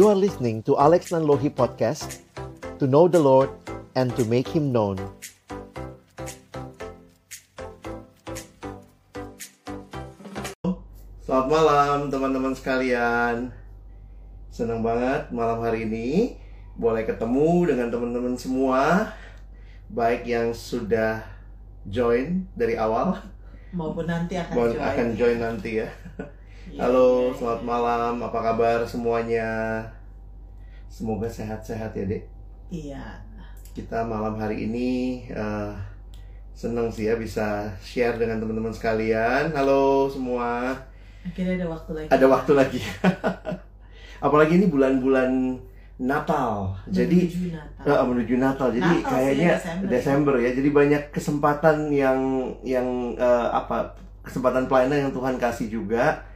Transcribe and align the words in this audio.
You 0.00 0.08
are 0.08 0.16
listening 0.16 0.64
to 0.64 0.80
Alex 0.80 1.12
Nanlohi 1.12 1.52
Podcast 1.52 2.24
To 2.80 2.88
know 2.88 3.04
the 3.04 3.20
Lord 3.20 3.52
and 3.92 4.08
to 4.16 4.24
make 4.24 4.48
Him 4.48 4.72
known. 4.72 4.96
Selamat 11.20 11.48
malam 11.52 12.08
teman-teman 12.08 12.56
sekalian. 12.56 13.52
Senang 14.48 14.80
banget 14.80 15.28
malam 15.36 15.60
hari 15.60 15.84
ini 15.84 16.40
Boleh 16.80 17.04
ketemu 17.04 17.68
dengan 17.68 17.92
teman-teman 17.92 18.40
semua 18.40 19.12
Baik 19.92 20.24
yang 20.24 20.56
sudah 20.56 21.28
join 21.84 22.48
dari 22.56 22.80
awal 22.80 23.20
maupun 23.70 24.02
nanti 24.10 24.34
akan 24.34 24.54
join. 24.54 24.82
akan 24.82 25.08
join 25.14 25.38
nanti 25.38 25.70
ya 25.78 25.88
Halo, 26.68 27.32
iya, 27.32 27.36
selamat 27.36 27.62
malam. 27.64 28.14
Apa 28.20 28.38
kabar 28.44 28.84
semuanya? 28.84 29.80
Semoga 30.92 31.24
sehat-sehat 31.26 31.96
ya, 31.96 32.04
Dek. 32.04 32.24
Iya. 32.68 33.04
Kita 33.72 34.04
malam 34.04 34.36
hari 34.36 34.68
ini 34.68 34.90
eh, 35.30 35.72
senang 36.52 36.92
sih 36.92 37.08
ya 37.08 37.16
bisa 37.16 37.72
share 37.80 38.20
dengan 38.20 38.44
teman-teman 38.44 38.74
sekalian. 38.76 39.56
Halo 39.56 40.12
semua. 40.12 40.76
Akhirnya 41.24 41.64
ada 41.64 41.68
waktu 41.72 41.90
lagi. 41.96 42.08
Ada 42.12 42.26
waktu 42.28 42.52
lagi. 42.52 42.80
Apalagi 44.26 44.52
ini 44.60 44.66
bulan-bulan 44.68 45.56
Natal. 46.00 46.76
Jadi 46.88 47.28
Menuju 47.28 47.48
Natal. 47.56 47.84
eh, 47.88 48.04
menuju 48.04 48.34
Natal. 48.36 48.68
Jadi 48.68 48.90
Natal 49.00 49.08
kayaknya 49.08 49.50
Desember. 49.56 49.88
Desember. 49.88 50.34
ya. 50.36 50.50
Jadi 50.52 50.68
banyak 50.70 51.02
kesempatan 51.08 51.76
yang 51.88 52.18
yang 52.62 53.16
eh, 53.16 53.48
apa? 53.48 53.96
Kesempatan 54.20 54.68
pelayanan 54.68 55.08
yang 55.08 55.12
Tuhan 55.16 55.40
kasih 55.40 55.72
juga. 55.72 56.28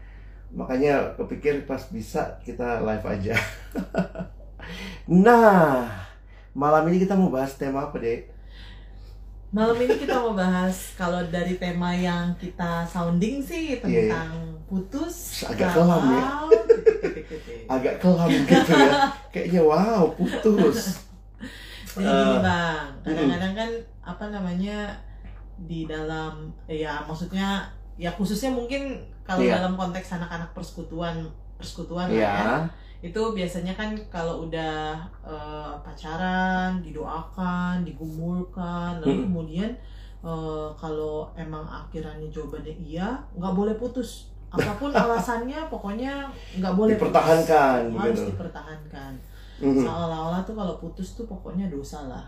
Makanya 0.55 1.19
kepikir 1.19 1.67
pas 1.67 1.83
bisa 1.91 2.39
kita 2.47 2.81
live 2.87 3.05
aja. 3.05 3.35
nah, 5.27 5.91
malam 6.55 6.87
ini 6.89 7.03
kita 7.03 7.19
mau 7.19 7.29
bahas 7.29 7.59
tema 7.59 7.91
apa, 7.91 7.99
Dek? 7.99 8.31
Malam 9.55 9.79
ini 9.87 9.95
kita 10.03 10.19
mau 10.19 10.35
bahas 10.35 10.95
kalau 10.99 11.23
dari 11.31 11.55
tema 11.59 11.95
yang 11.95 12.35
kita 12.39 12.83
sounding 12.91 13.39
sih 13.39 13.79
Iya, 13.79 14.11
tentang 14.11 14.59
putus. 14.67 15.47
Agak 15.47 15.79
kelam 15.79 16.05
ya. 16.11 16.27
Agak 17.75 17.95
kelam 18.03 18.31
gitu 18.31 18.71
ya. 18.75 18.91
Kayaknya 19.31 19.63
wow, 19.63 20.11
putus. 20.15 20.79
Jadi 21.95 22.03
Eh, 22.03 22.11
gini 22.11 22.39
bang, 22.43 22.87
kadang-kadang 23.07 23.55
kan 23.55 23.71
apa 24.03 24.25
namanya 24.35 24.99
di 25.55 25.87
dalam 25.87 26.51
ya 26.67 26.99
maksudnya 27.07 27.71
ya 27.95 28.11
khususnya 28.11 28.51
mungkin 28.51 28.99
kalau 29.25 29.41
Iya. 29.41 29.57
dalam 29.59 29.75
konteks 29.75 30.15
anak-anak 30.15 30.53
persekutuan 30.53 31.25
persekutuan 31.55 32.07
lah 32.07 32.15
ya. 32.15 32.35
Ya. 32.39 32.57
itu 33.03 33.21
biasanya 33.33 33.73
kan 33.73 33.93
kalau 34.09 34.45
udah 34.45 34.97
eh, 35.23 35.73
pacaran 35.81 36.81
didoakan 36.81 37.85
digumulkan 37.85 38.97
lalu 38.99 39.13
Hmm. 39.15 39.25
kemudian 39.27 39.71
eh, 40.21 40.69
kalau 40.75 41.29
emang 41.35 41.61
akhirannya 41.63 42.29
jawabannya 42.29 42.73
iya 42.75 43.13
nggak 43.35 43.53
boleh 43.53 43.75
putus 43.75 44.33
apa 44.49 44.73
pun 44.75 44.89
alasannya 44.97 45.69
pokoknya 45.69 46.25
nggak 46.55 46.75
boleh 46.75 46.95
putus. 46.95 47.13
Dipertahankan 47.13 47.81
harus 47.93 48.19
gitu. 48.19 48.31
dipertahankan 48.31 49.13
Mhm. 49.57 49.83
seolah-olah 49.83 50.41
tuh 50.43 50.55
kalau 50.55 50.75
putus 50.77 51.13
tuh 51.13 51.25
pokoknya 51.25 51.69
dosa 51.69 52.05
lah 52.05 52.25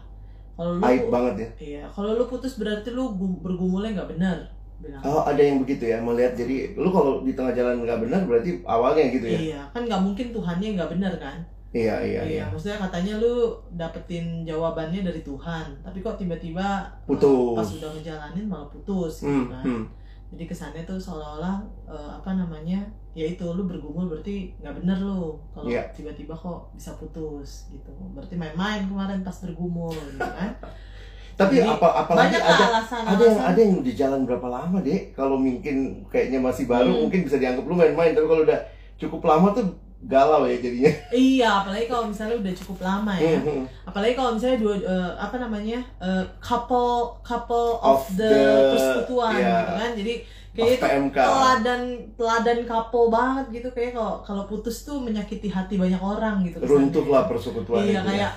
kalau 0.53 0.77
lu 0.77 0.83
Aib 0.83 1.09
banget 1.09 1.35
ya. 1.37 1.49
iya 1.59 1.85
kalau 1.87 2.15
lu 2.15 2.25
putus 2.25 2.57
berarti 2.57 2.89
lu 2.91 3.13
gu- 3.13 3.41
bergumulnya 3.41 3.97
nggak 3.97 4.11
benar 4.13 4.39
bilang 4.79 5.01
Oh, 5.01 5.23
ada 5.23 5.39
yang 5.39 5.59
begitu 5.59 5.85
ya, 5.87 5.99
melihat 5.99 6.33
jadi 6.35 6.75
lu 6.75 6.89
kalau 6.89 7.21
di 7.21 7.33
tengah 7.33 7.53
jalan 7.53 7.81
nggak 7.81 8.01
benar 8.03 8.21
berarti 8.23 8.51
awalnya 8.63 9.05
gitu 9.09 9.27
ya. 9.27 9.39
iya 9.41 9.61
kan 9.71 9.83
nggak 9.83 10.03
mungkin 10.03 10.27
Tuhannya 10.31 10.69
nggak 10.75 10.91
benar 10.93 11.15
kan 11.17 11.39
Iya, 11.71 11.93
iya, 12.01 12.21
iya. 12.25 12.45
maksudnya 12.49 12.81
katanya 12.81 13.21
lu 13.21 13.53
dapetin 13.71 14.25
jawabannya 14.43 15.05
dari 15.05 15.21
Tuhan, 15.21 15.77
tapi 15.85 16.01
kok 16.01 16.17
tiba-tiba 16.17 16.89
Putus. 17.05 17.53
pas 17.53 17.69
udah 17.77 17.91
ngejalanin 17.93 18.47
malah 18.47 18.65
putus 18.67 19.21
gitu 19.21 19.29
Hmm, 19.29 19.53
kan. 19.53 19.61
hmm. 19.61 19.85
Jadi 20.33 20.45
kesannya 20.47 20.83
tuh 20.83 20.97
seolah-olah 20.97 21.61
uh, 21.85 22.11
apa 22.17 22.33
namanya? 22.33 22.81
Ya 23.13 23.29
itu 23.29 23.45
lu 23.47 23.65
bergumul 23.65 24.09
berarti 24.09 24.57
nggak 24.57 24.73
bener 24.75 24.99
lu 24.99 25.37
kalau 25.53 25.69
Iya. 25.69 25.85
tiba-tiba 25.93 26.33
kok 26.33 26.73
bisa 26.73 26.97
putus 26.97 27.69
gitu. 27.69 27.93
Berarti 28.11 28.35
main-main 28.35 28.89
kemarin 28.89 29.21
pas 29.21 29.37
bergumul 29.37 29.93
gitu 29.93 30.23
kan. 30.23 30.51
Tapi 31.37 31.55
Jadi, 31.55 31.69
apa 31.69 31.89
apalagi 32.01 32.33
Banyak 32.33 32.43
lah 32.43 32.57
ada 32.81 33.13
ada 33.13 33.23
yang 33.23 33.41
ada 33.45 33.59
yang 33.61 33.75
di 33.81 33.93
jalan 33.93 34.25
berapa 34.25 34.49
lama 34.49 34.81
deh 34.81 35.13
kalau 35.13 35.37
mungkin 35.37 35.77
kayaknya 36.09 36.41
masih 36.41 36.65
baru 36.65 36.89
Hmm. 36.89 37.01
mungkin 37.05 37.21
bisa 37.23 37.37
dianggap 37.37 37.63
lu 37.63 37.75
main-main 37.75 38.11
tapi 38.11 38.25
kalau 38.25 38.43
udah 38.43 38.57
cukup 38.97 39.21
lama 39.23 39.53
tuh 39.53 39.69
galau 40.03 40.45
ya 40.45 40.57
jadinya 40.57 40.93
Iya, 41.11 41.49
apalagi 41.61 41.87
kalau 41.87 42.05
misalnya 42.07 42.37
udah 42.37 42.55
cukup 42.55 42.79
lama 42.81 43.13
ya. 43.15 43.37
Hmm, 43.37 43.45
hmm. 43.45 43.65
apalagi 43.85 44.15
kalau 44.15 44.31
misalnya 44.33 44.59
dua 44.59 44.75
eh, 44.77 45.11
apa 45.15 45.37
namanya 45.37 45.79
eh, 45.99 46.25
couple 46.39 47.21
couple 47.21 47.81
of, 47.81 48.01
Of 48.01 48.17
the, 48.17 48.29
the- 48.29 48.69
persekutuan 48.73 49.33
iya. 49.35 49.53
gitu 49.59 49.73
kan 49.75 49.91
jadi 49.93 50.15
kayak 50.57 50.81
PMK. 50.81 51.17
teladan 51.21 51.83
teladan 52.17 52.59
couple 52.65 53.07
banget 53.13 53.47
gitu. 53.61 53.69
Kayak 53.77 53.93
kalau 53.95 54.15
kalau 54.25 54.43
putus 54.49 54.83
tuh 54.83 54.99
menyakiti 54.99 55.53
hati 55.53 55.77
banyak 55.77 56.01
orang 56.01 56.43
gitu 56.43 56.59
runtuhlah 56.65 57.29
persekutuan 57.29 57.85
iya 57.85 58.01
itu 58.01 58.01
ya. 58.01 58.03
kayak 58.03 58.33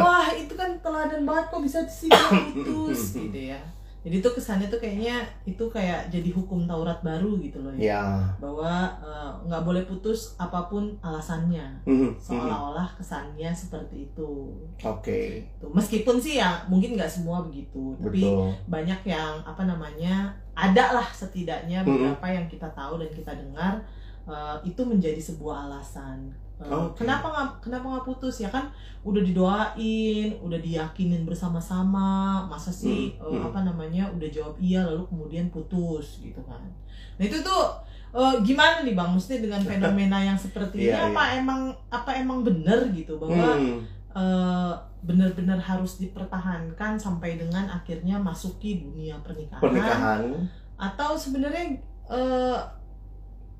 wah 0.00 0.28
itu 0.32 0.52
kan 0.56 0.70
teladan 0.82 1.22
banget. 1.22 1.44
Kok 1.52 1.62
bisa 1.62 1.84
sih 1.86 2.10
putus? 2.10 3.00
Gitu 3.28 3.54
ya 3.54 3.60
jadi 3.98 4.22
tuh 4.22 4.32
kesannya 4.38 4.70
tuh 4.70 4.78
kayaknya 4.78 5.26
itu 5.42 5.64
kayak 5.66 6.06
jadi 6.06 6.30
hukum 6.30 6.70
Taurat 6.70 7.02
baru 7.02 7.34
gitu 7.42 7.58
loh 7.60 7.74
ya. 7.74 7.98
Ya 7.98 8.04
bahwa 8.38 8.94
eh, 9.02 9.30
nggak 9.50 9.62
boleh 9.66 9.82
putus 9.90 10.38
apa 10.38 10.70
pun 10.70 10.94
alasannya. 11.02 11.82
Hmm, 11.82 11.98
hmm. 12.06 12.12
seolah-olah 12.16 12.88
kesannya 12.94 13.50
seperti 13.50 14.06
itu. 14.08 14.54
Oke. 14.80 15.42
Tuh, 15.58 15.74
meskipun 15.74 16.22
sih 16.22 16.38
ya 16.38 16.62
mungkin 16.70 16.94
nggak 16.94 17.10
semua 17.10 17.42
begitu. 17.42 17.98
Tapi 17.98 18.22
betul. 18.22 18.54
banyak 18.70 19.00
yang 19.02 19.42
apa 19.42 19.66
namanya 19.66 20.30
ada 20.54 20.94
lah 20.94 21.08
setidaknya 21.10 21.82
Mm-mm. 21.82 22.14
beberapa 22.14 22.26
yang 22.30 22.46
kita 22.46 22.70
tahu 22.74 23.02
dan 23.02 23.10
kita 23.10 23.32
dengar 23.34 23.82
eh, 24.30 24.56
itu 24.62 24.82
menjadi 24.86 25.18
sebuah 25.18 25.66
alasan 25.66 26.47
Oke. 26.58 27.04
kenapa 27.04 27.26
nggak 27.30 27.48
kenapa 27.62 27.86
nggak 27.86 28.06
putus? 28.10 28.42
Ya 28.42 28.50
kan 28.50 28.66
udah 29.06 29.22
didoain 29.22 30.34
udah 30.42 30.58
diyakinin 30.58 31.22
bersama-sama 31.22 32.42
masa 32.50 32.74
sih 32.74 33.14
Mm, 33.14 33.22
eh, 33.22 33.38
mm. 33.38 33.46
apa 33.46 33.58
namanya 33.62 34.04
udah 34.10 34.28
jawab 34.28 34.54
iya 34.58 34.82
lalu 34.82 35.06
kemudian 35.06 35.46
putus 35.54 36.18
gitu 36.18 36.42
kan. 36.42 36.58
Nah 37.14 37.24
itu 37.24 37.38
tuh 37.40 37.62
eh, 38.10 38.34
gimana 38.42 38.82
nih 38.82 38.98
bang? 38.98 39.10
Maksudnya 39.14 39.46
dengan 39.46 39.62
fenomena 39.70 40.18
yang 40.18 40.34
seperti 40.34 40.82
ini 40.82 40.90
Iya, 40.90 41.14
apa 41.14 41.22
emang 41.38 41.60
apa 41.88 42.10
emang 42.18 42.42
bener 42.42 42.90
gitu 42.90 43.22
bahwa 43.22 43.54
Hmm, 43.54 43.78
eh, 44.18 44.74
benar-benar 44.98 45.62
harus 45.62 46.02
dipertahankan 46.02 46.98
sampai 46.98 47.38
dengan 47.38 47.70
akhirnya 47.70 48.18
masuki 48.18 48.82
dunia 48.82 49.14
pernikahan, 49.22 49.62
pernikahan. 49.62 50.20
Atau 50.74 51.14
sebenarnya 51.14 51.78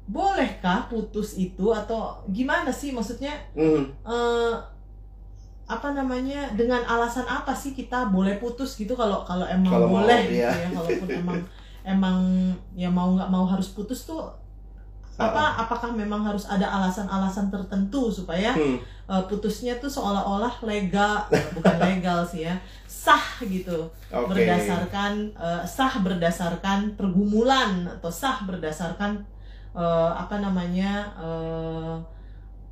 bolehkah 0.08 0.88
putus 0.88 1.36
itu? 1.36 1.70
Atau 1.70 2.24
gimana 2.32 2.72
sih? 2.72 2.90
Maksudnya 2.90 3.36
Hmm, 3.52 3.92
eh, 4.08 4.54
apa 5.68 5.88
namanya? 5.92 6.48
Dengan 6.56 6.80
alasan 6.88 7.28
apa 7.28 7.52
sih 7.52 7.76
kita 7.76 8.08
boleh 8.08 8.40
putus 8.40 8.74
gitu? 8.74 8.96
Kalau 8.96 9.22
kalau 9.28 9.44
emang 9.44 9.68
Kalau 9.68 9.88
mau, 9.92 10.02
boleh 10.02 10.20
gitu 10.26 10.40
iya. 10.40 10.50
ya. 10.50 10.68
Kalaupun 10.72 11.08
emang 11.12 11.38
emang 11.84 12.18
ya 12.72 12.88
mau 12.88 13.12
nggak 13.12 13.30
mau 13.30 13.44
harus 13.44 13.70
putus 13.76 14.08
tuh 14.08 14.24
apa 15.18 15.66
apakah 15.66 15.90
memang 15.90 16.22
harus 16.22 16.46
ada 16.46 16.62
alasan-alasan 16.78 17.50
tertentu 17.50 18.06
supaya 18.06 18.54
hmm. 18.54 18.78
uh, 19.10 19.26
putusnya 19.26 19.74
tuh 19.82 19.90
seolah-olah 19.90 20.62
legal 20.62 21.26
bukan 21.58 21.76
legal 21.90 22.22
sih 22.22 22.46
ya. 22.46 22.54
Sah 22.86 23.42
gitu. 23.42 23.90
Oke. 24.14 24.30
Berdasarkan 24.30 25.34
uh, 25.34 25.66
sah 25.66 25.90
berdasarkan 25.98 26.94
pergumulan 26.94 27.90
atau 27.98 28.14
sah 28.14 28.46
berdasarkan 28.46 29.26
uh, 29.72 30.12
apa 30.14 30.38
namanya 30.38 31.10
uh, 31.16 31.96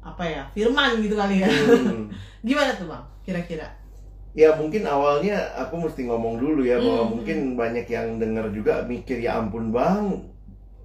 apa 0.01 0.23
ya 0.23 0.43
firman 0.53 1.03
gitu 1.03 1.17
kali 1.17 1.43
ya 1.43 1.49
Hmm. 1.51 2.07
gimana 2.47 2.71
tuh 2.75 2.87
bang 2.87 3.05
kira-kira 3.25 3.69
Ya 4.37 4.53
mungkin 4.53 4.85
awalnya 4.85 5.33
aku 5.57 5.81
mesti 5.81 6.05
ngomong 6.05 6.37
dulu 6.37 6.61
ya 6.61 6.77
bahwa 6.77 7.09
Hmm. 7.09 7.13
mungkin 7.17 7.39
banyak 7.57 7.89
yang 7.89 8.21
dengar 8.21 8.53
juga 8.53 8.85
mikir 8.85 9.17
ya 9.19 9.41
ampun 9.41 9.73
bang 9.73 10.13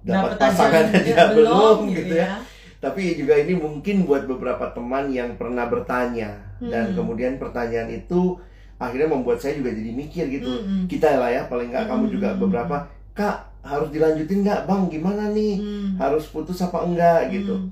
dapat 0.02 0.40
pasangan 0.40 0.88
aja 0.88 0.98
aja 0.98 1.36
belum 1.36 1.52
belum 1.52 1.78
gitu 1.94 2.14
ya. 2.16 2.40
Tapi 2.82 3.14
juga 3.14 3.38
ini 3.38 3.54
mungkin 3.54 4.02
buat 4.02 4.26
beberapa 4.26 4.72
teman 4.74 5.12
yang 5.12 5.36
pernah 5.38 5.68
bertanya 5.68 6.32
dan 6.58 6.90
Hmm. 6.90 6.96
kemudian 6.98 7.36
pertanyaan 7.36 7.92
itu 7.92 8.40
akhirnya 8.80 9.06
membuat 9.06 9.38
saya 9.38 9.54
juga 9.54 9.70
jadi 9.70 9.92
mikir 9.94 10.24
gitu. 10.32 10.48
Mm-mm. 10.48 10.90
Kita 10.90 11.14
lah 11.14 11.30
ya 11.30 11.42
paling 11.46 11.70
nggak 11.70 11.86
kamu 11.86 12.04
juga 12.08 12.34
Hmm. 12.34 12.40
beberapa 12.42 12.76
kak 13.12 13.36
harus 13.62 13.88
dilanjutin 13.88 14.42
nggak 14.42 14.66
bang 14.66 14.82
gimana 14.88 15.30
nih 15.30 15.54
Hmm. 15.56 15.94
harus 15.96 16.26
putus 16.26 16.58
apa 16.58 16.82
enggak 16.82 17.30
gitu. 17.30 17.54
Hmm. 17.54 17.70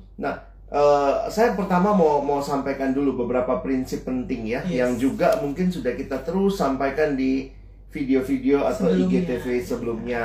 Eh, 0.71 1.15
saya 1.27 1.59
pertama 1.59 1.91
mau 1.91 2.23
mau 2.23 2.39
sampaikan 2.39 2.95
dulu 2.95 3.27
beberapa 3.27 3.59
prinsip 3.59 4.07
penting 4.07 4.47
ya 4.47 4.63
Yes. 4.63 4.79
yang 4.79 4.93
juga 4.97 5.35
mungkin 5.43 5.67
sudah 5.67 5.99
kita 5.99 6.23
terus 6.23 6.55
sampaikan 6.55 7.19
di 7.19 7.51
video-video 7.91 8.63
atau 8.63 8.87
Sebelumnya. 8.87 9.19
IGTV 9.19 9.47
sebelumnya. 9.61 10.23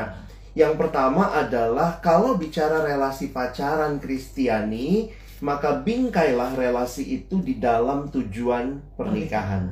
Yang 0.53 0.73
pertama 0.77 1.33
adalah 1.33 1.97
kalau 1.97 2.37
bicara 2.37 2.85
relasi 2.85 3.33
pacaran 3.33 3.97
Kristiani 3.97 5.09
maka 5.41 5.81
bingkailah 5.81 6.53
relasi 6.53 7.25
itu 7.25 7.41
di 7.41 7.57
dalam 7.57 8.07
tujuan 8.07 8.79
pernikahan. 8.93 9.67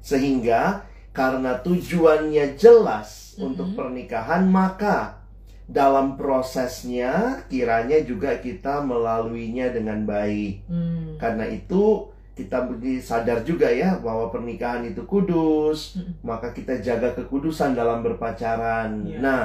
Sehingga 0.00 0.88
karena 1.12 1.60
tujuannya 1.60 2.56
jelas 2.56 3.23
Mhm. 3.36 3.44
untuk 3.44 3.68
pernikahan, 3.74 4.46
maka 4.46 5.20
dalam 5.64 6.20
prosesnya 6.20 7.40
kiranya 7.48 8.04
juga 8.04 8.36
kita 8.36 8.84
melaluinya 8.84 9.72
dengan 9.72 10.04
baik. 10.04 10.68
Hmm. 10.68 11.16
Karena 11.16 11.48
itu 11.48 12.12
kita 12.34 12.66
sadar 13.00 13.46
juga 13.46 13.70
ya 13.70 13.94
bahwa 14.02 14.28
pernikahan 14.28 14.82
itu 14.82 15.06
kudus, 15.06 15.94
Mm. 15.94 16.26
maka 16.26 16.50
kita 16.50 16.82
jaga 16.82 17.14
kekudusan 17.14 17.78
dalam 17.78 18.02
berpacaran. 18.02 19.06
Iya. 19.06 19.18
Nah, 19.22 19.42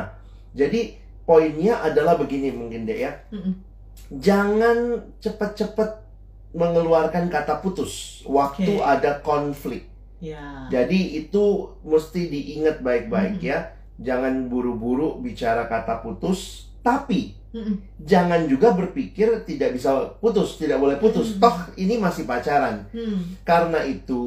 jadi 0.58 0.98
poinnya 1.22 1.86
adalah 1.86 2.18
begini 2.18 2.50
mungkin 2.50 2.90
deh 2.90 3.06
ya. 3.06 3.14
Mm-mm. 3.30 3.54
Jangan 4.18 5.06
cepat-cepat 5.22 6.02
mengeluarkan 6.58 7.30
kata 7.30 7.62
putus 7.62 8.26
waktu 8.26 8.82
Oke. 8.82 8.82
ada 8.82 9.22
konflik. 9.22 9.86
Ya. 10.18 10.66
Jadi 10.74 11.22
itu 11.22 11.70
mesti 11.86 12.26
diingat 12.26 12.82
baik-baik 12.82 13.38
Mhm. 13.38 13.46
ya. 13.46 13.60
Jangan 14.00 14.48
buru-buru 14.48 15.20
bicara 15.20 15.68
kata 15.68 16.00
putus, 16.00 16.72
tapi 16.80 17.36
Mm-mm. 17.52 17.82
jangan 18.00 18.48
juga 18.48 18.72
berpikir 18.72 19.44
tidak 19.44 19.76
bisa 19.76 20.16
putus, 20.24 20.56
tidak 20.56 20.80
boleh 20.80 20.96
putus. 20.96 21.36
Mhm. 21.36 21.40
Toh 21.44 21.58
ini 21.76 22.00
masih 22.00 22.24
pacaran. 22.24 22.88
Hmm. 22.96 23.36
Karena 23.44 23.84
itu 23.84 24.24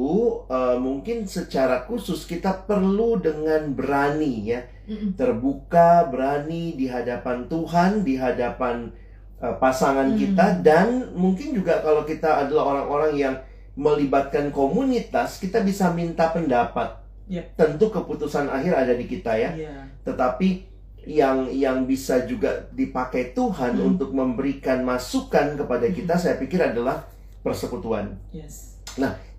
eh, 0.51 0.77
mungkin 0.77 1.25
secara 1.25 1.89
khusus 1.89 2.29
kita 2.29 2.69
perlu 2.69 3.17
dengan 3.17 3.73
berani 3.73 4.53
ya, 4.53 4.61
Mm-mm. 4.85 5.17
terbuka, 5.17 6.05
berani 6.13 6.77
di 6.77 6.91
hadapan 6.91 7.49
Tuhan, 7.49 8.05
di 8.05 8.21
hadapan 8.21 8.93
eh, 9.41 9.55
pasangan 9.57 10.13
Hmm. 10.13 10.19
kita 10.21 10.47
dan 10.61 11.17
mungkin 11.17 11.57
juga 11.57 11.81
kalau 11.81 12.05
kita 12.05 12.45
adalah 12.45 12.77
orang-orang 12.77 13.13
yang 13.17 13.35
melibatkan 13.73 14.53
komunitas, 14.53 15.41
kita 15.41 15.65
bisa 15.65 15.89
minta 15.97 16.29
pendapat. 16.29 17.02
Yep. 17.33 17.45
Tentu 17.57 17.87
keputusan 17.89 18.47
akhir 18.47 18.77
ada 18.77 18.93
di 18.93 19.09
kita 19.09 19.33
ya 19.33 19.51
Iya. 19.57 19.89
tetapi 20.05 20.69
yang 21.03 21.49
yang 21.51 21.83
bisa 21.83 22.23
juga 22.23 22.69
dipakai 22.71 23.33
Tuhan 23.33 23.75
Hmm. 23.75 23.89
untuk 23.91 24.13
memberikan 24.13 24.85
masukan 24.85 25.57
kepada 25.57 25.89
kita 25.89 26.15
saya 26.15 26.37
pikir 26.37 26.61
adalah 26.61 27.09
persekutuan. 27.43 28.21
Yes. 28.31 28.79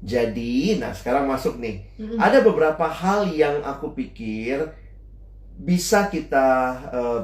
Jadi, 0.04 0.76
nah 0.76 0.92
sekarang 0.92 1.24
masuk 1.24 1.56
nih. 1.56 1.88
Mm-mm. 1.96 2.20
Ada 2.20 2.44
beberapa 2.44 2.84
hal 2.84 3.32
yang 3.32 3.64
aku 3.64 3.96
pikir 3.96 4.76
bisa 5.56 6.12
kita 6.12 6.48
eh, 6.92 7.22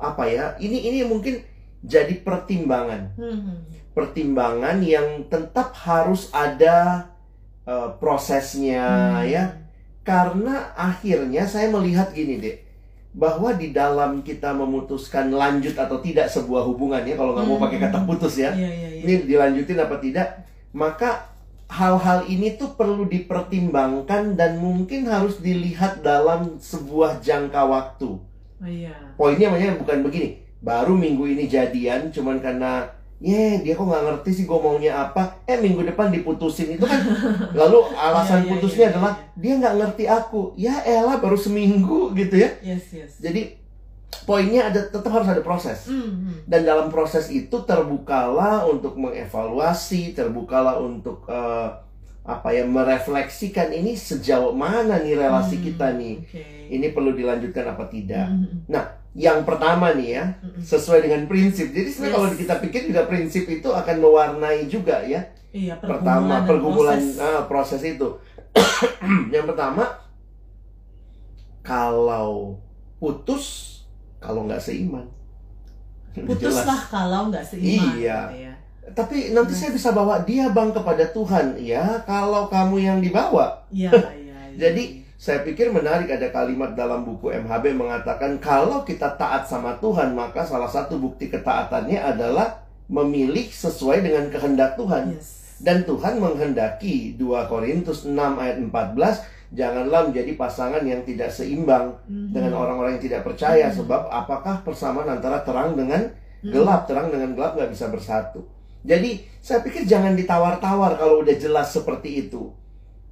apa 0.00 0.24
ya? 0.24 0.56
Ini 0.56 0.78
ini 0.88 0.98
mungkin 1.04 1.44
jadi 1.84 2.16
pertimbangan. 2.24 3.12
Hmm. 3.18 3.66
Pertimbangan 3.92 4.80
yang 4.80 5.28
tetap 5.28 5.76
harus 5.76 6.32
ada 6.32 7.10
eh, 7.66 7.90
prosesnya 8.00 8.86
Hmm. 9.20 9.28
ya 9.28 9.44
karena 10.00 10.72
akhirnya 10.74 11.44
saya 11.44 11.68
melihat 11.68 12.10
gini 12.10 12.40
deh 12.40 12.56
bahwa 13.10 13.50
di 13.52 13.74
dalam 13.74 14.22
kita 14.22 14.54
memutuskan 14.54 15.28
lanjut 15.28 15.74
atau 15.74 15.98
tidak 15.98 16.30
sebuah 16.30 16.62
hubungan 16.62 17.02
ya 17.02 17.18
kalau 17.18 17.34
nggak 17.34 17.42
mau 17.44 17.58
Hmm. 17.58 17.64
pakai 17.66 17.78
kata 17.80 17.98
putus 18.04 18.38
ya 18.38 18.54
Iya, 18.54 18.70
iya, 18.70 18.88
iya. 18.96 19.02
ini 19.02 19.14
dilanjutin 19.26 19.76
apa 19.76 19.98
tidak 19.98 20.28
maka 20.70 21.26
hal-hal 21.66 22.26
ini 22.26 22.54
tuh 22.54 22.74
perlu 22.74 23.06
dipertimbangkan 23.06 24.34
dan 24.34 24.58
mungkin 24.58 25.06
harus 25.06 25.38
dilihat 25.38 26.00
dalam 26.00 26.58
sebuah 26.58 27.18
jangka 27.18 27.62
waktu 27.62 28.10
Oh, 28.60 28.68
iya. 28.68 28.92
poinnya 29.16 29.48
makanya 29.48 29.80
bukan 29.80 30.04
begini 30.04 30.28
baru 30.60 30.92
minggu 30.92 31.24
ini 31.26 31.48
jadian 31.48 32.12
cuman 32.12 32.38
karena 32.38 32.84
ye 33.20 33.60
dia 33.60 33.72
kok 33.72 33.84
nggak 33.84 34.00
ngerti 34.02 34.30
sih 34.32 34.44
gue 34.44 34.56
maunya 34.56 34.96
apa 34.98 35.44
eh 35.44 35.56
minggu 35.56 35.84
depan 35.84 36.08
diputusin 36.08 36.72
itu 36.72 36.82
kan 36.82 36.96
lalu 37.52 37.84
alasan 38.08 38.40
Iya, 38.40 38.44
iya, 38.44 38.50
putusnya 38.50 38.84
iya, 38.88 38.90
adalah 38.90 39.12
iya. 39.12 39.24
dia 39.36 39.52
nggak 39.56 39.74
ngerti 39.76 40.04
aku 40.06 40.40
ya 40.56 40.74
elah 40.82 41.16
baru 41.16 41.36
seminggu 41.36 42.10
gitu 42.14 42.34
ya 42.34 42.48
Yes, 42.60 42.88
yes. 42.90 43.20
jadi 43.20 43.60
poinnya 44.22 44.66
ada 44.66 44.80
tetap 44.82 45.12
harus 45.12 45.28
ada 45.28 45.40
proses 45.40 45.84
Hmm. 45.84 46.40
dan 46.44 46.64
dalam 46.64 46.88
proses 46.88 47.28
itu 47.28 47.52
terbukalah 47.60 48.64
untuk 48.64 48.96
mengevaluasi 48.96 50.12
terbukalah 50.12 50.76
untuk 50.76 51.24
eh, 51.26 51.68
apa 52.22 52.48
ya 52.50 52.64
merefleksikan 52.64 53.68
ini 53.70 53.92
sejauh 53.92 54.52
mana 54.52 54.96
nih 54.96 55.16
relasi 55.16 55.56
Hmm, 55.56 55.64
kita 55.66 55.86
nih 55.92 56.14
Oke. 56.20 56.44
ini 56.68 56.86
perlu 56.88 57.12
dilanjutkan 57.12 57.68
apa 57.68 57.84
tidak 57.86 58.28
Hmm. 58.28 58.64
Yang 59.10 59.42
pertama 59.42 59.90
nih 59.90 60.10
ya 60.16 60.24
sesuai 60.62 61.02
dengan 61.02 61.26
prinsip. 61.26 61.74
Jadi 61.74 61.88
sebenarnya 61.90 62.14
Yes. 62.14 62.18
kalau 62.22 62.30
kita 62.38 62.54
pikir 62.62 62.80
juga 62.94 63.02
prinsip 63.10 63.44
itu 63.50 63.68
akan 63.68 63.96
mewarnai 63.98 64.70
juga 64.70 65.02
ya. 65.02 65.18
Iya, 65.50 65.74
pertama 65.82 66.46
pergumulan 66.46 66.94
proses. 66.94 67.18
ah, 67.18 67.42
proses 67.50 67.82
itu. 67.82 68.08
yang 69.34 69.50
pertama 69.50 69.82
kalau 71.60 72.58
putus 72.98 73.76
kalau 74.20 74.46
nggak 74.46 74.60
seiman. 74.60 75.06
Putuslah 76.28 76.80
kalau 76.90 77.30
nggak 77.30 77.42
seiman. 77.42 77.98
Iya. 77.98 78.18
gitu 78.30 78.36
ya. 78.46 78.54
Tapi 78.90 79.30
nanti 79.30 79.54
saya 79.54 79.70
bisa 79.70 79.94
bawa 79.94 80.22
dia 80.22 80.50
bang 80.50 80.70
kepada 80.70 81.02
Tuhan. 81.10 81.58
Ya 81.58 81.98
kalau 82.06 82.46
kamu 82.46 82.76
yang 82.78 82.98
dibawa. 82.98 83.62
Iya, 83.70 83.90
iya. 84.18 84.38
iya. 84.50 84.58
Jadi, 84.58 84.99
Saya 85.20 85.44
pikir 85.44 85.68
menarik 85.68 86.08
ada 86.08 86.32
kalimat 86.32 86.72
dalam 86.72 87.04
buku 87.04 87.28
MHB 87.28 87.76
mengatakan 87.76 88.40
kalau 88.40 88.88
kita 88.88 89.20
taat 89.20 89.44
sama 89.44 89.76
Tuhan 89.76 90.16
maka 90.16 90.48
salah 90.48 90.64
satu 90.64 90.96
bukti 90.96 91.28
ketaatannya 91.28 92.00
adalah 92.00 92.64
memilih 92.88 93.44
sesuai 93.44 94.00
dengan 94.00 94.32
kehendak 94.32 94.80
Tuhan. 94.80 95.12
yes. 95.12 95.60
Dan 95.60 95.84
Tuhan 95.84 96.24
menghendaki 96.24 97.20
2 97.20 97.52
Korintus 97.52 98.08
6 98.08 98.16
ayat 98.40 98.64
14 98.64 99.20
janganlah 99.52 100.08
menjadi 100.08 100.40
pasangan 100.40 100.80
yang 100.88 101.04
tidak 101.04 101.28
seimbang 101.28 102.00
Mhm. 102.08 102.32
dengan 102.32 102.56
orang-orang 102.56 102.96
yang 102.96 103.04
tidak 103.04 103.28
percaya 103.28 103.68
Mhm. 103.68 103.76
sebab 103.76 104.08
apakah 104.08 104.64
persamaan 104.64 105.20
antara 105.20 105.44
terang 105.44 105.76
dengan 105.76 106.16
Mhm. 106.40 106.48
gelap 106.48 106.88
terang 106.88 107.12
dengan 107.12 107.36
gelap 107.36 107.60
nggak 107.60 107.68
bisa 107.68 107.92
bersatu. 107.92 108.40
Jadi 108.80 109.20
saya 109.44 109.60
pikir 109.60 109.84
jangan 109.84 110.16
ditawar-tawar 110.16 110.96
kalau 110.96 111.20
udah 111.20 111.36
jelas 111.36 111.76
seperti 111.76 112.24
itu. 112.24 112.56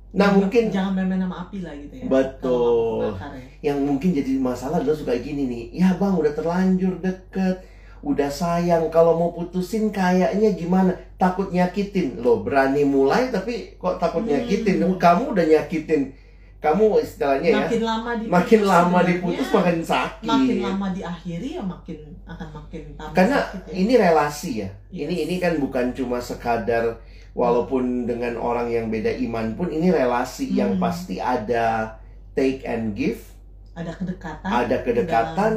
Nah 0.08 0.32
mungkin 0.32 0.72
jangan 0.72 0.96
main-main 0.96 1.20
sama 1.20 1.36
api 1.44 1.60
lah 1.60 1.76
gitu 1.76 1.94
ya. 2.00 2.04
Betul. 2.08 3.12
Bakar 3.12 3.30
ya. 3.36 3.44
yang 3.72 3.78
mungkin 3.84 4.14
jadi 4.16 4.32
masalah 4.40 4.80
adalah 4.80 4.96
suka 4.96 5.18
gini 5.18 5.44
nih 5.44 5.64
ya 5.76 5.98
bang 5.98 6.14
udah 6.14 6.32
terlanjur 6.32 6.96
deket 7.02 7.66
udah 7.98 8.30
sayang 8.30 8.86
kalau 8.94 9.18
mau 9.18 9.34
putusin 9.34 9.90
kayaknya 9.90 10.54
gimana 10.54 10.94
takut 11.18 11.50
nyakitin 11.50 12.22
lo 12.22 12.46
berani 12.46 12.86
mulai 12.86 13.28
tapi 13.28 13.74
kok 13.74 13.98
takut 13.98 14.22
Hmm. 14.22 14.30
nyakitin 14.30 14.78
kamu 14.96 15.34
udah 15.34 15.44
nyakitin 15.44 16.14
kamu 16.58 16.98
istilahnya 16.98 17.48
ya 17.48 17.58
Makin 17.62 17.82
lama 17.82 18.10
diputus, 18.12 18.32
makin 18.34 18.60
lama 18.64 18.98
diputus 19.02 19.48
makin 19.48 19.78
sakit 19.78 20.26
makin 20.26 20.56
lama 20.58 20.86
diakhiri 20.90 21.48
ya 21.54 21.62
makin 21.62 21.98
akan 22.26 22.48
makin 22.50 22.82
tambah 22.94 23.14
karena 23.14 23.38
sakit 23.40 23.62
ya. 23.62 23.72
ini 23.76 23.92
relasi 23.94 24.50
ya 24.58 24.68
ini 24.90 25.14
Yes. 25.14 25.22
ini 25.24 25.34
kan 25.38 25.52
bukan 25.56 25.86
cuma 25.92 26.18
sekadar 26.18 26.98
walaupun 27.32 28.04
dengan 28.04 28.34
orang 28.34 28.66
yang 28.66 28.86
beda 28.88 29.14
iman 29.22 29.54
pun 29.54 29.70
ini 29.70 29.88
relasi 29.88 30.50
yang 30.50 30.74
Hmm. 30.74 30.82
pasti 30.82 31.16
ada 31.16 31.94
take 32.34 32.66
and 32.66 32.92
give 32.92 33.22
ada 33.72 33.94
kedekatan 33.94 34.48
ada 34.48 34.76
kedekatan. 34.82 35.52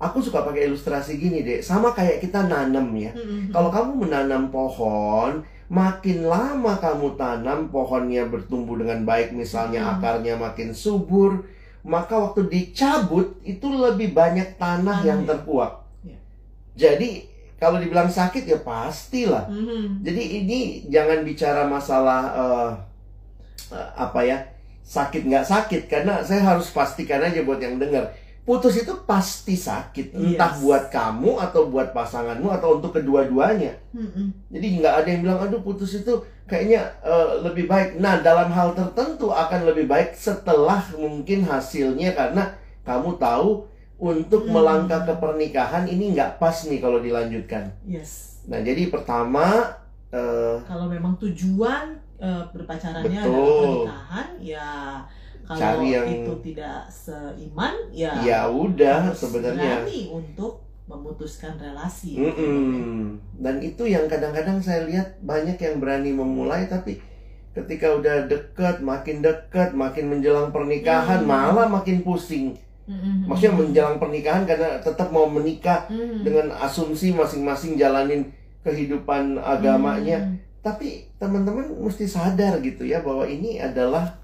Aku 0.00 0.16
suka 0.18 0.40
pakai 0.40 0.64
ilustrasi 0.64 1.20
gini 1.20 1.44
deh, 1.44 1.60
sama 1.60 1.92
kayak 1.92 2.24
kita 2.24 2.48
nanam 2.48 2.88
ya. 2.96 3.12
Mm-mm. 3.12 3.52
Kalau 3.52 3.68
kamu 3.68 4.08
menanam 4.08 4.48
pohon, 4.48 5.44
makin 5.70 6.26
lama 6.26 6.74
kamu 6.82 7.14
tanam 7.14 7.70
pohonnya 7.70 8.26
bertumbuh 8.26 8.74
dengan 8.74 9.06
baik, 9.06 9.30
misalnya 9.30 9.86
Hmm. 9.86 9.92
akarnya 9.96 10.34
makin 10.34 10.74
subur, 10.74 11.46
maka 11.86 12.18
waktu 12.18 12.50
dicabut 12.50 13.38
itu 13.46 13.70
lebih 13.70 14.10
banyak 14.10 14.58
tanah 14.58 14.98
Tanah, 15.00 15.06
yang 15.06 15.22
ya. 15.22 15.26
terkuak. 15.30 15.72
Ya. 16.02 16.18
Jadi 16.74 17.30
kalau 17.56 17.78
dibilang 17.78 18.10
sakit 18.10 18.50
ya 18.50 18.58
pastilah. 18.60 19.46
Mhm. 19.46 20.02
Jadi 20.02 20.22
ini 20.42 20.60
jangan 20.90 21.22
bicara 21.22 21.62
masalah 21.64 22.20
eh, 22.34 22.70
eh, 23.78 23.88
apa 23.94 24.20
ya 24.26 24.42
sakit 24.82 25.22
nggak 25.22 25.46
sakit 25.46 25.82
karena 25.86 26.18
saya 26.18 26.42
harus 26.42 26.74
pastikan 26.74 27.22
aja 27.22 27.46
buat 27.46 27.62
yang 27.62 27.78
dengar 27.78 28.10
putus 28.50 28.74
itu 28.76 28.90
pasti 29.06 29.54
sakit 29.54 30.10
entah 30.10 30.50
Yes. 30.50 30.58
buat 30.58 30.84
kamu 30.90 31.38
atau 31.38 31.70
buat 31.70 31.94
pasanganmu 31.94 32.50
atau 32.50 32.76
untuk 32.76 32.90
kedua-duanya 32.92 33.78
Mm-mm. 33.94 34.50
jadi 34.50 34.66
nggak 34.76 34.94
ada 34.96 35.08
yang 35.08 35.20
bilang 35.22 35.38
aduh 35.40 35.62
putus 35.62 35.94
itu 35.94 36.10
kayaknya 36.44 36.82
eh, 37.00 37.30
lebih 37.40 37.64
baik 37.64 37.96
nah 37.96 38.18
dalam 38.18 38.50
hal 38.50 38.74
tertentu 38.74 39.30
akan 39.30 39.70
lebih 39.70 39.86
baik 39.86 40.18
setelah 40.18 40.82
mungkin 40.94 41.46
hasilnya 41.46 42.10
karena 42.10 42.50
kamu 42.82 43.14
tahu 43.16 43.70
untuk 44.00 44.42
Hmm. 44.42 44.56
melangkah 44.56 45.04
ke 45.04 45.14
pernikahan 45.14 45.84
ini 45.84 46.10
nggak 46.10 46.36
pas 46.36 46.56
nih 46.64 46.80
kalau 46.80 46.98
dilanjutkan 46.98 47.70
yes 47.86 48.42
nah 48.48 48.58
jadi 48.58 48.90
pertama 48.90 49.62
eh, 50.10 50.56
kalau 50.64 50.90
memang 50.90 51.14
tujuan 51.20 51.86
eh, 52.18 52.42
berpacarannya 52.50 53.14
Betul. 53.14 53.30
adalah 53.30 53.54
pernikahan 53.62 54.28
ya 54.42 54.68
kalau 55.50 55.82
Cari 55.82 55.88
yang- 55.90 56.06
itu 56.06 56.32
tidak 56.44 56.86
seiman 56.86 57.74
ya 57.90 58.12
ya 58.22 58.40
udah 58.46 59.10
sebenarnya 59.10 59.82
untuk 60.08 60.62
memutuskan 60.86 61.54
relasi. 61.54 62.18
Mm-mm. 62.18 63.14
Dan 63.36 63.58
itu 63.58 63.82
yang 63.84 64.06
kadang-kadang 64.06 64.58
saya 64.58 64.82
lihat 64.84 65.18
banyak 65.20 65.54
yang 65.56 65.78
berani 65.78 66.10
memulai 66.10 66.66
tapi 66.66 66.98
ketika 67.50 67.90
udah 67.92 68.26
deket, 68.26 68.78
makin 68.80 69.18
deket, 69.20 69.70
makin 69.72 70.06
menjelang 70.06 70.50
pernikahan 70.50 71.22
Hmm. 71.22 71.30
malah 71.30 71.66
makin 71.66 72.02
pusing. 72.02 72.54
Mm-mm. 72.86 73.26
Maksudnya 73.26 73.54
menjelang 73.56 73.98
pernikahan 73.98 74.42
karena 74.44 74.78
tetap 74.78 75.10
mau 75.10 75.26
menikah 75.26 75.86
Mm. 75.86 76.22
dengan 76.22 76.46
asumsi 76.58 77.10
masing-masing 77.10 77.74
jalanin 77.74 78.26
kehidupan 78.60 79.34
agamanya. 79.36 80.26
Mm. 80.26 80.34
Tapi 80.60 81.08
teman-teman 81.16 81.70
mesti 81.80 82.04
sadar 82.04 82.58
gitu 82.60 82.82
ya 82.82 83.00
bahwa 83.00 83.24
ini 83.24 83.56
adalah 83.56 84.19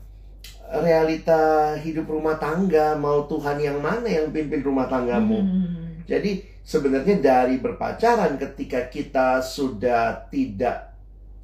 realita 0.83 1.75
hidup 1.79 2.11
rumah 2.11 2.37
tangga. 2.37 2.95
Mau 2.99 3.27
Tuhan 3.27 3.59
yang 3.61 3.79
mana 3.79 4.07
yang 4.07 4.31
pimpin 4.31 4.63
rumah 4.63 4.87
tanggamu? 4.87 5.39
Mm. 5.43 6.07
Jadi 6.07 6.43
sebenarnya 6.63 7.17
dari 7.23 7.59
berpacaran 7.59 8.39
ketika 8.39 8.91
kita 8.91 9.39
sudah 9.43 10.27
tidak 10.31 10.95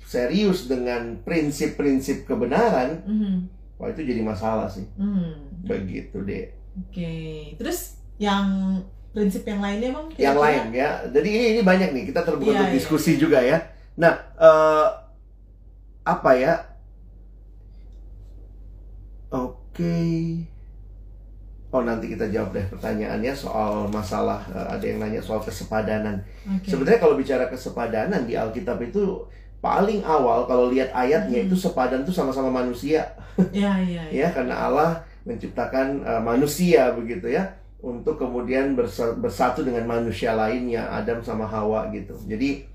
serius 0.03 0.67
dengan 0.67 1.23
prinsip-prinsip 1.23 2.27
kebenaran, 2.27 3.01
Mm. 3.07 3.37
wah 3.79 3.89
itu 3.89 4.03
jadi 4.03 4.23
masalah 4.23 4.67
sih. 4.67 4.85
Mm. 4.99 5.67
Begitu 5.67 6.17
deh. 6.27 6.47
Oke, 6.73 7.13
terus 7.61 8.01
yang 8.17 8.81
prinsip 9.13 9.45
yang 9.45 9.61
lainnya 9.61 9.93
bang? 9.93 10.07
Yang 10.17 10.39
lain 10.41 10.63
ya. 10.73 10.91
Jadi 11.13 11.29
ini 11.29 11.47
ini 11.59 11.61
banyak 11.63 11.91
nih. 11.93 12.05
Kita 12.09 12.25
terbuka 12.25 12.49
Iya, 12.49 12.59
untuk 12.65 12.71
iya, 12.73 12.77
diskusi 12.81 13.11
iya. 13.15 13.21
juga 13.21 13.39
ya. 13.45 13.59
Nah, 14.01 14.15
eh, 14.41 14.89
apa 16.03 16.31
ya? 16.35 16.72
Oke. 19.73 19.97
Oh 21.73 21.81
nanti 21.81 22.13
kita 22.13 22.29
jawab 22.29 22.53
deh 22.53 22.67
pertanyaannya 22.69 23.33
soal 23.33 23.89
masalah 23.89 24.45
eh, 24.53 24.67
ada 24.77 24.85
yang 24.85 25.01
nanya 25.01 25.25
soal 25.25 25.41
kesepadanan. 25.41 26.21
Oke. 26.45 26.69
Sebenarnya 26.69 27.01
kalau 27.01 27.17
bicara 27.17 27.49
kesepadanan 27.49 28.29
di 28.29 28.37
Alkitab 28.37 28.77
itu 28.85 29.25
paling 29.65 30.05
awal 30.05 30.45
kalau 30.45 30.69
lihat 30.69 30.93
ayatnya 30.93 31.41
Hmm. 31.41 31.49
itu 31.49 31.57
sepadan 31.57 32.05
tuh 32.05 32.13
sama-sama 32.13 32.53
manusia 32.53 33.15
Ya, 33.57 33.79
ya, 33.81 34.05
ya. 34.13 34.29
ya 34.29 34.29
karena 34.35 34.69
Allah 34.69 35.01
menciptakan 35.25 36.03
uh, 36.05 36.21
manusia 36.21 36.93
begitu 36.93 37.31
ya 37.33 37.57
untuk 37.81 38.21
kemudian 38.21 38.77
bersa- 38.77 39.17
bersatu 39.17 39.65
dengan 39.65 39.89
manusia 39.89 40.37
lainnya 40.37 40.93
Adam 40.93 41.25
sama 41.25 41.49
Hawa 41.49 41.89
gitu. 41.89 42.13
Jadi 42.29 42.69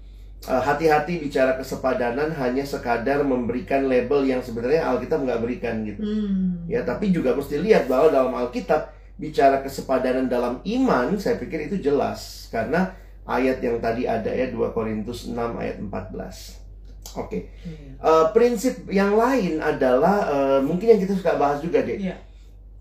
hati-hati 0.45 1.17
bicara 1.17 1.57
kesepadanan 1.57 2.29
hanya 2.37 2.61
sekadar 2.61 3.25
memberikan 3.25 3.89
label 3.89 4.21
yang 4.23 4.39
sebenarnya 4.39 4.85
Alkitab 4.85 5.25
nggak 5.25 5.41
berikan 5.41 5.81
gitu. 5.83 6.01
Hmm. 6.05 6.63
Ya, 6.69 6.85
tapi 6.85 7.09
juga 7.09 7.33
mesti 7.33 7.57
lihat 7.57 7.89
bahwa 7.89 8.13
dalam 8.13 8.33
Alkitab 8.37 8.93
bicara 9.17 9.65
kesepadanan 9.65 10.29
dalam 10.29 10.61
iman, 10.61 11.17
saya 11.17 11.41
pikir 11.41 11.67
itu 11.67 11.81
jelas 11.81 12.47
karena 12.53 12.93
ayat 13.27 13.59
yang 13.59 13.81
tadi 13.81 14.05
ada 14.05 14.29
ya 14.29 14.47
2 14.53 14.71
Korintus 14.71 15.27
6 15.27 15.35
ayat 15.35 15.81
14. 15.81 17.17
Oke. 17.17 17.49
Iya. 17.65 17.97
Eh, 17.97 18.25
prinsip 18.31 18.85
yang 18.93 19.17
lain 19.17 19.57
adalah 19.57 20.29
eh, 20.29 20.59
mungkin 20.61 20.95
yang 20.95 21.01
kita 21.01 21.17
suka 21.17 21.35
bahas 21.35 21.59
juga 21.59 21.81
deh. 21.81 21.97
Iya. 21.97 22.15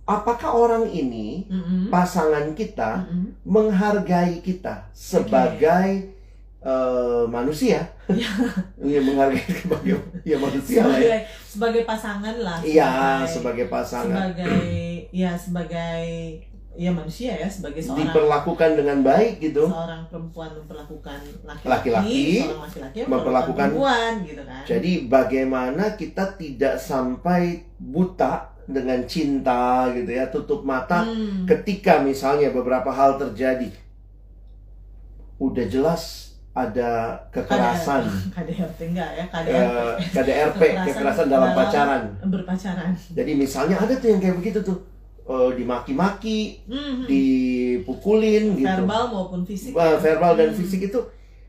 Apakah 0.07 0.55
orang 0.55 0.87
ini 0.87 1.51
Mm-mm. 1.51 1.91
pasangan 1.91 2.55
kita 2.55 3.11
Mm-mm. 3.11 3.43
menghargai 3.43 4.39
kita 4.39 4.87
sebagai 4.95 6.15
eh, 6.61 7.25
manusia? 7.27 7.81
Iya, 8.79 9.01
menghargai 9.01 9.43
sebagai 9.43 9.99
ya 10.23 10.37
manusia 10.39 10.81
lah 10.81 10.95
ya. 10.95 11.03
sebagai 11.03 11.21
sebagai 11.45 11.83
pasangan 11.83 12.37
lah. 12.39 12.59
Iya, 12.63 12.91
sebagai 13.27 13.67
pasangan. 13.67 14.15
sebagai 14.31 14.63
ya 15.11 15.33
sebagai 15.35 16.07
ya 16.77 16.93
manusia 16.93 17.33
ya 17.33 17.49
sebagai 17.49 17.81
seorang 17.81 18.05
diperlakukan 18.05 18.71
dengan 18.77 19.01
baik 19.01 19.41
gitu. 19.41 19.65
seorang 19.65 20.05
perempuan 20.07 20.53
memperlakukan 20.55 21.19
laki-laki, 21.43 21.67
Laki-laki 21.67 22.21
seorang 22.39 22.63
laki-laki 22.63 22.97
memperlakukan- 23.01 23.11
memperlakukan 23.11 23.69
perempuan 23.73 24.13
gitu 24.23 24.43
kan. 24.45 24.63
Jadi 24.63 24.93
bagaimana 25.09 25.85
kita 25.97 26.25
tidak 26.37 26.75
sampai 26.77 27.43
buta 27.77 28.35
dengan 28.67 29.03
cinta 29.07 29.89
gitu 29.91 30.11
ya, 30.11 30.29
tutup 30.29 30.63
mata 30.63 31.03
Hmm. 31.03 31.43
ketika 31.45 31.99
misalnya 31.99 32.51
beberapa 32.51 32.91
hal 32.91 33.17
terjadi. 33.17 33.73
Udah 35.39 35.65
jelas 35.65 36.26
ada 36.57 36.91
kekerasan, 37.29 38.09
KDRT 38.35 38.81
enggak 38.89 39.11
ya 39.13 39.25
KDRT 39.29 39.53
eh, 39.53 39.93
KDRP, 40.09 40.61
kekerasan 40.89 41.29
dalam 41.29 41.53
pacaran. 41.53 42.03
berpacaran. 42.25 42.97
Jadi 43.13 43.33
misalnya 43.35 43.77
ada 43.77 43.93
tuh 43.93 44.09
yang 44.09 44.19
kayak 44.19 44.41
begitu 44.41 44.65
tuh, 44.65 44.81
eh, 45.23 45.51
dimaki-maki, 45.53 46.65
Hmm. 46.65 47.05
dipukulin 47.05 48.57
gitu. 48.57 48.65
verbal 48.67 49.05
maupun 49.11 49.41
fisik. 49.45 49.71
Ya. 49.71 49.97
verbal 49.97 50.33
dan 50.35 50.49
Hmm. 50.51 50.59
fisik 50.59 50.81
itu 50.83 51.01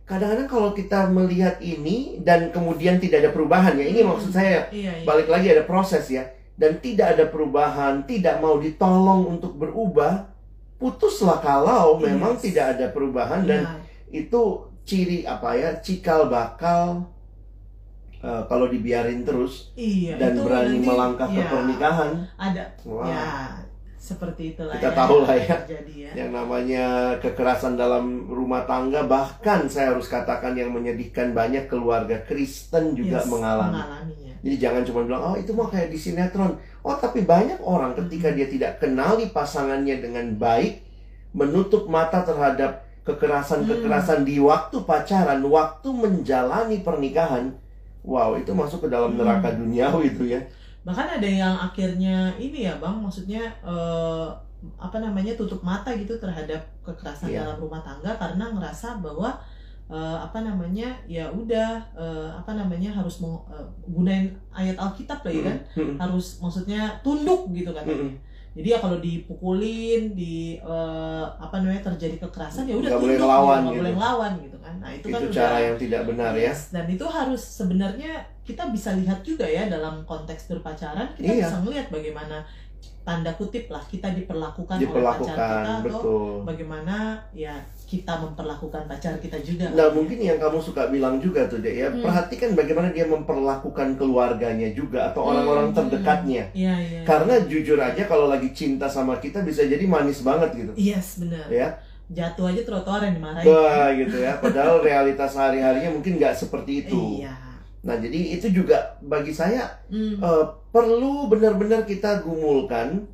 kadang-kadang 0.03 0.47
kalau 0.47 0.71
kita 0.71 1.07
melihat 1.07 1.55
ini 1.59 2.19
dan 2.21 2.51
kemudian 2.51 2.95
tidak 2.97 3.23
ada 3.23 3.31
perubahan 3.31 3.75
ya, 3.75 3.85
ini 3.85 3.99
Hmm. 4.01 4.11
maksud 4.11 4.31
saya 4.31 4.67
Iya, 4.69 4.91
iya. 4.93 5.05
balik 5.05 5.27
lagi 5.27 5.47
ada 5.49 5.63
proses 5.63 6.03
ya 6.07 6.23
dan 6.55 6.79
tidak 6.79 7.15
ada 7.15 7.25
perubahan 7.25 8.03
tidak 8.03 8.39
mau 8.39 8.57
ditolong 8.57 9.35
untuk 9.35 9.55
berubah 9.55 10.27
putuslah 10.75 11.39
kalau 11.39 11.97
Yes. 11.97 12.03
memang 12.05 12.33
tidak 12.35 12.75
ada 12.75 12.85
perubahan 12.89 13.43
dan 13.43 13.61
Iya. 13.63 14.23
itu 14.23 14.66
ciri 14.87 15.27
apa 15.27 15.51
ya 15.59 15.69
cikal 15.83 16.31
bakal 16.31 17.03
eh, 18.23 18.43
kalau 18.47 18.71
dibiarin 18.71 19.27
terus 19.27 19.75
Iya, 19.75 20.15
dan 20.15 20.39
itu 20.39 20.41
berani 20.47 20.77
nanti, 20.79 20.87
melangkah 20.87 21.27
ke 21.27 21.41
ya, 21.43 21.47
pernikahan 21.51 22.11
Ada 22.39 22.63
wah 22.87 23.05
ya 23.05 23.27
seperti 23.99 24.55
itulah 24.55 24.79
Kita 24.79 24.87
ya, 24.87 24.95
tahu 24.95 25.15
lah 25.27 25.35
ya. 25.35 25.57
Ya. 25.91 26.11
yang 26.23 26.31
namanya 26.31 26.85
kekerasan 27.19 27.75
dalam 27.75 28.31
rumah 28.31 28.63
tangga 28.63 29.03
bahkan 29.03 29.67
saya 29.67 29.91
harus 29.91 30.07
katakan 30.07 30.55
yang 30.55 30.71
menyedihkan 30.71 31.35
banyak 31.35 31.67
keluarga 31.67 32.23
Kristen 32.23 32.95
juga 32.95 33.19
Yes, 33.19 33.27
mengalami 33.27 33.75
mengalaminya. 33.75 34.33
Jadi 34.47 34.55
jangan 34.63 34.81
cuma 34.87 34.99
bilang, 35.03 35.23
oh 35.27 35.35
itu 35.35 35.51
mah 35.51 35.67
kayak 35.67 35.91
di 35.91 35.99
sinetron. 35.99 36.55
Oh 36.87 36.95
tapi 36.95 37.27
banyak 37.27 37.59
orang 37.59 37.99
ketika 37.99 38.31
dia 38.31 38.47
tidak 38.47 38.79
kenali 38.79 39.27
pasangannya 39.27 39.99
dengan 39.99 40.39
baik, 40.39 40.87
menutup 41.35 41.91
mata 41.91 42.23
terhadap 42.23 42.86
kekerasan-kekerasan 43.07 44.21
di 44.21 44.37
waktu 44.37 44.77
pacaran, 44.83 45.39
waktu 45.41 45.87
menjalani 45.87 46.83
pernikahan. 46.83 47.55
Wow, 48.03 48.35
itu 48.35 48.51
masuk 48.51 48.83
ke 48.83 48.89
dalam 48.89 49.15
Hmm. 49.15 49.19
neraka 49.19 49.55
duniawi 49.55 50.11
itu 50.11 50.25
ya. 50.27 50.41
bahkan 50.83 51.19
ada 51.19 51.27
yang 51.27 51.51
akhirnya 51.59 52.31
ini 52.39 52.63
ya 52.63 52.79
bang 52.79 52.95
maksudnya 52.95 53.43
eh, 53.59 54.27
apa 54.79 54.97
namanya 55.03 55.35
tutup 55.35 55.59
mata 55.59 55.91
gitu 55.91 56.15
terhadap 56.15 56.63
kekerasan 56.79 57.27
Iya. 57.27 57.43
dalam 57.43 57.59
rumah 57.59 57.83
tangga 57.83 58.15
karena 58.15 58.55
ngerasa 58.55 59.03
bahwa 59.03 59.35
eh, 59.91 60.17
apa 60.23 60.39
namanya 60.39 60.87
ya 61.03 61.27
udah 61.27 61.83
eh, 61.91 62.29
apa 62.31 62.55
namanya 62.55 62.95
harus 62.95 63.19
eh, 63.19 63.67
gunain 63.83 64.31
ayat 64.55 64.79
Alkitab 64.79 65.27
lah 65.27 65.33
ya 65.35 65.43
kan 65.43 65.57
Mm-mm. 65.75 65.95
harus 65.99 66.39
maksudnya 66.39 66.95
tunduk 67.03 67.51
gitu 67.51 67.75
kan 67.75 67.83
Mm-mm. 67.83 68.15
Jadi 68.57 68.67
ya 68.73 68.79
kalau 68.81 68.97
dipukulin 68.97 70.01
di 70.11 70.57
eh, 70.57 71.25
apa 71.29 71.61
namanya 71.61 71.85
terjadi 71.87 72.17
kekerasan 72.19 72.65
ya 72.65 72.73
udah 72.73 72.89
Nggak 72.89 73.01
boleh 73.01 73.13
gitu, 73.13 73.23
ngelawan 73.23 73.57
nggak 73.57 73.69
gitu. 73.69 73.79
boleh 73.79 73.93
ngelawan 73.93 74.31
gitu 74.41 74.57
kan 74.57 74.73
nah 74.77 74.89
itu, 74.89 75.05
kan 75.07 75.19
Itu 75.19 75.27
udah 75.27 75.37
cara 75.37 75.57
yang 75.61 75.75
tidak 75.77 76.01
benar 76.05 76.31
ya. 76.33 76.43
Yes, 76.49 76.59
dan 76.69 76.85
itu 76.85 77.05
harus 77.07 77.41
sebenarnya 77.41 78.11
kita 78.41 78.63
bisa 78.67 78.89
lihat 78.93 79.19
juga 79.21 79.43
ya 79.43 79.67
dalam 79.67 80.01
konteks 80.03 80.47
berpacaran 80.47 81.07
kita 81.13 81.29
Iya. 81.29 81.45
bisa 81.45 81.57
melihat 81.61 81.87
bagaimana 81.87 82.37
tanda 83.07 83.31
kutip 83.31 83.71
lah 83.71 83.79
kita 83.81 84.11
diperlakukan, 84.11 84.75
oleh 84.75 84.83
pacar 84.83 84.91
Diperlakukan, 84.91 85.31
kita 85.31 85.47
atau 85.63 85.83
betul. 85.87 86.31
bagaimana 86.43 86.95
ya 87.31 87.55
kita 87.87 88.13
memperlakukan 88.19 88.83
pacar 88.83 89.15
kita 89.15 89.39
juga. 89.39 89.71
Nah 89.71 89.87
mungkin 89.95 90.19
yang 90.19 90.35
kamu 90.35 90.59
suka 90.59 90.91
bilang 90.91 91.15
juga 91.17 91.47
tuh 91.47 91.63
deh 91.63 91.71
ya, 91.71 91.87
Hmm. 91.87 92.03
perhatikan 92.03 92.51
bagaimana 92.51 92.91
dia 92.91 93.07
memperlakukan 93.07 93.95
keluarganya 93.95 94.67
juga 94.75 95.07
atau 95.07 95.23
Hmm, 95.23 95.31
orang-orang 95.31 95.67
hmm. 95.71 95.77
terdekatnya. 95.79 96.43
Iya 96.51 96.75
iya. 96.75 97.01
Karena 97.07 97.39
jujur 97.41 97.79
aja 97.79 98.03
kalau 98.03 98.27
lagi 98.27 98.51
cinta 98.51 98.91
sama 98.91 99.15
kita 99.17 99.39
bisa 99.41 99.63
jadi 99.63 99.87
manis 99.87 100.19
banget 100.19 100.51
gitu. 100.53 100.71
yes 100.75 101.23
benar. 101.23 101.47
Ya, 101.47 101.79
Jatuh 102.07 102.51
aja 102.51 102.63
trotoar 102.63 103.03
yang 103.03 103.19
dimarahin. 103.19 103.47
Wah 103.47 103.91
gitu 103.91 104.15
ya. 104.19 104.35
Padahal 104.39 104.79
realitas 104.79 105.31
sehari-harinya 105.31 105.91
mungkin 105.91 106.19
nggak 106.19 106.35
seperti 106.35 106.83
itu. 106.83 107.23
Iya. 107.23 107.46
Nah 107.85 107.95
jadi 107.97 108.39
itu 108.39 108.49
juga 108.49 108.97
bagi 108.99 109.31
saya 109.31 109.69
Hmm. 109.89 110.17
eh, 110.17 110.45
perlu 110.71 111.27
benar-benar 111.27 111.85
kita 111.85 112.21
gumulkan. 112.25 113.05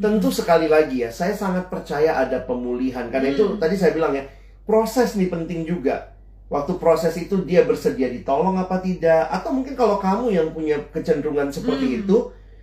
Tentu 0.00 0.32
sekali 0.32 0.64
lagi 0.64 1.04
ya, 1.04 1.12
saya 1.12 1.36
sangat 1.36 1.68
percaya 1.68 2.16
ada 2.16 2.40
pemulihan. 2.40 3.12
Karena 3.12 3.36
itu 3.36 3.44
Hmm. 3.44 3.60
tadi 3.60 3.76
saya 3.76 3.92
bilang 3.92 4.16
ya, 4.16 4.24
proses 4.64 5.12
nih 5.12 5.28
penting 5.28 5.68
juga. 5.68 6.16
Waktu 6.48 6.80
proses 6.80 7.14
itu 7.14 7.44
dia 7.44 7.62
bersedia 7.68 8.08
ditolong 8.08 8.56
apa 8.56 8.80
tidak, 8.80 9.28
atau 9.28 9.52
mungkin 9.52 9.76
kalau 9.76 10.00
kamu 10.00 10.32
yang 10.32 10.48
punya 10.50 10.80
kecenderungan 10.90 11.52
seperti 11.52 11.86
Hmm. 11.86 11.98
itu, 12.02 12.16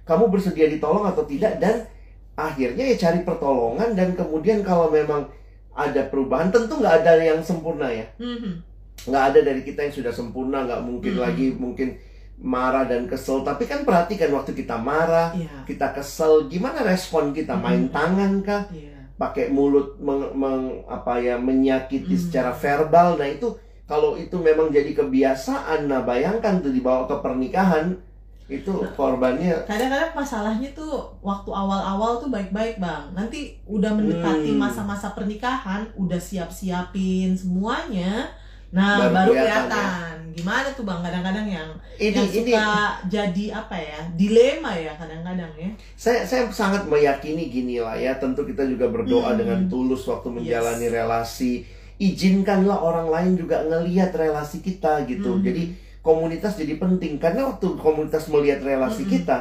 kamu 0.04 0.34
bersedia 0.34 0.66
ditolong 0.68 1.06
atau 1.06 1.24
tidak, 1.24 1.62
dan 1.62 1.86
akhirnya 2.34 2.84
ya 2.84 2.98
cari 2.98 3.22
pertolongan 3.22 3.94
dan 3.94 4.14
kemudian 4.14 4.62
kalau 4.62 4.90
memang 4.90 5.30
ada 5.74 6.06
perubahan, 6.06 6.50
tentu 6.50 6.78
nggak 6.78 7.06
ada 7.06 7.18
yang 7.18 7.42
sempurna 7.42 7.90
ya 7.90 8.06
Mhm. 8.18 8.62
Nggak 9.04 9.24
ada 9.30 9.40
dari 9.44 9.62
kita 9.62 9.80
yang 9.82 9.94
sudah 9.94 10.10
sempurna 10.10 10.66
nggak 10.66 10.82
mungkin 10.82 11.14
Hmm. 11.14 11.24
lagi 11.24 11.48
mungkin 11.52 11.90
marah 12.38 12.86
dan 12.86 13.06
kesel 13.06 13.42
tapi 13.42 13.66
kan 13.66 13.82
perhatikan 13.82 14.30
waktu 14.30 14.54
kita 14.54 14.74
marah 14.76 15.34
Iya. 15.34 15.66
kita 15.66 15.90
kesel 15.92 16.46
gimana 16.46 16.82
respon 16.82 17.30
kita 17.32 17.54
main 17.54 17.88
Hmm. 17.88 17.94
tangan 17.94 18.32
kah 18.42 18.64
Iya. 18.70 18.94
pakai 19.16 19.50
mulut 19.50 19.98
meng, 19.98 20.30
meng- 20.32 20.86
apa 20.86 21.18
ya 21.18 21.34
menyakiti 21.36 22.06
Hmm. 22.08 22.22
secara 22.22 22.52
verbal. 22.54 23.18
Nah, 23.18 23.26
itu 23.26 23.50
kalau 23.84 24.14
itu 24.14 24.38
memang 24.38 24.70
jadi 24.70 24.94
kebiasaan, 24.94 25.88
nah 25.88 26.04
bayangkan 26.04 26.62
tuh 26.62 26.70
dibawa 26.70 27.06
ke 27.06 27.18
pernikahan 27.18 27.98
itu 28.48 28.72
korbannya 28.94 29.66
kadang-kadang 29.66 30.14
masalahnya 30.14 30.72
tuh 30.72 31.04
waktu 31.20 31.52
awal-awal 31.52 32.16
tuh 32.16 32.30
baik-baik 32.30 32.78
bang 32.78 33.12
nanti 33.12 33.60
udah 33.66 33.92
mendekati 33.92 34.54
Hmm. 34.54 34.62
masa-masa 34.62 35.12
pernikahan 35.12 35.84
udah 35.96 36.16
siap-siapin 36.16 37.36
semuanya 37.36 38.32
nah 38.68 39.00
Baru 39.00 39.14
baru, 39.16 39.32
kelihatan, 39.34 39.70
kelihatan 39.70 40.18
gimana 40.38 40.68
tuh 40.70 40.84
bang 40.84 41.02
kadang-kadang 41.02 41.48
yang 41.48 41.70
ini 41.98 42.14
yang 42.14 42.30
ini 42.30 42.52
suka 42.54 42.70
jadi 43.08 43.46
apa 43.56 43.76
ya 43.76 44.00
dilema 44.14 44.72
ya 44.76 44.94
kadang-kadang 44.94 45.52
ya 45.56 45.70
saya 45.96 46.22
saya 46.22 46.46
sangat 46.52 46.86
meyakini 46.86 47.48
gini 47.48 47.80
lah 47.80 47.96
ya 47.96 48.14
tentu 48.16 48.44
kita 48.44 48.62
juga 48.64 48.86
berdoa 48.88 49.34
Hmm. 49.34 49.40
dengan 49.40 49.60
tulus 49.66 50.06
waktu 50.06 50.30
menjalani 50.30 50.86
Yes. 50.86 50.94
relasi 50.94 51.54
izinkanlah 51.98 52.78
orang 52.78 53.10
lain 53.10 53.32
juga 53.36 53.64
ngelihat 53.64 54.14
relasi 54.14 54.62
kita 54.62 55.04
gitu 55.06 55.32
Hmm. 55.34 55.42
jadi 55.42 55.64
komunitas 56.00 56.54
jadi 56.54 56.78
penting 56.78 57.18
karena 57.18 57.48
waktu 57.48 57.74
komunitas 57.76 58.30
melihat 58.30 58.62
relasi 58.62 59.04
Mm-mm. 59.04 59.14
kita 59.18 59.38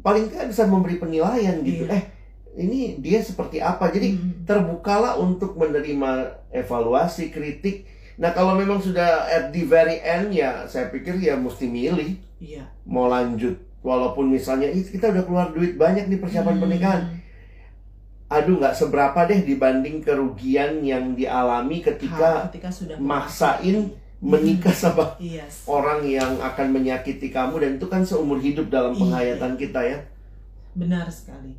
paling 0.00 0.26
tidak 0.26 0.48
bisa 0.48 0.64
memberi 0.64 0.96
penilaian 0.96 1.60
gitu 1.60 1.84
Iya. 1.84 1.94
eh 1.94 2.02
ini 2.56 2.98
dia 2.98 3.20
seperti 3.20 3.60
apa 3.60 3.92
jadi 3.92 4.16
Hmm. 4.16 4.42
terbukalah 4.42 5.14
untuk 5.14 5.54
menerima 5.54 6.10
evaluasi 6.50 7.28
kritik 7.28 7.84
nah 8.18 8.30
kalau 8.30 8.52
memang 8.52 8.76
sudah 8.76 9.24
at 9.24 9.48
the 9.48 9.62
very 9.62 9.96
end 9.98 10.30
ya 10.30 10.66
saya 10.66 10.90
pikir 10.90 11.16
ya 11.16 11.34
mesti 11.34 11.64
milih. 11.64 12.18
Iya. 12.38 12.66
Mau 12.84 13.06
lanjut 13.06 13.54
walaupun 13.80 14.26
misalnya 14.28 14.66
"Ih, 14.66 14.82
kita 14.82 15.08
udah 15.08 15.22
keluar 15.22 15.46
duit 15.50 15.74
banyak 15.74 16.06
nih 16.06 16.18
persiapan 16.18 16.54
Hmm. 16.54 16.62
pernikahan. 16.62 17.02
Aduh 18.28 18.58
nggak 18.58 18.74
seberapa 18.74 19.24
deh 19.24 19.40
dibanding 19.40 20.02
kerugian 20.02 20.82
yang 20.82 21.14
dialami 21.14 21.80
Ha, 21.80 21.84
ketika 21.88 22.28
ketika 22.50 22.68
sudah 22.68 22.98
maksain 23.00 23.88
menikah 24.18 24.74
sama 24.74 25.14
iya 25.16 25.46
orang 25.64 26.02
yang 26.02 26.36
akan 26.38 26.74
menyakiti 26.74 27.30
kamu 27.30 27.54
dan 27.56 27.70
itu 27.76 27.86
kan 27.86 28.02
seumur 28.02 28.36
hidup 28.36 28.66
dalam 28.68 28.92
Iya. 28.92 29.00
penghayatan 29.00 29.52
kita 29.54 29.80
ya. 29.80 29.98
Benar 30.74 31.06
sekali 31.08 31.54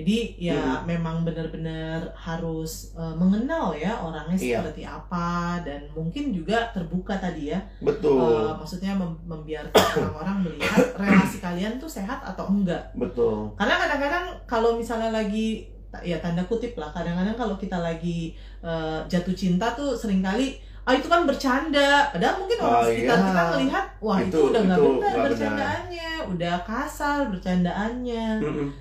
jadi 0.00 0.18
ya 0.38 0.60
Hmm. 0.80 0.86
memang 0.86 1.16
benar-benar 1.22 2.10
harus 2.14 2.72
eh, 2.92 3.14
mengenal 3.14 3.72
ya 3.72 3.96
orangnya 3.96 4.34
Iya. 4.34 4.58
seperti 4.58 4.82
apa 4.82 5.28
dan 5.60 5.86
mungkin 5.90 6.30
juga 6.30 6.70
terbuka 6.70 7.16
tadi 7.16 7.50
ya 7.50 7.60
betul 7.80 8.18
Eh, 8.42 8.52
maksudnya 8.54 8.92
mem- 8.92 9.20
membiarkan 9.22 9.76
orang-orang 9.96 10.36
melihat 10.44 10.84
relasi 10.94 11.38
kalian 11.38 11.76
tuh 11.76 11.88
sehat 11.88 12.20
atau 12.20 12.46
enggak 12.46 12.90
betul 12.92 13.52
karena 13.54 13.74
kadang-kadang 13.76 14.26
kalau 14.44 14.74
misalnya 14.74 15.10
lagi 15.10 15.66
ya 16.00 16.16
tanda 16.18 16.44
kutip 16.44 16.74
lah 16.74 16.88
kadang-kadang 16.88 17.34
kalau 17.34 17.54
kita 17.54 17.76
lagi 17.76 18.32
eh, 18.60 19.00
jatuh 19.06 19.34
cinta 19.34 19.72
tuh 19.72 19.92
sering 19.92 20.20
kali 20.20 20.56
ah 20.90 20.98
itu 20.98 21.06
kan 21.06 21.22
bercanda. 21.22 22.10
Padahal 22.10 22.34
mungkin 22.36 22.58
orang 22.58 22.74
Oh, 22.74 22.84
sekitar 22.84 23.14
iya. 23.14 23.26
kita 23.30 23.42
melihat 23.54 23.86
wah 23.98 24.18
itu, 24.18 24.26
Itu- 24.34 24.46
udah 24.50 24.60
nggak 24.66 24.78
benar. 24.82 25.14
bercandaannya. 25.30 26.10
Udah 26.28 26.54
kasar 26.66 27.18
bercandaannya. 27.30 28.24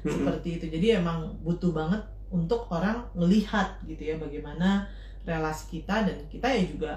Seperti 0.03 0.49
itu. 0.57 0.65
Jadi 0.67 0.87
emang 0.97 1.29
butuh 1.39 1.69
banget 1.69 2.01
untuk 2.29 2.65
orang 2.69 2.97
melihat 3.13 3.77
gitu 3.83 4.01
ya 4.03 4.15
bagaimana 4.17 4.85
relasi 5.21 5.77
kita 5.77 6.05
dan 6.05 6.17
kita 6.25 6.45
ya 6.45 6.63
juga 6.65 6.93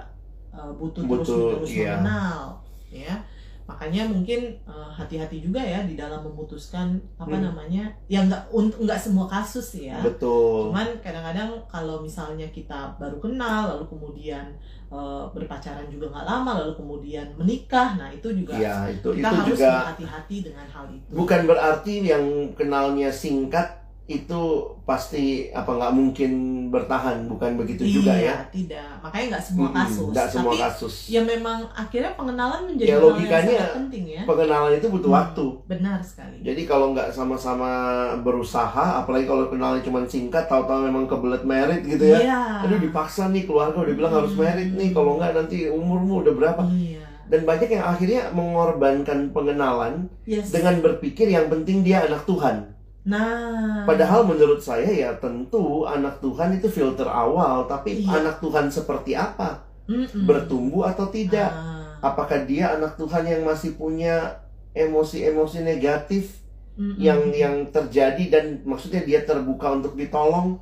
uh, 0.48 0.72
butuh, 0.72 1.04
terus 1.04 1.28
Butuh, 1.28 1.48
terus 1.60 1.70
iya. 1.72 1.96
mengenal 2.00 2.56
ya. 2.88 3.14
Makanya 3.62 4.04
mungkin 4.04 4.52
uh, 4.66 4.90
hati-hati 4.90 5.40
juga 5.40 5.62
ya 5.62 5.86
di 5.86 5.94
dalam 5.94 6.20
memutuskan 6.20 6.92
apa 7.16 7.30
Hmm. 7.32 7.46
namanya 7.48 7.88
ya 8.04 8.20
nggak 8.20 8.50
untuk 8.52 8.84
nggak 8.84 9.00
semua 9.00 9.24
kasus 9.24 9.80
ya. 9.80 9.96
Betul. 10.02 10.68
Cuman 10.68 10.98
kadang-kadang 11.00 11.56
kalau 11.70 12.02
misalnya 12.02 12.44
kita 12.50 12.92
baru 13.00 13.16
kenal 13.16 13.72
lalu 13.72 13.86
kemudian 13.88 14.44
uh, 14.92 15.24
berpacaran 15.32 15.88
juga 15.88 16.12
nggak 16.12 16.26
lama 16.28 16.50
lalu 16.62 16.72
kemudian 16.76 17.26
menikah. 17.34 17.96
Nah 17.96 18.12
itu 18.12 18.28
juga 18.30 18.54
ya 18.54 18.86
itu 18.92 19.08
kita 19.16 19.28
itu 19.32 19.36
harus 19.40 19.48
juga 19.56 19.68
berhati-hati 19.82 20.36
dengan 20.44 20.66
hal 20.68 20.86
itu. 20.92 21.10
bukan 21.10 21.40
berarti 21.48 21.94
yang 22.04 22.24
kenalnya 22.54 23.08
singkat 23.10 23.81
itu 24.14 24.42
pasti 24.82 25.24
apa 25.48 25.70
nggak 25.70 25.92
mungkin 25.92 26.30
bertahan 26.68 27.24
bukan 27.24 27.54
begitu 27.54 27.82
juga 27.90 28.12
ya 28.12 28.20
Iya, 28.22 28.36
tidak. 28.48 28.88
Makanya 29.00 29.24
nggak 29.30 29.44
semua 29.44 29.68
kasus. 29.70 30.08
nggak 30.08 30.28
semua 30.28 30.52
Tapi 30.52 30.62
kasus 30.62 30.94
ya 31.06 31.20
memang 31.22 31.58
akhirnya 31.72 32.12
pengenalan 32.12 32.60
menjadi 32.64 32.86
Ya, 32.86 32.94
yang 32.94 33.04
logikanya 33.04 33.52
sangat 33.54 33.76
penting 33.78 34.04
ya. 34.06 34.22
pengenalan 34.24 34.72
itu 34.74 34.86
butuh 34.88 35.08
Hmm. 35.08 35.18
waktu 35.18 35.44
Benar 35.66 35.98
sekali. 36.02 36.36
Jadi 36.40 36.62
kalau 36.64 36.86
nggak 36.90 37.08
sama-sama 37.10 37.70
berusaha, 38.18 38.86
apalagi 38.98 39.24
kalau 39.24 39.46
kenalnya 39.46 39.80
cuma 39.80 40.04
singkat, 40.04 40.44
tahu-tahu 40.44 40.84
memang 40.84 41.06
kebelet 41.06 41.42
merit 41.42 41.82
gitu 41.82 42.04
ya. 42.04 42.18
Iya. 42.20 42.40
Aduh 42.62 42.78
dipaksa 42.78 43.28
nih 43.28 43.44
keluarga 43.44 43.78
udah 43.78 43.94
bilang 43.94 44.14
harus 44.14 44.32
Hmm. 44.32 44.42
merit 44.42 44.70
nih, 44.70 44.90
kalau 44.90 45.16
nggak 45.16 45.32
nanti 45.32 45.66
umurmu 45.66 46.20
udah 46.20 46.34
berapa. 46.34 46.62
Iya. 46.68 47.00
Dan 47.24 47.40
banyak 47.42 47.68
yang 47.70 47.86
akhirnya 47.86 48.22
mengorbankan 48.30 49.32
pengenalan 49.32 49.94
Yes. 50.22 50.50
dengan 50.50 50.78
berpikir 50.80 51.26
yang 51.26 51.48
penting 51.48 51.80
dia 51.80 52.04
anak 52.04 52.24
Tuhan. 52.24 52.76
Nah. 53.02 53.82
Padahal 53.82 54.22
menurut 54.22 54.58
saya 54.58 54.86
ya 54.86 55.10
tentu 55.16 55.82
anak 55.84 56.18
Tuhan 56.18 56.54
itu 56.54 56.66
filter 56.66 57.04
awal, 57.04 57.66
tapi 57.66 58.00
Iya. 58.00 58.22
anak 58.22 58.38
Tuhan 58.38 58.70
seperti 58.70 59.12
apa? 59.12 59.66
Mm-mm. 59.86 60.22
Bertumbuh 60.22 60.86
atau 60.86 61.10
tidak? 61.10 61.50
Ah. 61.50 61.98
Apakah 62.00 62.46
dia 62.46 62.74
anak 62.74 62.94
Tuhan 62.94 63.22
yang 63.22 63.42
masih 63.42 63.74
punya 63.74 64.38
emosi-emosi 64.72 65.62
negatif 65.62 66.42
Mm-mm. 66.74 66.96
yang 66.96 67.20
yang 67.28 67.54
terjadi 67.68 68.24
dan 68.28 68.44
maksudnya 68.62 69.02
dia 69.02 69.22
terbuka 69.22 69.72
untuk 69.72 69.94
ditolong 69.94 70.56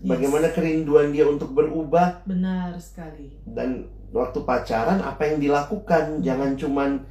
Yes. 0.00 0.16
bagaimana 0.16 0.48
kerinduan 0.48 1.12
dia 1.12 1.28
untuk 1.28 1.52
berubah 1.52 2.24
Benar 2.24 2.72
sekali. 2.80 3.36
dan 3.44 3.84
waktu 4.08 4.40
pacaran 4.40 4.96
apa 4.96 5.28
yang 5.28 5.36
dilakukan 5.36 6.24
jangan 6.24 6.56
cuman 6.56 7.04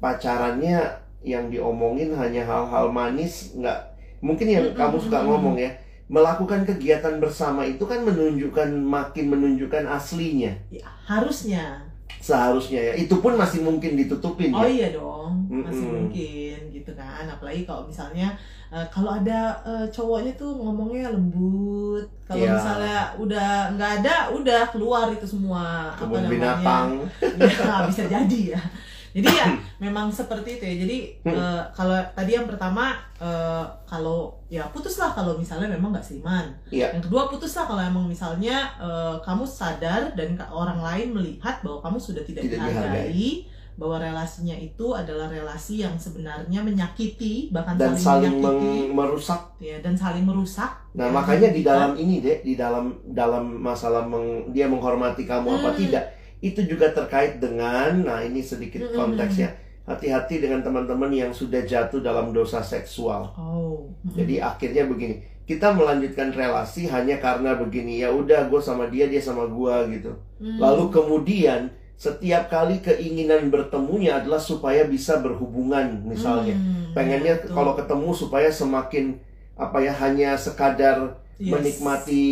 pacarannya 0.00 0.80
yang 1.20 1.48
diomongin 1.48 2.12
hanya 2.12 2.44
hal-hal 2.44 2.88
manis 2.88 3.52
nggak 3.52 3.93
mungkin 4.24 4.46
yang 4.48 4.64
Mm-mm. 4.64 4.78
kamu 4.80 4.96
suka 4.98 5.18
ngomong 5.20 5.56
ya 5.56 5.68
melakukan 6.06 6.64
kegiatan 6.64 7.16
bersama 7.16 7.60
itu 7.62 7.80
kan 7.82 8.00
menunjukkan 8.00 8.68
makin 8.74 9.24
menunjukkan 9.28 9.84
aslinya 9.86 10.52
Ya, 10.70 10.84
harusnya. 11.04 11.84
seharusnya 12.18 12.80
ya 12.82 12.94
itu 12.96 13.20
pun 13.20 13.36
masih 13.36 13.60
mungkin 13.60 14.00
ditutupin 14.00 14.48
Oh 14.48 14.64
ya 14.64 14.68
iya 14.70 14.88
dong, 14.90 15.44
masih 15.50 15.84
Mm-mm. 15.84 15.96
mungkin 16.08 16.56
gitu 16.72 16.92
kan. 16.94 17.24
Apalagi 17.26 17.68
kalau 17.68 17.84
misalnya 17.84 18.32
eh, 18.68 18.86
kalau 18.88 19.12
ada 19.12 19.52
eh, 19.62 19.84
cowoknya 19.92 20.32
tuh 20.34 20.56
ngomongnya 20.56 21.12
lembut. 21.12 22.08
Kalau 22.24 22.40
Iya. 22.40 22.56
misalnya 22.56 22.96
udah 23.14 23.48
nggak 23.76 23.92
ada, 24.00 24.14
udah 24.32 24.62
keluar 24.72 25.12
itu 25.12 25.26
semua 25.26 25.92
apa 25.92 26.00
kebun 26.00 26.16
namanya? 26.18 26.32
binatang 26.32 26.88
ya 27.36 27.84
bisa 27.84 28.02
jadi 28.06 28.40
ya 28.56 28.60
jadi 29.14 29.30
ya 29.30 29.46
memang 29.84 30.10
seperti 30.10 30.58
itu 30.58 30.64
ya. 30.64 30.74
Jadi 30.76 30.98
Hmm. 31.22 31.32
eh, 31.32 31.62
kalau 31.70 31.94
tadi 32.12 32.30
yang 32.32 32.44
pertama 32.44 32.92
eh, 33.16 33.64
kalau 33.84 34.34
ya 34.48 34.66
putuslah 34.68 35.10
kalau 35.10 35.34
misalnya 35.34 35.70
memang 35.70 35.90
nggak 35.90 36.02
seiman. 36.04 36.50
Iya. 36.68 36.90
yang 36.90 37.00
kedua 37.00 37.26
putuslah 37.26 37.64
kalau 37.64 37.80
emang 37.80 38.04
misalnya 38.04 38.56
eh, 38.76 39.14
kamu 39.20 39.44
sadar 39.44 40.12
dan 40.12 40.34
orang 40.44 40.78
lain 40.78 41.08
melihat 41.12 41.62
bahwa 41.62 41.78
kamu 41.80 41.96
sudah 41.98 42.22
tidak, 42.22 42.42
Tidak 42.42 42.58
dihargai 42.58 43.30
bahwa 43.74 43.98
relasinya 43.98 44.54
itu 44.54 44.86
adalah 44.92 45.26
relasi 45.26 45.82
yang 45.82 45.94
sebenarnya 45.96 46.62
menyakiti 46.62 47.50
bahkan 47.50 47.74
dan 47.74 47.90
saling 47.90 48.30
saling, 48.30 48.34
menyakiti. 48.38 48.74
merusak. 48.88 49.40
Ya 49.58 49.78
dan 49.78 49.94
saling 49.94 50.22
merusak. 50.22 50.70
Nah, 50.92 51.06
Ya, 51.06 51.10
makanya 51.12 51.50
di 51.50 51.62
dalam 51.62 51.90
ini, 51.94 52.18
Dek, 52.18 52.42
di 52.42 52.54
dalam 52.54 52.94
dalam 53.04 53.42
masalah 53.58 54.02
meng- 54.04 54.46
dia 54.48 54.66
menghormati 54.66 55.22
kamu 55.24 55.58
apa 55.58 55.70
Hmm. 55.70 55.78
tidak, 55.80 56.04
itu 56.44 56.60
juga 56.68 56.92
terkait 56.92 57.40
dengan 57.40 58.04
nah 58.04 58.20
ini 58.20 58.44
sedikit 58.44 58.92
konteksnya. 58.92 59.56
Hati-hati 59.84 60.40
dengan 60.40 60.64
teman-teman 60.64 61.12
yang 61.12 61.32
sudah 61.32 61.60
jatuh 61.64 62.00
dalam 62.00 62.32
dosa 62.32 62.60
seksual. 62.64 63.32
oh 63.36 63.88
Jadi 64.16 64.40
akhirnya 64.40 64.88
begini, 64.88 65.20
kita 65.44 65.76
melanjutkan 65.76 66.32
relasi 66.32 66.88
hanya 66.88 67.20
karena 67.20 67.52
begini, 67.56 68.00
ya 68.00 68.08
udah 68.08 68.48
gue 68.48 68.60
sama 68.64 68.88
dia, 68.88 69.08
dia 69.08 69.20
sama 69.20 69.44
gua 69.44 69.84
gitu. 69.92 70.16
Hmm. 70.40 70.56
Lalu 70.56 70.88
kemudian 70.88 71.68
setiap 72.00 72.48
kali 72.48 72.80
keinginan 72.80 73.52
bertemunya 73.52 74.24
adalah 74.24 74.40
supaya 74.40 74.88
bisa 74.88 75.20
berhubungan 75.20 76.00
misalnya. 76.04 76.56
Hmm, 76.56 76.96
Pengennya 76.96 77.44
kalau 77.52 77.76
ketemu 77.76 78.08
supaya 78.16 78.48
semakin 78.48 79.20
apa 79.54 79.84
ya 79.84 79.92
hanya 80.00 80.32
sekadar 80.40 81.20
Yes. 81.34 81.50
menikmati 81.50 82.26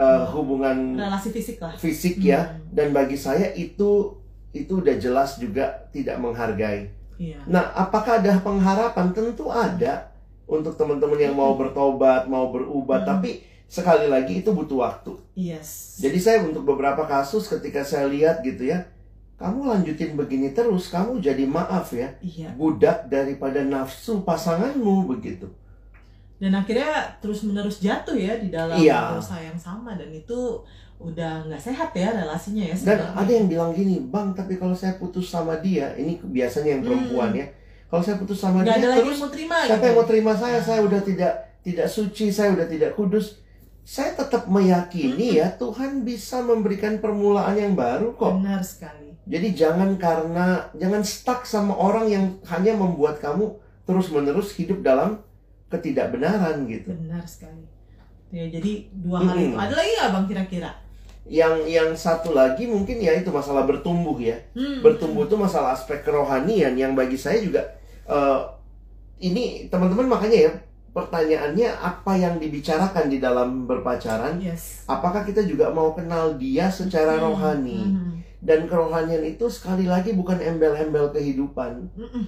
uh, 0.00 0.24
hubungan 0.32 0.96
relasi 0.96 1.28
fisik 1.28 1.60
lah 1.60 1.76
fisik 1.76 2.16
ya 2.18 2.40
Hmm, 2.56 2.72
dan 2.72 2.88
bagi 2.90 3.20
saya 3.20 3.52
itu 3.52 4.16
itu 4.50 4.72
udah 4.80 4.96
jelas 4.98 5.36
juga 5.36 5.86
tidak 5.92 6.16
menghargai. 6.18 6.90
iya 7.20 7.38
Nah, 7.46 7.70
apakah 7.76 8.18
ada 8.18 8.40
pengharapan? 8.40 9.12
Tentu 9.12 9.46
ada 9.46 10.10
untuk 10.48 10.74
teman-teman 10.74 11.20
yang 11.20 11.36
mau 11.36 11.54
bertobat, 11.54 12.26
mau 12.26 12.50
berubah, 12.50 13.04
Hmm. 13.04 13.08
tapi 13.14 13.30
sekali 13.70 14.10
lagi 14.10 14.42
itu 14.42 14.50
butuh 14.50 14.82
waktu. 14.82 15.14
yes 15.38 15.94
Jadi 16.02 16.18
saya 16.18 16.42
untuk 16.42 16.66
beberapa 16.66 17.06
kasus 17.06 17.46
ketika 17.46 17.86
saya 17.86 18.10
lihat 18.10 18.42
gitu 18.42 18.66
ya, 18.66 18.90
kamu 19.38 19.70
lanjutin 19.70 20.18
begini 20.18 20.50
terus, 20.50 20.90
kamu 20.90 21.22
jadi 21.22 21.46
maaf 21.46 21.94
ya, 21.94 22.18
iya 22.18 22.50
budak 22.52 23.06
daripada 23.06 23.62
nafsu 23.62 24.26
pasanganmu 24.26 25.06
begitu. 25.06 25.46
Dan 26.40 26.56
akhirnya 26.56 26.88
terus 27.18 27.44
menerus 27.44 27.78
jatuh 27.78 28.16
ya 28.16 28.34
di 28.34 28.48
dalam 28.48 28.74
Iya. 28.74 29.14
dosa 29.14 29.36
yang 29.36 29.54
sama 29.54 29.92
dan 29.92 30.08
itu 30.08 30.64
udah 30.96 31.44
nggak 31.44 31.60
sehat 31.62 31.92
ya 31.92 32.12
relasinya 32.12 32.60
ya 32.62 32.74
Dan 32.74 32.80
sebenarnya. 32.98 33.12
ada 33.14 33.30
yang 33.30 33.46
bilang 33.46 33.70
gini, 33.72 33.96
Bang, 34.02 34.32
tapi 34.32 34.56
kalau 34.56 34.72
saya 34.72 34.96
putus 34.96 35.28
sama 35.28 35.56
dia, 35.58 35.92
ini 35.94 36.16
biasanya 36.18 36.70
yang 36.74 36.82
perempuan 36.82 37.32
ya. 37.32 37.46
Kalau 37.86 38.00
saya 38.00 38.16
putus 38.16 38.36
sama 38.36 38.60
nggak 38.60 38.76
dia, 38.76 38.84
ada 38.86 39.00
terus 39.00 39.16
mau 39.18 39.28
terima 39.28 39.56
siapa 39.60 39.74
gitu. 39.74 39.84
yang 39.84 39.96
mau 39.96 40.06
terima 40.06 40.32
saya? 40.32 40.58
Saya 40.58 40.80
udah 40.80 41.00
tidak 41.00 41.32
tidak 41.60 41.88
suci, 41.88 42.28
saya 42.28 42.52
udah 42.52 42.64
tidak 42.64 42.92
kudus. 42.94 43.40
Saya 43.82 44.12
tetap 44.14 44.44
meyakini 44.46 45.36
ya 45.36 45.50
Tuhan 45.52 46.04
bisa 46.04 46.40
memberikan 46.40 47.00
permulaan 47.00 47.52
yang 47.52 47.72
baru 47.72 48.12
kok. 48.12 48.36
benar 48.38 48.60
sekali 48.60 49.16
Jadi 49.24 49.48
jangan 49.52 49.96
karena 49.96 50.68
jangan 50.74 51.00
stuck 51.00 51.42
sama 51.44 51.72
orang 51.72 52.06
yang 52.06 52.24
hanya 52.46 52.72
membuat 52.74 53.18
kamu 53.18 53.56
terus-menerus 53.84 54.52
hidup 54.52 54.80
dalam 54.80 55.18
ketidakbenaran 55.70 56.66
gitu. 56.66 56.90
benar 56.92 57.22
sekali. 57.24 57.64
Ya 58.30 58.46
jadi 58.46 58.86
dua 58.94 59.22
hal 59.22 59.34
itu. 59.38 59.54
Mm-mm. 59.54 59.58
ada 59.58 59.74
lagi 59.74 59.90
nggak 59.94 60.10
bang 60.12 60.26
kira-kira? 60.30 60.70
Yang 61.30 61.54
yang 61.70 61.90
satu 61.94 62.34
lagi 62.34 62.66
mungkin 62.66 62.98
ya 62.98 63.14
itu 63.14 63.30
masalah 63.30 63.62
bertumbuh 63.66 64.18
ya. 64.18 64.34
Hmm, 64.54 64.82
bertumbuh 64.82 65.26
itu 65.26 65.36
masalah 65.38 65.74
aspek 65.74 66.02
kerohanian 66.02 66.74
yang 66.74 66.94
bagi 66.98 67.14
saya 67.14 67.38
juga 67.38 67.62
eh, 68.06 68.40
ini 69.20 69.68
teman-teman 69.68 70.08
makanya 70.08 70.38
ya 70.48 70.52
pertanyaannya 70.90 71.70
apa 71.70 72.12
yang 72.18 72.42
dibicarakan 72.42 73.06
di 73.06 73.22
dalam 73.22 73.66
berpacaran? 73.70 74.42
Yes. 74.42 74.82
Apakah 74.90 75.22
kita 75.22 75.46
juga 75.46 75.70
mau 75.70 75.94
kenal 75.94 76.34
dia 76.34 76.66
secara 76.66 77.14
Hmm, 77.14 77.24
rohani? 77.30 77.80
Hmm, 77.94 78.14
dan 78.42 78.66
kerohanian 78.66 79.22
itu 79.22 79.46
sekali 79.52 79.86
lagi 79.86 80.16
bukan 80.16 80.40
embel-embel 80.40 81.14
kehidupan. 81.14 81.94
Hmm, 81.94 82.10
hmm. 82.10 82.24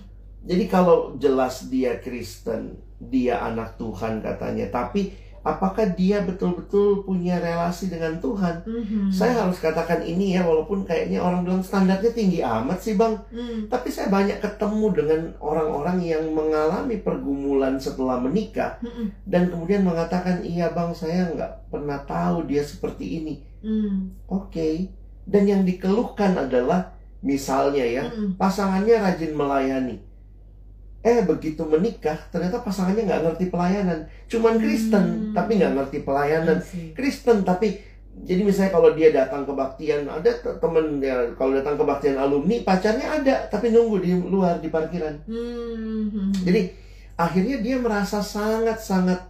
jadi 0.47 0.65
kalau 0.69 1.15
jelas 1.19 1.67
dia 1.67 1.99
Kristen 1.99 2.77
dia 3.11 3.43
anak 3.43 3.75
Tuhan 3.75 4.23
katanya 4.23 4.71
tapi 4.71 5.11
apakah 5.43 5.83
dia 5.99 6.23
betul-betul 6.23 7.03
punya 7.03 7.35
relasi 7.43 7.91
dengan 7.91 8.15
Tuhan 8.23 8.63
Mhm. 8.63 9.11
saya 9.11 9.43
harus 9.43 9.59
katakan 9.59 9.99
ini 9.99 10.39
ya 10.39 10.47
walaupun 10.47 10.87
kayaknya 10.87 11.19
orang 11.19 11.43
bilang 11.43 11.59
standarnya 11.59 12.15
tinggi 12.15 12.39
amat 12.47 12.79
sih 12.79 12.95
bang 12.95 13.19
Hmm, 13.35 13.67
tapi 13.67 13.91
saya 13.91 14.07
banyak 14.07 14.39
ketemu 14.39 14.87
dengan 14.95 15.21
orang-orang 15.43 15.99
yang 15.99 16.25
mengalami 16.31 17.03
pergumulan 17.03 17.75
setelah 17.75 18.23
menikah 18.23 18.79
hmm, 18.79 18.95
hmm, 18.95 19.07
dan 19.27 19.51
kemudian 19.51 19.83
mengatakan 19.83 20.47
iya 20.47 20.71
bang 20.71 20.95
saya 20.95 21.27
nggak 21.35 21.75
pernah 21.75 21.99
tahu 22.07 22.47
dia 22.47 22.63
seperti 22.63 23.19
ini. 23.19 23.35
hmm, 23.67 24.31
Oke. 24.31 24.95
Dan 25.27 25.47
yang 25.47 25.63
dikeluhkan 25.63 26.35
adalah 26.39 26.95
misalnya 27.19 27.83
ya 27.83 28.05
hmm. 28.07 28.39
pasangannya 28.39 28.95
rajin 28.99 29.35
melayani. 29.35 29.97
Eh 31.03 31.27
begitu 31.27 31.67
menikah 31.67 32.15
ternyata 32.31 32.63
pasangannya 32.63 33.03
nggak 33.05 33.23
ngerti 33.27 33.45
pelayanan. 33.51 34.07
Cuman 34.31 34.55
Kristen 34.57 35.05
Hmm. 35.05 35.35
tapi 35.35 35.59
nggak 35.59 35.75
ngerti 35.75 35.99
pelayanan. 36.07 36.59
Kristen 36.95 37.43
tapi 37.43 37.83
jadi 38.13 38.45
misalnya 38.45 38.71
kalau 38.71 38.93
dia 38.93 39.09
datang 39.11 39.43
kebaktian 39.43 40.05
ada 40.05 40.31
temen 40.61 41.01
ya 41.01 41.33
kalau 41.35 41.57
datang 41.59 41.75
kebaktian 41.75 42.15
alumni 42.15 42.61
pacarnya 42.63 43.09
ada 43.19 43.37
tapi 43.51 43.73
nunggu 43.75 43.97
di 43.99 44.11
luar 44.15 44.63
di 44.63 44.71
parkiran. 44.71 45.17
Hmm. 45.27 46.31
Jadi 46.45 46.71
akhirnya 47.19 47.59
dia 47.59 47.77
merasa 47.83 48.23
sangat-sangat 48.23 49.21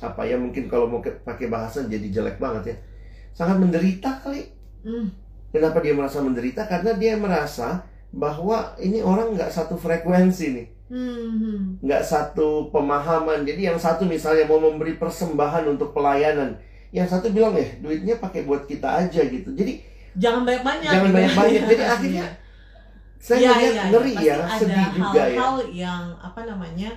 apa 0.00 0.22
ya 0.24 0.38
mungkin 0.38 0.70
kalau 0.70 0.86
mau 0.86 1.00
pakai 1.02 1.50
bahasa 1.50 1.82
jadi 1.84 2.06
jelek 2.06 2.38
banget 2.38 2.72
ya. 2.72 2.76
Sangat 3.34 3.58
menderita 3.58 4.20
kali. 4.22 4.46
Hmm, 4.86 5.10
Kenapa 5.50 5.82
dia 5.82 5.92
merasa 5.92 6.22
menderita? 6.22 6.64
Karena 6.64 6.94
dia 6.94 7.18
merasa 7.18 7.82
bahwa 8.10 8.74
ini 8.78 9.02
orang 9.02 9.34
nggak 9.34 9.50
satu 9.50 9.74
frekuensi 9.76 10.46
nih, 10.56 10.66
hmm, 10.90 11.30
hmm. 11.40 11.58
nggak 11.80 12.02
satu 12.02 12.68
pemahaman. 12.68 13.46
Jadi 13.46 13.64
yang 13.64 13.78
satu 13.78 14.04
misalnya 14.04 14.44
mau 14.44 14.58
memberi 14.58 14.98
persembahan 14.98 15.64
untuk 15.68 15.94
pelayanan, 15.94 16.58
yang 16.90 17.06
satu 17.06 17.30
bilang 17.30 17.54
ya 17.54 17.66
duitnya 17.78 18.18
pakai 18.18 18.44
buat 18.44 18.66
kita 18.66 19.06
aja 19.06 19.22
gitu. 19.24 19.54
Jadi 19.54 19.80
jangan 20.18 20.42
banyak-banyak 20.42 20.90
Jangan 20.90 21.06
gitu 21.06 21.14
ya. 21.14 21.16
banyak-banyak. 21.16 21.62
Jadi 21.70 21.84
akhirnya 21.94 22.26
saya 23.20 23.36
Iya, 23.38 23.50
ngeliat 23.52 23.72
iya, 23.72 23.82
ngeri 23.86 24.14
ya, 24.18 24.34
ada 24.34 24.56
sedih 24.56 24.88
juga 24.90 25.12
ya. 25.12 25.24
hal-hal 25.36 25.54
yang 25.70 26.02
apa 26.18 26.40
namanya 26.42 26.90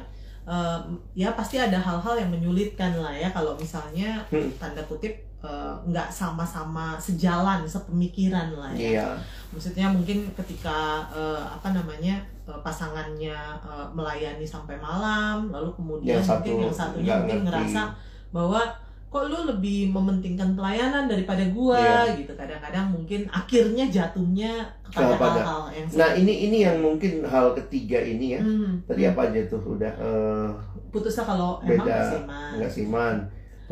eh, 0.43 0.79
ya 1.13 1.29
pasti 1.35 1.55
ada 1.59 1.75
hal-hal 1.77 2.15
yang 2.15 2.31
menyulitkan 2.31 2.95
lah 2.95 3.11
ya 3.11 3.27
kalau 3.29 3.53
misalnya 3.55 4.23
Hmm. 4.31 4.47
tanda 4.55 4.79
kutip 4.87 5.11
eh, 5.43 5.73
nggak 5.83 6.07
sama-sama 6.07 6.95
sejalan 6.95 7.67
sepemikiran 7.67 8.55
lah 8.55 8.71
ya 8.71 8.87
Iya, 9.03 9.07
maksudnya 9.51 9.91
mungkin 9.91 10.31
ketika 10.33 11.03
eh, 11.11 11.43
apa 11.43 11.75
namanya 11.75 12.23
pasangannya 12.43 13.37
eh, 13.59 13.85
melayani 13.91 14.43
sampai 14.43 14.75
malam 14.75 15.47
lalu 15.47 15.69
kemudian 15.73 16.19
yang 16.19 16.23
satu 16.23 16.43
mungkin 16.45 16.65
yang 16.65 16.75
satunya 16.75 17.13
mungkin 17.15 17.39
ngerti. 17.39 17.47
ngerasa 17.47 17.81
bahwa 18.29 18.61
kok 19.07 19.29
lu 19.29 19.45
lebih 19.45 19.93
mementingkan 19.93 20.57
pelayanan 20.57 21.05
daripada 21.05 21.45
gua 21.53 21.77
Iya. 21.77 22.17
gitu 22.17 22.33
kadang-kadang 22.33 22.89
mungkin 22.89 23.29
akhirnya 23.29 23.85
jatuhnya 23.85 24.65
kepada 24.83 25.13
hal-hal 25.37 25.63
yang 25.69 25.85
Nah 25.93 26.09
ini 26.17 26.33
ini 26.49 26.57
yang 26.65 26.81
mungkin 26.81 27.21
hal 27.21 27.53
ketiga 27.53 28.01
ini 28.01 28.33
ya. 28.33 28.41
Hmm. 28.41 28.81
Tadi 28.83 29.05
apa 29.05 29.29
aja 29.29 29.39
tuh 29.45 29.61
udah 29.77 29.93
eh, 29.93 30.49
Putuslah 30.89 31.25
kalau 31.25 31.61
emang 31.61 31.85
Beda. 31.85 31.93
nggak 31.93 32.09
seiman. 32.09 32.51
nggak 32.57 32.71
siman. 32.73 33.15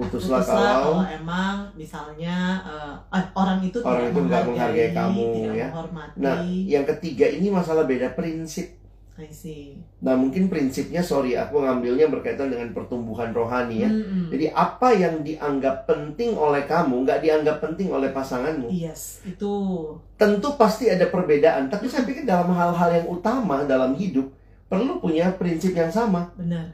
Putuslah, 0.01 0.41
Putuslah 0.41 0.65
kalau 0.65 0.81
kalau 0.97 1.05
emang 1.05 1.55
misalnya 1.77 2.35
eh, 2.65 3.25
orang 3.37 3.61
itu 3.61 3.77
Orang 3.85 4.09
tidak 4.09 4.13
itu 4.17 4.19
nggak 4.25 4.43
menghargai 4.49 4.89
kamu, 4.97 5.21
tidak 5.37 5.53
ya. 5.53 5.67
menghormati. 5.69 6.17
Nah, 6.17 6.35
yang 6.65 6.85
ketiga 6.89 7.25
ini 7.29 7.47
masalah 7.53 7.85
beda 7.85 8.17
prinsip. 8.17 8.81
I 9.21 9.29
see. 9.29 9.77
Nah 10.01 10.17
mungkin 10.17 10.49
prinsipnya 10.49 11.05
sorry 11.05 11.37
aku 11.37 11.61
ngambilnya 11.61 12.09
berkaitan 12.09 12.49
dengan 12.49 12.73
pertumbuhan 12.73 13.29
rohani 13.29 13.85
ya. 13.85 13.89
Mm-mm. 13.91 14.33
Jadi 14.33 14.49
apa 14.49 14.97
yang 14.97 15.21
dianggap 15.21 15.85
penting 15.85 16.33
oleh 16.33 16.65
kamu 16.65 17.05
nggak 17.05 17.21
dianggap 17.21 17.61
penting 17.61 17.93
oleh 17.93 18.09
pasanganmu. 18.09 18.73
Yes, 18.73 19.21
itu 19.21 19.51
Tentu 20.17 20.57
pasti 20.57 20.89
ada 20.89 21.05
perbedaan. 21.05 21.69
Tapi 21.69 21.85
saya 21.85 22.01
pikir 22.07 22.25
dalam 22.25 22.49
hal-hal 22.49 22.89
yang 23.03 23.07
utama 23.13 23.61
dalam 23.67 23.93
hidup 23.93 24.25
perlu 24.65 24.97
punya 24.97 25.29
prinsip 25.37 25.77
yang 25.77 25.91
sama. 25.93 26.33
benar. 26.33 26.73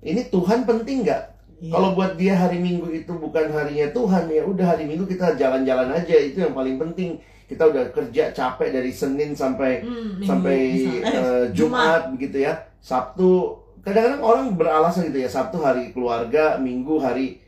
Ini 0.00 0.32
Tuhan 0.32 0.64
penting 0.64 1.04
nggak? 1.04 1.22
Iya. 1.62 1.70
Kalau 1.70 1.94
buat 1.94 2.18
dia 2.18 2.34
hari 2.34 2.58
Minggu 2.58 2.90
itu 2.90 3.14
bukan 3.14 3.54
harinya 3.54 3.86
Tuhan 3.94 4.26
ya 4.26 4.42
udah 4.42 4.74
hari 4.74 4.82
Minggu 4.82 5.06
kita 5.06 5.38
jalan-jalan 5.38 5.94
aja 5.94 6.16
itu 6.18 6.42
yang 6.42 6.58
paling 6.58 6.74
penting. 6.74 7.22
Kita 7.46 7.70
udah 7.70 7.94
kerja 7.94 8.34
capek 8.34 8.74
dari 8.74 8.90
Senin 8.90 9.30
sampai 9.38 9.78
Hmm, 9.86 10.18
sampai 10.26 10.58
eh, 10.98 11.06
eh, 11.06 11.44
Jumat 11.54 12.10
begitu 12.10 12.42
ya. 12.42 12.58
Sabtu 12.82 13.62
kadang-kadang 13.86 14.22
orang 14.26 14.46
beralasan 14.58 15.06
gitu 15.14 15.22
ya 15.22 15.30
Sabtu 15.30 15.62
hari 15.62 15.94
keluarga, 15.94 16.58
Minggu 16.58 16.98
hari 16.98 17.38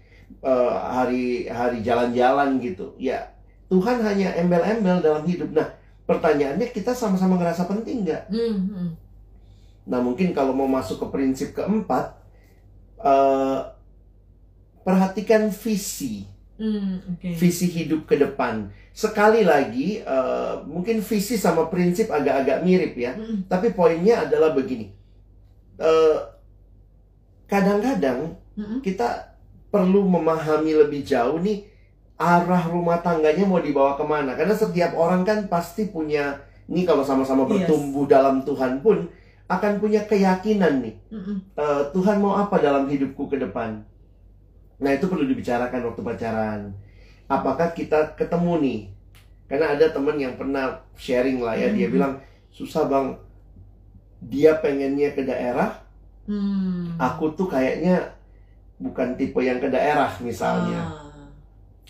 eh, 0.46 0.74
hari 0.78 1.50
hari 1.50 1.82
jalan-jalan 1.82 2.62
gitu. 2.62 2.94
Ya 3.02 3.34
Tuhan 3.66 3.98
hanya 4.06 4.30
embel-embel 4.38 5.02
dalam 5.02 5.26
hidup. 5.26 5.50
Nah 5.50 5.74
pertanyaannya 6.06 6.70
kita 6.70 6.94
sama-sama 6.94 7.34
ngerasa 7.34 7.66
penting 7.66 8.06
nggak? 8.06 8.30
Hmm, 8.30 8.56
hmm. 8.70 8.88
Nah 9.90 9.98
mungkin 9.98 10.30
kalau 10.30 10.54
mau 10.54 10.70
masuk 10.70 11.02
ke 11.02 11.06
prinsip 11.10 11.50
keempat, 11.58 12.14
eh, 13.02 13.73
perhatikan 14.84 15.48
visi, 15.50 16.28
Hmm, 16.54 17.02
oke. 17.10 17.34
visi 17.34 17.66
hidup 17.66 18.06
ke 18.06 18.14
depan. 18.14 18.70
Sekali 18.94 19.42
lagi, 19.42 19.98
eh, 19.98 20.54
mungkin 20.70 21.02
visi 21.02 21.34
sama 21.34 21.66
prinsip 21.66 22.14
agak-agak 22.14 22.62
mirip 22.62 22.94
ya. 22.94 23.12
Hmm, 23.18 23.42
Tapi 23.50 23.74
poinnya 23.74 24.22
adalah 24.28 24.54
begini, 24.54 24.94
Eh, 25.74 26.16
kadang-kadang 27.46 28.38
hmm, 28.56 28.78
kita 28.80 29.34
perlu 29.68 30.06
memahami 30.06 30.86
lebih 30.86 31.02
jauh 31.02 31.42
nih 31.42 31.66
arah 32.14 32.70
rumah 32.70 33.02
tangganya 33.02 33.42
mau 33.44 33.58
dibawa 33.58 33.98
ke 33.98 34.04
mana. 34.06 34.38
Karena 34.38 34.54
setiap 34.54 34.94
orang 34.94 35.26
kan 35.26 35.50
pasti 35.50 35.90
punya, 35.90 36.38
ini 36.70 36.86
kalau 36.86 37.02
sama-sama 37.02 37.44
Yes. 37.50 37.66
bertumbuh 37.66 38.06
dalam 38.06 38.46
Tuhan 38.46 38.78
pun 38.80 39.10
akan 39.50 39.72
punya 39.82 40.06
keyakinan 40.06 40.80
nih. 40.80 40.94
hmm, 41.10 41.22
hmm. 41.26 41.38
Eh, 41.58 41.82
Tuhan 41.92 42.16
mau 42.22 42.38
apa 42.38 42.56
dalam 42.62 42.86
hidupku 42.86 43.26
ke 43.26 43.36
depan? 43.36 43.82
Nah 44.84 44.92
itu 44.92 45.08
perlu 45.08 45.24
dibicarakan 45.24 45.80
waktu 45.88 46.02
pacaran. 46.04 46.60
Apakah 47.24 47.72
kita 47.72 48.12
ketemu 48.20 48.52
nih? 48.60 48.80
Karena 49.48 49.72
ada 49.72 49.88
teman 49.88 50.20
yang 50.20 50.36
pernah 50.36 50.84
sharing 50.92 51.40
lah 51.40 51.56
ya, 51.56 51.72
dia 51.72 51.88
Mhm. 51.88 51.94
bilang 51.96 52.12
susah 52.52 52.84
bang. 52.84 53.16
Dia 54.24 54.60
pengennya 54.60 55.12
ke 55.12 55.24
daerah, 55.24 55.80
Hmm. 56.24 56.96
aku 56.96 57.32
tuh 57.32 57.48
kayaknya 57.48 58.00
bukan 58.76 59.16
tipe 59.16 59.40
yang 59.40 59.60
ke 59.60 59.68
daerah 59.68 60.12
misalnya. 60.20 60.80
Ah, 60.84 61.00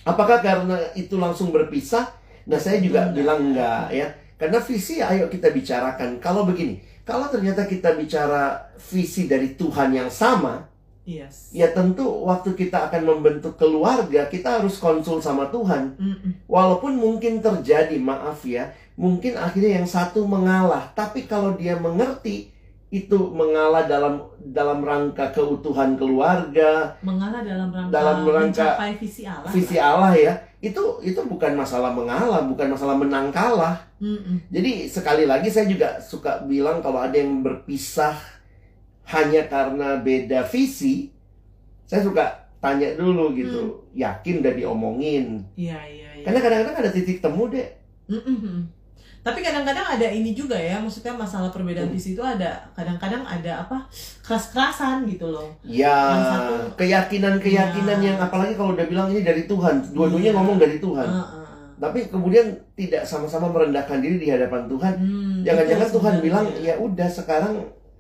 Apakah 0.04 0.42
karena 0.44 0.76
itu 0.92 1.16
langsung 1.16 1.48
berpisah? 1.48 2.10
Nah 2.44 2.60
saya 2.60 2.76
juga 2.78 3.08
Enggak. 3.08 3.14
bilang 3.16 3.40
enggak 3.40 3.86
ya. 3.88 4.06
Karena 4.36 4.58
visi 4.60 5.00
ayo 5.00 5.30
kita 5.32 5.48
bicarakan. 5.48 6.20
Kalau 6.20 6.44
begini, 6.44 6.76
kalau 7.08 7.30
ternyata 7.32 7.64
kita 7.64 7.96
bicara 7.96 8.68
visi 8.76 9.24
dari 9.24 9.56
Tuhan 9.56 9.96
yang 9.96 10.10
sama, 10.12 10.60
yes. 11.04 11.52
Ya 11.52 11.70
tentu 11.70 12.04
waktu 12.24 12.56
kita 12.56 12.90
akan 12.90 13.02
membentuk 13.04 13.56
keluarga 13.60 14.26
kita 14.28 14.60
harus 14.60 14.80
konsul 14.80 15.20
sama 15.20 15.48
Tuhan. 15.52 15.96
Hmm. 15.96 16.32
Walaupun 16.48 16.96
mungkin 16.96 17.40
terjadi 17.44 17.96
maaf 18.00 18.42
ya, 18.44 18.72
mungkin 18.96 19.38
akhirnya 19.38 19.84
yang 19.84 19.88
satu 19.88 20.24
mengalah. 20.24 20.90
Tapi 20.96 21.28
kalau 21.28 21.54
dia 21.54 21.76
mengerti 21.78 22.54
itu 22.94 23.18
mengalah 23.34 23.90
dalam 23.90 24.22
dalam 24.38 24.78
rangka 24.86 25.34
keutuhan 25.34 25.98
keluarga, 25.98 26.94
mengalah 27.02 27.42
dalam 27.42 27.74
rangka, 27.74 27.90
Dalam 27.90 28.18
rangka 28.22 28.78
mencapai 28.78 28.92
visi 29.02 29.22
Allah 29.26 29.50
visi 29.50 29.76
Allah 29.82 30.14
ya. 30.14 30.34
Itu 30.62 31.02
itu 31.02 31.18
bukan 31.26 31.58
masalah 31.58 31.90
mengalah, 31.90 32.46
bukan 32.46 32.70
masalah 32.70 32.94
menang 32.94 33.34
kalah. 33.34 33.82
Mm-mm. 33.98 34.46
Jadi 34.46 34.86
sekali 34.86 35.26
lagi 35.26 35.50
saya 35.50 35.66
juga 35.66 35.98
suka 35.98 36.46
bilang 36.46 36.78
kalau 36.80 37.02
ada 37.02 37.18
yang 37.18 37.42
berpisah 37.42 38.14
hanya 39.06 39.44
karena 39.44 39.98
beda 39.98 40.42
visi, 40.44 41.12
saya 41.84 42.00
suka 42.00 42.24
tanya 42.58 42.92
dulu 42.94 43.32
gitu, 43.32 43.84
yakin 43.92 44.40
udah 44.40 44.52
diomongin. 44.52 45.44
iya 45.54 45.76
iya 45.84 46.08
iya 46.14 46.24
Karena 46.24 46.40
kadang-kadang 46.40 46.76
ada 46.78 46.90
titik 46.90 47.20
temu 47.20 47.48
deh. 47.48 47.68
Mm-mm. 48.08 48.64
Tapi 49.20 49.40
kadang-kadang 49.40 49.96
ada 49.96 50.04
ini 50.06 50.32
juga 50.32 50.52
ya, 50.52 50.76
maksudnya 50.76 51.12
masalah 51.12 51.48
perbedaan 51.48 51.88
Hmm. 51.88 51.96
visi 51.96 52.12
itu 52.12 52.20
ada 52.20 52.60
kadang-kadang 52.72 53.24
ada 53.24 53.64
apa 53.64 53.88
keras-kerasan 54.20 55.08
gitu 55.08 55.32
loh. 55.32 55.48
Ya, 55.64 55.96
keyakinan-keyakinan 56.76 57.98
Ya. 58.00 58.06
yang 58.12 58.18
apalagi 58.20 58.52
kalau 58.52 58.76
udah 58.76 58.84
bilang 58.84 59.08
ini 59.08 59.20
dari 59.20 59.44
Tuhan, 59.44 59.80
dua-duanya 59.92 60.28
Iya. 60.28 60.36
ngomong 60.36 60.56
dari 60.58 60.76
Tuhan. 60.76 61.08
Heeh. 61.08 61.42
Tapi 61.74 61.98
kemudian 62.06 62.46
tidak 62.74 63.02
sama-sama 63.02 63.48
merendahkan 63.48 63.98
diri 63.98 64.16
di 64.18 64.28
hadapan 64.28 64.68
Tuhan. 64.68 64.94
Hmm, 64.94 65.40
Jangan-jangan 65.42 65.88
Tuhan 65.90 66.14
bilang, 66.20 66.44
ya 66.58 66.74
udah 66.76 67.08
sekarang 67.10 67.54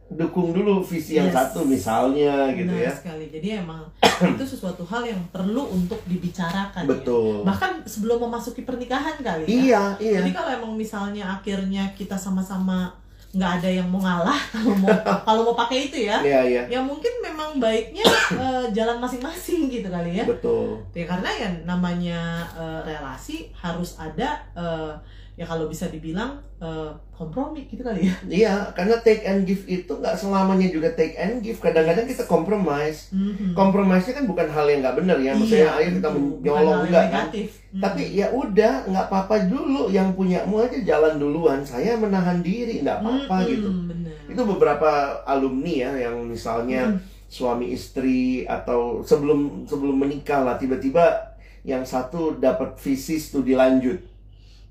dukung 0.06 0.52
dulu 0.52 0.78
visi 0.80 1.16
yang 1.16 1.26
Yes. 1.26 1.34
satu 1.34 1.64
misalnya 1.64 2.52
gitu 2.52 2.68
Benar 2.68 2.86
ya. 2.86 2.92
sekali. 2.92 3.24
Jadi 3.28 3.48
emang 3.56 3.82
itu 4.30 4.44
sesuatu 4.44 4.84
hal 4.84 5.02
yang 5.02 5.20
perlu 5.28 5.64
untuk 5.66 5.98
dibicarakan. 6.04 6.84
ya. 6.84 6.90
Betul. 6.90 7.42
Bahkan 7.42 7.82
sebelum 7.84 8.20
memasuki 8.22 8.62
pernikahan 8.62 9.16
kali 9.18 9.42
ya. 9.42 9.48
Iya, 9.48 9.82
iya. 9.98 10.18
Jadi 10.20 10.30
kalau 10.30 10.50
emang 10.52 10.72
misalnya 10.74 11.24
akhirnya 11.32 11.88
kita 11.92 12.14
sama-sama 12.14 12.92
nggak 13.34 13.52
ada 13.58 13.66
yang 13.68 13.90
mau 13.90 13.98
ngalah 13.98 14.38
kalau 14.54 14.78
mau 14.78 14.94
kalau 15.20 15.40
mau 15.42 15.56
pakai 15.58 15.90
itu 15.90 16.06
ya, 16.06 16.22
Iya, 16.22 16.40
iya. 16.46 16.62
ya 16.70 16.78
mungkin 16.78 17.10
memang 17.18 17.58
baiknya 17.58 18.06
eh, 18.38 18.64
jalan 18.70 19.02
masing-masing 19.02 19.66
gitu 19.66 19.90
kali 19.90 20.14
ya. 20.14 20.22
Betul. 20.22 20.78
Ya 20.94 21.02
karena 21.02 21.26
ya 21.32 21.48
namanya 21.66 22.20
eh, 22.54 22.80
relasi 22.86 23.50
harus 23.52 23.98
ada 23.98 24.38
eh, 24.54 24.92
ya 25.34 25.42
kalau 25.42 25.66
bisa 25.66 25.90
dibilang 25.90 26.38
eh, 26.62 26.90
kompromi 27.10 27.66
gitu 27.66 27.82
kali 27.82 28.06
ya. 28.06 28.14
Iya, 28.46 28.54
karena 28.72 28.96
take 29.02 29.26
and 29.26 29.42
give 29.44 29.66
itu 29.66 29.90
nggak 29.90 30.14
selamanya 30.14 30.70
juga 30.70 30.88
take 30.94 31.18
and 31.18 31.42
give. 31.42 31.58
Kadang-kadang 31.58 32.06
kita 32.06 32.24
compromise. 32.24 33.10
Mhm. 33.10 33.52
Compromise-nya 33.52 34.22
kan 34.22 34.26
bukan 34.30 34.46
hal 34.48 34.66
yang 34.70 34.80
nggak 34.80 34.96
benar 35.02 35.18
ya. 35.18 35.34
Maksudnya 35.34 35.70
Iya, 35.74 35.78
ayo 35.78 35.88
kita 35.98 36.08
menyolong 36.10 36.78
enggak 36.86 37.06
kan. 37.10 37.26
Mhm. 37.34 37.82
Tapi 37.82 38.02
ya 38.14 38.26
udah, 38.30 38.72
nggak 38.86 39.06
apa-apa 39.10 39.34
dulu. 39.46 39.90
Yang 39.90 40.08
punyamu 40.14 40.54
aja 40.62 40.78
jalan 40.80 41.14
duluan. 41.18 41.60
Saya 41.66 41.98
menahan 41.98 42.38
diri, 42.40 42.80
nggak 42.86 42.98
apa-apa 43.02 43.36
Mhm, 43.42 43.48
gitu. 43.50 43.68
bener. 43.90 44.14
Itu 44.30 44.42
beberapa 44.46 44.90
alumni 45.26 45.74
ya 45.74 45.90
yang 46.08 46.16
misalnya 46.24 46.94
Mhm. 46.94 46.98
suami 47.26 47.74
istri 47.74 48.46
atau 48.46 49.02
sebelum 49.02 49.66
sebelum 49.66 49.98
menikah 49.98 50.46
lah 50.46 50.54
tiba-tiba 50.54 51.34
yang 51.66 51.82
satu 51.82 52.38
dapat 52.38 52.78
visi 52.78 53.18
studi 53.18 53.58
lanjut. 53.58 54.13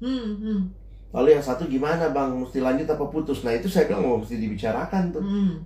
Mhm, 0.03 0.27
mhm, 0.37 0.59
Lalu 1.13 1.27
yang 1.31 1.45
satu 1.45 1.63
gimana 1.65 2.09
bang, 2.09 2.33
mesti 2.33 2.59
lanjut 2.59 2.89
apa 2.89 3.05
putus? 3.07 3.45
Nah 3.45 3.53
itu 3.53 3.69
saya 3.69 3.85
bilang 3.85 4.03
oh, 4.03 4.17
mesti 4.19 4.35
dibicarakan 4.35 5.13
tuh. 5.13 5.23
mhm. 5.23 5.63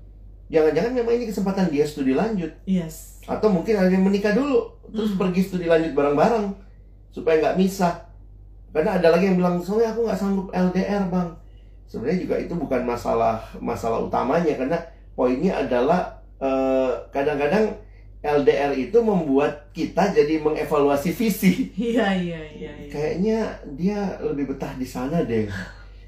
Jangan-jangan 0.48 0.92
memang 0.94 1.14
ini 1.18 1.26
kesempatan 1.28 1.68
dia 1.68 1.84
studi 1.84 2.14
lanjut. 2.14 2.48
Yes. 2.64 3.20
Atau 3.26 3.52
mungkin 3.52 3.76
ada 3.76 3.92
yang 3.92 4.04
menikah 4.04 4.32
dulu, 4.32 4.72
terus 4.88 5.12
Hmm. 5.12 5.20
pergi 5.20 5.42
studi 5.44 5.68
lanjut 5.68 5.92
bareng-bareng. 5.92 6.46
Supaya 7.12 7.36
nggak 7.42 7.58
misah. 7.58 8.08
Karena 8.72 8.96
ada 8.96 9.10
lagi 9.10 9.28
yang 9.28 9.36
bilang, 9.36 9.58
soalnya 9.60 9.92
aku 9.92 10.06
nggak 10.06 10.16
sanggup 10.16 10.48
LDR 10.54 11.04
bang. 11.10 11.30
Sebenarnya 11.88 12.20
juga 12.22 12.36
itu 12.38 12.54
bukan 12.54 12.82
masalah 12.84 13.40
masalah 13.60 14.00
utamanya. 14.00 14.54
Karena 14.54 14.78
poinnya 15.16 15.60
adalah 15.60 16.16
eh, 16.38 16.92
kadang-kadang 17.10 17.74
LDR 18.22 18.74
itu 18.74 18.98
membuat 19.00 19.70
kita 19.72 20.10
jadi 20.12 20.42
mengevaluasi 20.42 21.14
visi. 21.14 21.70
Iya 21.78 22.12
iya 22.18 22.42
iya. 22.50 22.72
iya. 22.74 22.90
Kayaknya 22.90 23.38
dia 23.78 24.00
lebih 24.26 24.54
betah 24.54 24.74
di 24.74 24.88
sana 24.90 25.22
deh. 25.22 25.46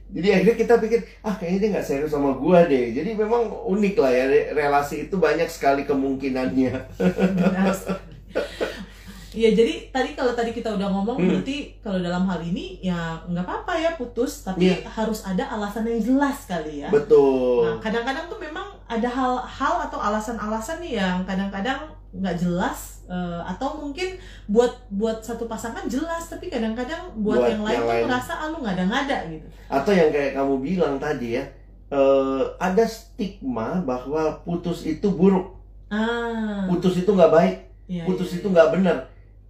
Jadi 0.09 0.27
akhirnya 0.33 0.57
kita 0.57 0.73
pikir, 0.81 0.99
ah 1.21 1.37
kayaknya 1.37 1.59
dia 1.61 1.69
nggak 1.77 1.85
serius 1.85 2.09
sama 2.09 2.33
gua 2.33 2.65
deh. 2.65 2.97
Jadi 2.97 3.13
memang 3.13 3.45
unik 3.69 3.95
lah 4.01 4.09
ya, 4.09 4.25
re- 4.25 4.49
relasi 4.57 5.05
itu 5.05 5.21
banyak 5.21 5.45
sekali 5.45 5.85
kemungkinannya. 5.85 6.73
Benar. 6.97 7.77
Iya 9.29 9.53
jadi 9.53 9.73
tadi 9.89 10.09
kalau 10.13 10.33
tadi 10.33 10.49
kita 10.49 10.73
udah 10.73 10.89
ngomong 10.89 11.15
Hmm. 11.15 11.29
berarti 11.29 11.77
kalau 11.79 11.99
dalam 11.99 12.25
hal 12.25 12.41
ini 12.41 12.81
ya 12.81 12.97
nggak 13.23 13.45
apa-apa 13.45 13.73
ya 13.75 13.91
putus 13.93 14.41
tapi 14.41 14.65
Iya. 14.67 14.89
harus 14.89 15.21
ada 15.21 15.45
alasan 15.47 15.85
yang 15.85 16.01
jelas 16.01 16.45
kali 16.45 16.81
ya. 16.81 16.89
Betul. 16.89 17.61
Nah 17.63 17.77
kadang-kadang 17.77 18.25
tuh 18.25 18.37
memang 18.37 18.65
ada 18.85 19.05
hal-hal 19.05 19.75
atau 19.85 19.97
alasan-alasan 19.97 20.81
nih 20.81 20.97
yang 20.97 21.21
kadang-kadang 21.23 21.77
nggak 22.09 22.35
jelas 22.35 23.05
eh, 23.05 23.41
atau 23.43 23.73
mungkin 23.75 24.17
buat 24.45 24.69
buat 24.89 25.21
satu 25.21 25.45
pasangan 25.45 25.85
jelas 25.85 26.25
tapi 26.25 26.45
kadang-kadang 26.45 27.09
buat, 27.15 27.37
Buat 27.37 27.49
yang 27.51 27.61
lain 27.61 27.73
yang 27.75 27.81
tuh 27.81 27.89
lain. 27.91 28.03
ngerasa 28.05 28.33
ah 28.35 28.47
lu 28.47 28.57
ngada-ngada 28.59 29.17
gitu. 29.27 29.47
Atau 29.67 29.91
yang 29.91 30.09
kayak 30.09 30.33
kamu 30.33 30.55
bilang 30.59 30.97
tadi 30.97 31.33
ya, 31.33 31.45
eh, 31.87 32.43
ada 32.59 32.85
stigma 32.85 33.81
bahwa 33.83 34.37
putus 34.39 34.85
itu 34.85 35.05
buruk, 35.07 35.53
Ah. 35.87 36.65
putus 36.65 36.97
itu 36.97 37.09
nggak 37.09 37.29
baik, 37.31 37.55
iya, 37.85 38.05
putus 38.05 38.29
iya, 38.31 38.37
itu 38.39 38.47
nggak 38.47 38.69
benar. 38.73 38.97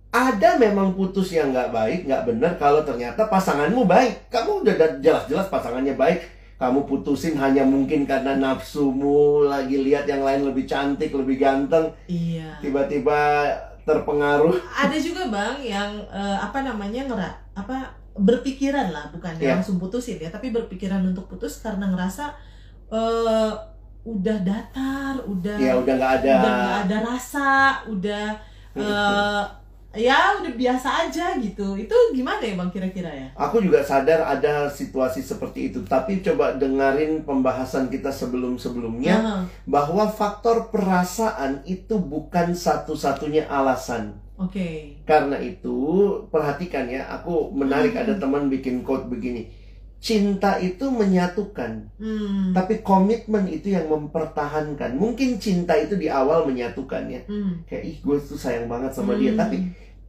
Ada 0.10 0.58
memang 0.58 0.92
putus 0.92 1.30
yang 1.30 1.54
nggak 1.54 1.70
baik, 1.70 2.00
nggak 2.04 2.24
benar 2.26 2.52
kalau 2.56 2.82
ternyata 2.82 3.30
pasanganmu 3.30 3.86
baik. 3.86 4.26
Kamu 4.28 4.66
udah 4.66 4.74
da- 4.74 4.98
jelas-jelas 4.98 5.46
pasangannya 5.48 5.94
baik. 5.94 6.26
Kamu 6.58 6.84
putusin 6.84 7.38
hanya 7.38 7.62
mungkin 7.64 8.04
karena 8.04 8.36
nafsumu 8.36 9.46
lagi 9.46 9.80
lihat 9.80 10.04
yang 10.06 10.22
lain 10.22 10.44
lebih 10.44 10.66
cantik, 10.66 11.14
lebih 11.14 11.38
ganteng, 11.38 11.94
Iya. 12.06 12.58
tiba-tiba 12.60 13.48
terpengaruh. 13.82 14.54
ada 14.76 14.98
juga 14.98 15.26
bang 15.28 15.56
yang 15.64 15.90
eh, 16.06 16.38
apa 16.38 16.62
namanya 16.62 17.06
ngera 17.06 17.32
apa 17.56 17.90
berpikiran 18.14 18.90
lah 18.90 19.10
bukan 19.10 19.34
Iya. 19.36 19.56
langsung 19.56 19.78
putusin 19.78 20.18
ya 20.18 20.28
tapi 20.28 20.50
berpikiran 20.50 21.02
untuk 21.04 21.26
putus 21.26 21.58
karena 21.60 21.88
ngerasa 21.88 22.30
eh 22.88 23.52
udah 24.04 24.38
datar 24.42 25.16
udah 25.24 25.56
Ya 25.56 25.74
udah 25.76 25.94
nggak 25.96 26.14
ada. 26.20 26.34
udah 26.36 26.52
nggak 26.54 26.78
ada 26.84 26.98
rasa 27.04 27.50
udah 27.88 28.26
eh 28.76 29.44
ya 29.90 30.38
udah 30.38 30.54
biasa 30.54 31.10
aja 31.10 31.34
gitu 31.42 31.74
itu 31.74 31.96
gimana 32.14 32.38
ya 32.46 32.54
bang 32.54 32.70
kira-kira 32.70 33.10
ya 33.10 33.28
Aku 33.34 33.58
juga 33.58 33.82
sadar 33.82 34.22
ada 34.22 34.70
situasi 34.70 35.20
seperti 35.20 35.74
itu, 35.74 35.82
tapi 35.82 36.22
coba 36.22 36.54
dengerin 36.54 37.26
pembahasan 37.26 37.90
kita 37.90 38.14
sebelum-sebelumnya. 38.14 39.16
Ah, 39.18 39.42
bahwa 39.66 40.06
faktor 40.06 40.70
perasaan 40.70 41.66
itu 41.66 41.98
bukan 41.98 42.54
satu-satunya 42.54 43.50
alasan. 43.50 44.14
oke 44.38 45.02
Karena 45.04 45.42
itu, 45.42 45.76
perhatikan 46.30 46.86
ya, 46.86 47.10
aku 47.10 47.50
menarik 47.50 47.98
Hmm. 47.98 48.04
ada 48.06 48.14
teman 48.16 48.46
bikin 48.48 48.86
quote 48.86 49.10
begini. 49.10 49.50
Cinta 50.00 50.56
itu 50.64 50.88
menyatukan, 50.88 51.92
hmm. 52.00 52.56
tapi 52.56 52.80
komitmen 52.80 53.52
itu 53.52 53.76
yang 53.76 53.92
mempertahankan. 53.92 54.96
Mungkin 54.96 55.44
cinta 55.44 55.76
itu 55.76 56.00
di 56.00 56.08
awal 56.08 56.48
menyatukan 56.48 57.04
ya. 57.12 57.20
Hmm. 57.28 57.68
Kayak 57.68 57.84
ih 57.84 57.98
gue 58.00 58.18
tuh 58.24 58.40
sayang 58.40 58.72
banget 58.72 58.96
sama 58.96 59.20
dia, 59.20 59.36
Hmm. 59.36 59.44
tapi 59.44 59.58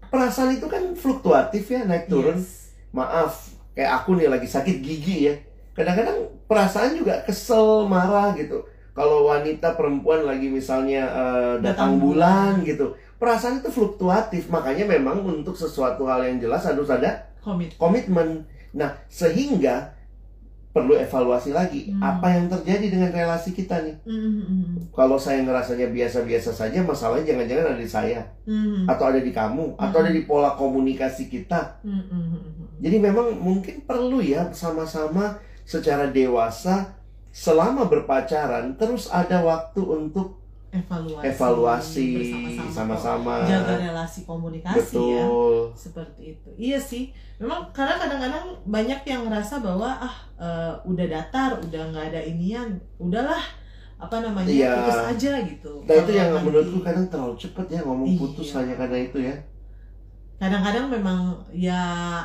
perasaan 0.06 0.54
itu 0.54 0.70
kan 0.70 0.94
fluktuatif 0.94 1.74
ya, 1.74 1.82
naik 1.82 2.06
turun. 2.06 2.38
Yes. 2.38 2.70
Maaf, 2.94 3.50
kayak 3.74 3.90
aku 4.02 4.14
nih 4.14 4.30
lagi 4.30 4.46
sakit 4.46 4.78
gigi 4.78 5.26
ya. 5.26 5.34
Kadang-kadang 5.74 6.38
perasaan 6.46 6.94
juga 6.94 7.26
kesel, 7.26 7.90
marah 7.90 8.30
gitu. 8.38 8.62
Kalau 8.94 9.26
wanita 9.26 9.74
perempuan 9.74 10.22
lagi 10.22 10.50
misalnya 10.50 11.02
eh, 11.06 11.54
datang 11.66 11.98
Datang 11.98 12.02
bulan 12.02 12.52
gitu. 12.62 12.94
Perasaan 13.18 13.58
itu 13.58 13.74
fluktuatif, 13.74 14.46
makanya 14.54 14.86
memang 14.86 15.26
untuk 15.26 15.58
sesuatu 15.58 16.06
hal 16.06 16.22
yang 16.30 16.38
jelas 16.38 16.62
harus 16.62 16.86
ada 16.86 17.26
komit 17.42 17.74
komitmen. 17.74 18.46
Nah, 18.74 18.94
sehingga 19.10 19.96
perlu 20.70 20.94
evaluasi 20.94 21.50
lagi 21.50 21.90
Hmm. 21.90 21.98
apa 21.98 22.30
yang 22.30 22.46
terjadi 22.46 22.86
dengan 22.94 23.10
relasi 23.10 23.50
kita 23.50 23.82
nih. 23.82 23.96
Hmm, 24.06 24.38
hmm, 24.38 24.94
Kalau 24.94 25.18
saya 25.18 25.42
ngerasanya 25.42 25.90
biasa-biasa 25.90 26.54
saja, 26.54 26.78
masalahnya 26.86 27.26
jangan-jangan 27.34 27.74
ada 27.74 27.80
di 27.82 27.90
saya 27.90 28.20
hmm. 28.46 28.86
atau 28.86 29.04
ada 29.10 29.18
di 29.18 29.34
kamu 29.34 29.74
atau 29.74 29.98
Hmm. 29.98 30.06
ada 30.06 30.12
di 30.14 30.22
pola 30.22 30.54
komunikasi 30.54 31.26
kita. 31.26 31.82
Hmm, 31.82 32.06
hmm, 32.06 32.22
hmm, 32.22 32.42
hmm. 32.54 32.66
Jadi 32.80 32.96
memang 33.02 33.34
mungkin 33.34 33.82
perlu 33.82 34.22
ya 34.22 34.54
sama-sama 34.54 35.42
secara 35.66 36.06
dewasa 36.06 36.94
selama 37.30 37.86
berpacaran 37.86 38.74
terus 38.74 39.06
ada 39.10 39.42
waktu 39.42 39.82
untuk 39.82 40.39
evaluasi, 40.70 41.26
evaluasi 41.26 42.08
sama-sama. 42.70 43.42
jaga 43.42 43.74
relasi 43.76 44.22
komunikasi 44.22 44.78
ya 44.94 45.26
Betul. 45.26 45.56
seperti 45.74 46.22
itu 46.32 46.50
iya 46.54 46.78
sih 46.78 47.10
memang 47.36 47.66
karena 47.70 47.98
kadang-kadang 47.98 48.46
banyak 48.64 49.00
yang 49.02 49.26
ngerasa 49.26 49.58
bahwa 49.58 49.98
ah 49.98 50.14
eh, 50.38 50.72
udah 50.86 51.06
datar 51.06 51.58
udah 51.58 51.82
nggak 51.90 52.14
ada 52.14 52.20
inian 52.22 52.70
udahlah 52.96 53.42
apa 53.98 54.16
namanya 54.22 54.48
Iya. 54.48 54.72
putus 54.78 54.98
aja 55.10 55.32
gitu 55.44 55.72
Nah 55.84 55.94
itu 55.98 56.12
yang 56.14 56.30
nanti- 56.32 56.46
menurutku 56.46 56.78
kadang 56.80 57.06
terlalu 57.06 57.34
cepet 57.36 57.66
ya 57.68 57.80
ngomong 57.82 58.08
Iya. 58.08 58.18
putus 58.18 58.48
hanya 58.54 58.74
karena 58.74 58.98
itu 58.98 59.18
ya. 59.20 59.34
kadang-kadang 60.38 60.88
memang 60.88 61.20
ya 61.52 61.82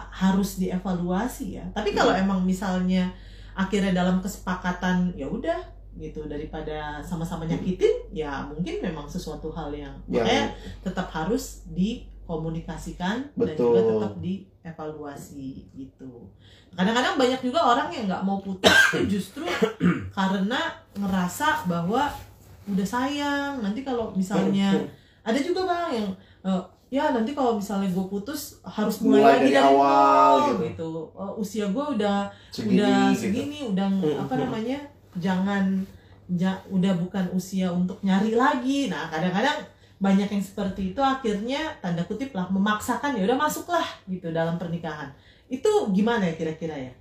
harus 0.08 0.56
dievaluasi 0.56 1.60
ya 1.60 1.66
tapi 1.74 1.92
kalau 1.92 2.16
Hmm. 2.16 2.24
emang 2.24 2.40
misalnya 2.42 3.12
akhirnya 3.52 3.92
dalam 3.92 4.24
kesepakatan 4.24 5.12
ya 5.14 5.28
udah 5.28 5.60
gitu 5.96 6.28
daripada 6.28 7.00
sama-sama 7.00 7.44
nyakitin 7.44 8.12
ya 8.12 8.44
mungkin 8.46 8.84
memang 8.84 9.08
sesuatu 9.08 9.48
hal 9.50 9.72
yang 9.72 9.96
Yang- 10.06 10.28
makanya 10.28 10.46
tetap 10.84 11.08
harus 11.10 11.64
dikomunikasikan 11.72 13.32
dan 13.32 13.34
Betul. 13.38 13.72
juga 13.72 13.80
tetap 13.82 14.14
dievaluasi 14.20 15.72
gitu 15.72 16.28
kadang-kadang 16.76 17.16
banyak 17.16 17.40
juga 17.40 17.60
orang 17.64 17.88
yang 17.88 18.06
nggak 18.06 18.24
mau 18.24 18.38
putus 18.38 18.76
justru 19.14 19.48
karena 20.12 20.60
ngerasa 20.94 21.64
bahwa 21.66 22.12
udah 22.66 22.88
sayang 22.88 23.62
nanti 23.62 23.86
kalau 23.86 24.12
misalnya 24.12 24.74
ada 25.24 25.40
juga 25.40 25.64
bang 25.64 26.04
yang 26.04 26.08
eh, 26.44 26.62
ya 26.92 27.10
nanti 27.12 27.32
kalau 27.32 27.56
misalnya 27.56 27.90
gue 27.90 28.06
putus 28.06 28.60
harus 28.62 29.02
mulai, 29.02 29.22
Mulai 29.22 29.32
lagi 29.32 29.42
dari 29.42 29.56
dari 29.56 29.68
awal, 29.74 30.34
gitu. 30.38 30.64
gitu, 30.70 30.90
Eh, 31.16 31.34
usia 31.36 31.66
gue 31.68 31.86
udah 31.98 32.18
segini, 32.50 32.78
udah 32.78 32.98
gitu. 33.10 33.20
segini 33.22 33.60
udah 33.66 33.88
Hmm, 33.90 34.22
apa 34.22 34.34
hmm. 34.34 34.42
namanya 34.46 34.80
jangan 35.16 35.84
ja- 36.28 36.62
udah 36.68 36.94
bukan 36.96 37.30
usia 37.32 37.70
untuk 37.70 38.02
nyari 38.02 38.34
lagi 38.34 38.88
nah 38.88 39.08
kadang-kadang 39.08 39.62
banyak 39.96 40.28
yang 40.28 40.44
seperti 40.44 40.92
itu 40.92 41.00
akhirnya 41.00 41.80
tanda 41.80 42.04
kutip 42.04 42.32
lah 42.32 42.48
memaksakan 42.48 43.16
ya 43.16 43.24
udah 43.24 43.40
masuklah 43.40 43.86
gitu 44.06 44.30
dalam 44.30 44.56
pernikahan 44.56 45.10
itu 45.48 45.70
gimana 45.92 46.26
ya 46.26 46.36
kira-kira 46.36 46.76
ya 46.76 46.94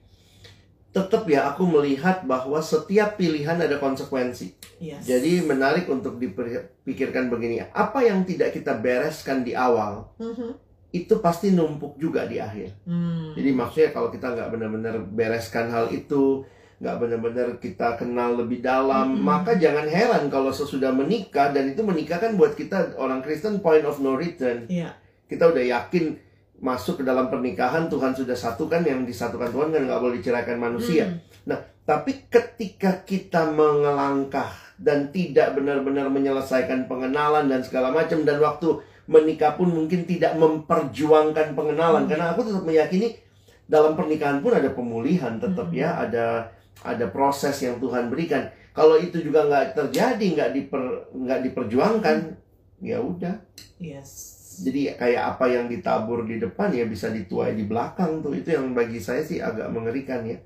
tetap 0.90 1.26
ya 1.26 1.50
aku 1.50 1.66
melihat 1.66 2.22
bahwa 2.22 2.62
setiap 2.62 3.18
pilihan 3.18 3.58
ada 3.58 3.82
konsekuensi. 3.82 4.54
yes. 4.78 5.02
Jadi 5.02 5.42
menarik 5.42 5.90
untuk 5.90 6.22
dipikirkan 6.22 7.26
begini, 7.26 7.66
apa 7.66 7.98
yang 7.98 8.22
tidak 8.22 8.54
kita 8.54 8.78
bereskan 8.78 9.42
di 9.42 9.58
awal 9.58 10.06
Mhm. 10.14 10.54
itu 10.94 11.18
pasti 11.18 11.50
numpuk 11.50 11.98
juga 11.98 12.30
di 12.30 12.38
akhir. 12.38 12.78
Hmm. 12.86 13.34
Jadi 13.34 13.50
maksudnya 13.50 13.90
kalau 13.90 14.14
kita 14.14 14.30
nggak 14.30 14.48
benar-benar 14.48 14.94
bereskan 15.10 15.66
hal 15.66 15.90
itu, 15.90 16.46
nggak 16.82 16.96
benar-benar 17.00 17.48
kita 17.62 17.94
kenal 17.98 18.34
lebih 18.34 18.62
dalam, 18.62 19.14
Mm-mm. 19.18 19.24
maka 19.24 19.54
jangan 19.56 19.86
heran 19.86 20.26
kalau 20.30 20.50
sesudah 20.50 20.90
menikah 20.90 21.54
dan 21.54 21.70
itu 21.70 21.82
menikah 21.86 22.18
kan 22.18 22.34
buat 22.34 22.58
kita 22.58 22.98
orang 22.98 23.22
Kristen 23.22 23.62
point 23.62 23.86
of 23.86 23.98
no 24.02 24.18
return. 24.18 24.66
Iya. 24.66 24.94
Kita 25.30 25.50
udah 25.50 25.62
yakin 25.62 26.18
masuk 26.60 27.02
ke 27.02 27.04
dalam 27.04 27.28
pernikahan 27.28 27.90
Tuhan 27.90 28.14
sudah 28.14 28.34
satukan 28.34 28.82
yang 28.86 29.02
disatukan 29.04 29.50
Tuhan 29.50 29.68
kan 29.74 29.82
nggak 29.86 30.00
boleh 30.00 30.16
diceraikan 30.22 30.58
manusia. 30.58 31.10
Hmm. 31.10 31.60
Tapi 31.84 32.32
ketika 32.32 33.04
kita 33.04 33.52
mengelangkah 33.52 34.48
dan 34.80 35.12
tidak 35.12 35.52
benar-benar 35.52 36.08
menyelesaikan 36.08 36.88
pengenalan 36.88 37.44
dan 37.44 37.60
segala 37.60 37.92
macam 37.92 38.24
dan 38.24 38.40
waktu 38.40 38.80
menikah 39.04 39.52
pun 39.52 39.68
mungkin 39.68 40.08
tidak 40.08 40.32
memperjuangkan 40.40 41.52
pengenalan 41.52 42.08
Hmm. 42.08 42.10
karena 42.10 42.32
aku 42.32 42.48
tetap 42.48 42.64
meyakini 42.64 43.20
dalam 43.68 43.92
pernikahan 44.00 44.40
pun 44.40 44.56
ada 44.56 44.72
pemulihan 44.72 45.36
tetap 45.36 45.68
Hmm. 45.68 45.76
ya 45.76 45.92
ada 46.08 46.48
ada 46.84 47.08
proses 47.08 47.56
yang 47.58 47.80
Tuhan 47.80 48.12
berikan. 48.12 48.44
Kalau 48.70 49.00
itu 49.00 49.18
juga 49.18 49.48
nggak 49.48 49.72
terjadi 49.72 50.26
nggak 50.36 50.50
diper 50.52 50.82
nggak 51.10 51.40
diperjuangkan 51.48 52.16
ya 52.78 53.00
udah. 53.00 53.34
Yes. 53.80 54.36
Jadi 54.54 54.94
kayak 54.94 55.34
apa 55.34 55.50
yang 55.50 55.66
ditabur 55.66 56.22
di 56.22 56.38
depan 56.38 56.70
ya 56.70 56.86
bisa 56.86 57.10
dituai 57.10 57.56
di 57.56 57.66
belakang 57.66 58.22
tuh 58.22 58.36
itu 58.36 58.54
yang 58.54 58.70
bagi 58.70 59.02
saya 59.02 59.24
sih 59.24 59.40
agak 59.40 59.66
mengerikan 59.72 60.22
ya. 60.22 60.38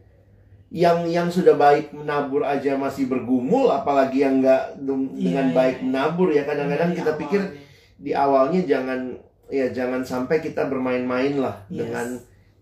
Yang 0.69 0.99
yang 1.09 1.29
sudah 1.29 1.57
baik 1.57 1.97
menabur 1.97 2.45
aja 2.45 2.77
masih 2.77 3.09
bergumul, 3.09 3.73
apalagi 3.73 4.21
yang 4.21 4.45
nggak 4.45 4.77
Iya, 4.77 4.97
dengan 5.17 5.47
iya, 5.49 5.57
baik 5.57 5.77
iya. 5.81 5.85
menabur 5.89 6.29
ya 6.29 6.43
kadang-kadang 6.45 6.91
Dari 6.93 6.99
kita 7.01 7.13
pikir 7.17 7.41
awalnya. 7.41 7.65
di 7.99 8.11
awalnya 8.13 8.61
jangan 8.63 9.01
ya 9.49 9.67
jangan 9.73 10.03
sampai 10.05 10.37
kita 10.39 10.69
bermain-main 10.69 11.41
lah 11.41 11.57
Yes. 11.69 11.81
dengan 11.81 12.07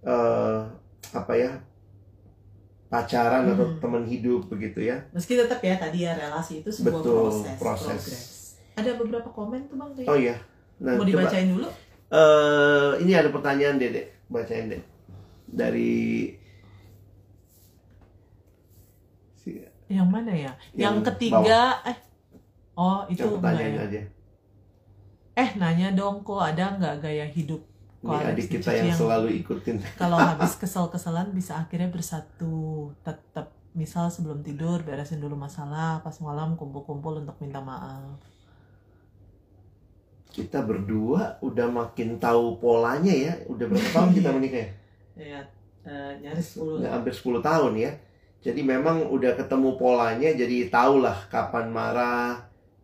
eh, 0.07 0.59
apa 1.11 1.33
ya 1.35 1.51
pacaran 2.87 3.51
atau 3.51 3.67
Hmm. 3.67 3.79
teman 3.83 4.05
hidup 4.07 4.47
begitu 4.47 4.79
ya. 4.83 4.97
Meski 5.11 5.35
tetap 5.35 5.59
ya 5.59 5.75
tadi 5.75 6.07
ya 6.07 6.15
relasi 6.15 6.63
itu 6.63 6.71
sebuah 6.71 7.03
Betul, 7.03 7.15
proses, 7.19 7.57
proses. 7.59 8.03
Ada 8.75 8.95
beberapa 8.95 9.27
komen 9.29 9.67
tuh 9.67 9.77
bang 9.77 9.91
kayaknya. 9.93 10.11
Oh 10.11 10.17
iya. 10.17 10.37
Nah, 10.77 10.93
Mau 10.95 11.03
coba 11.03 11.11
dibacain 11.25 11.49
dulu? 11.49 11.69
eh 12.07 12.91
ini 13.03 13.13
ada 13.13 13.29
pertanyaan 13.35 13.77
Dede, 13.77 14.03
bacain 14.29 14.71
deh. 14.71 14.83
Dari 15.47 16.31
Yang 19.87 20.09
mana 20.11 20.33
ya? 20.35 20.51
Yang, 20.75 20.83
Yang 20.83 20.97
ketiga 21.15 21.61
eh 21.87 21.99
Oh, 22.75 23.07
itu 23.09 23.23
yang 23.23 23.39
pertanyaan 23.39 23.73
ya. 23.73 23.83
aja. 23.89 24.01
Eh, 25.37 25.51
nanya 25.57 25.95
dong 25.95 26.21
kok 26.21 26.43
ada 26.43 26.75
nggak 26.77 27.01
gaya 27.01 27.25
hidup 27.25 27.63
Ini 28.09 28.25
adik 28.31 28.47
kita 28.51 28.71
yang 28.71 28.89
yang- 28.89 28.97
selalu 28.97 29.29
ikutin. 29.37 29.77
kalau 30.01 30.17
habis 30.17 30.55
kesel-keselan 30.55 31.31
bisa 31.31 31.57
akhirnya 31.57 31.89
bersatu 31.89 32.55
tetap 33.01 33.51
misal 33.73 34.09
sebelum 34.09 34.41
tidur 34.41 34.81
beresin 34.81 35.19
dulu 35.19 35.37
masalah 35.37 36.01
pas 36.01 36.17
malam 36.19 36.55
kumpul-kumpul 36.55 37.19
untuk 37.19 37.37
minta 37.39 37.59
maaf 37.59 38.17
Kita 40.27 40.61
berdua 40.61 41.41
udah 41.41 41.65
makin 41.67 42.17
tahu 42.17 42.57
polanya 42.57 43.09
ya. 43.11 43.33
Udah 43.47 43.65
berapa 43.65 43.89
tahun 43.91 44.11
kita 44.13 44.29
Iya. 44.29 44.37
menikah 44.37 44.61
ya? 44.61 44.71
ya 45.17 45.41
eh, 45.83 46.13
nyaris 46.21 46.49
10 46.55 46.85
Udah 46.85 46.91
hampir 46.93 47.13
10 47.15 47.41
tahun 47.41 47.73
ya. 47.75 47.93
Jadi 48.39 48.61
memang 48.61 49.09
udah 49.09 49.33
ketemu 49.35 49.75
polanya 49.75 50.29
jadi 50.31 50.69
tahulah 50.69 51.17
kapan 51.27 51.67
marah. 51.69 52.37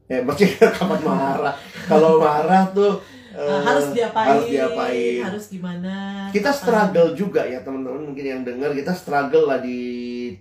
Eh 0.08 0.20
maksudnya 0.20 0.72
kapan 0.76 1.00
marah. 1.04 1.54
Kalau 1.84 2.16
marah 2.18 2.64
tuh 2.72 2.96
Eh, 3.32 3.60
harus 3.62 3.86
diapain 3.90 4.28
harus 4.28 4.46
diapain. 4.46 5.20
harus 5.22 5.44
gimana 5.48 5.94
Kita 6.28 6.48
kapan- 6.48 6.60
struggle 6.60 7.10
juga 7.12 7.42
ya 7.42 7.60
teman-teman 7.60 8.02
mungkin 8.04 8.24
yang 8.24 8.40
dengar 8.42 8.70
kita 8.70 8.92
struggle 8.92 9.46
lah 9.46 9.58
di 9.58 9.80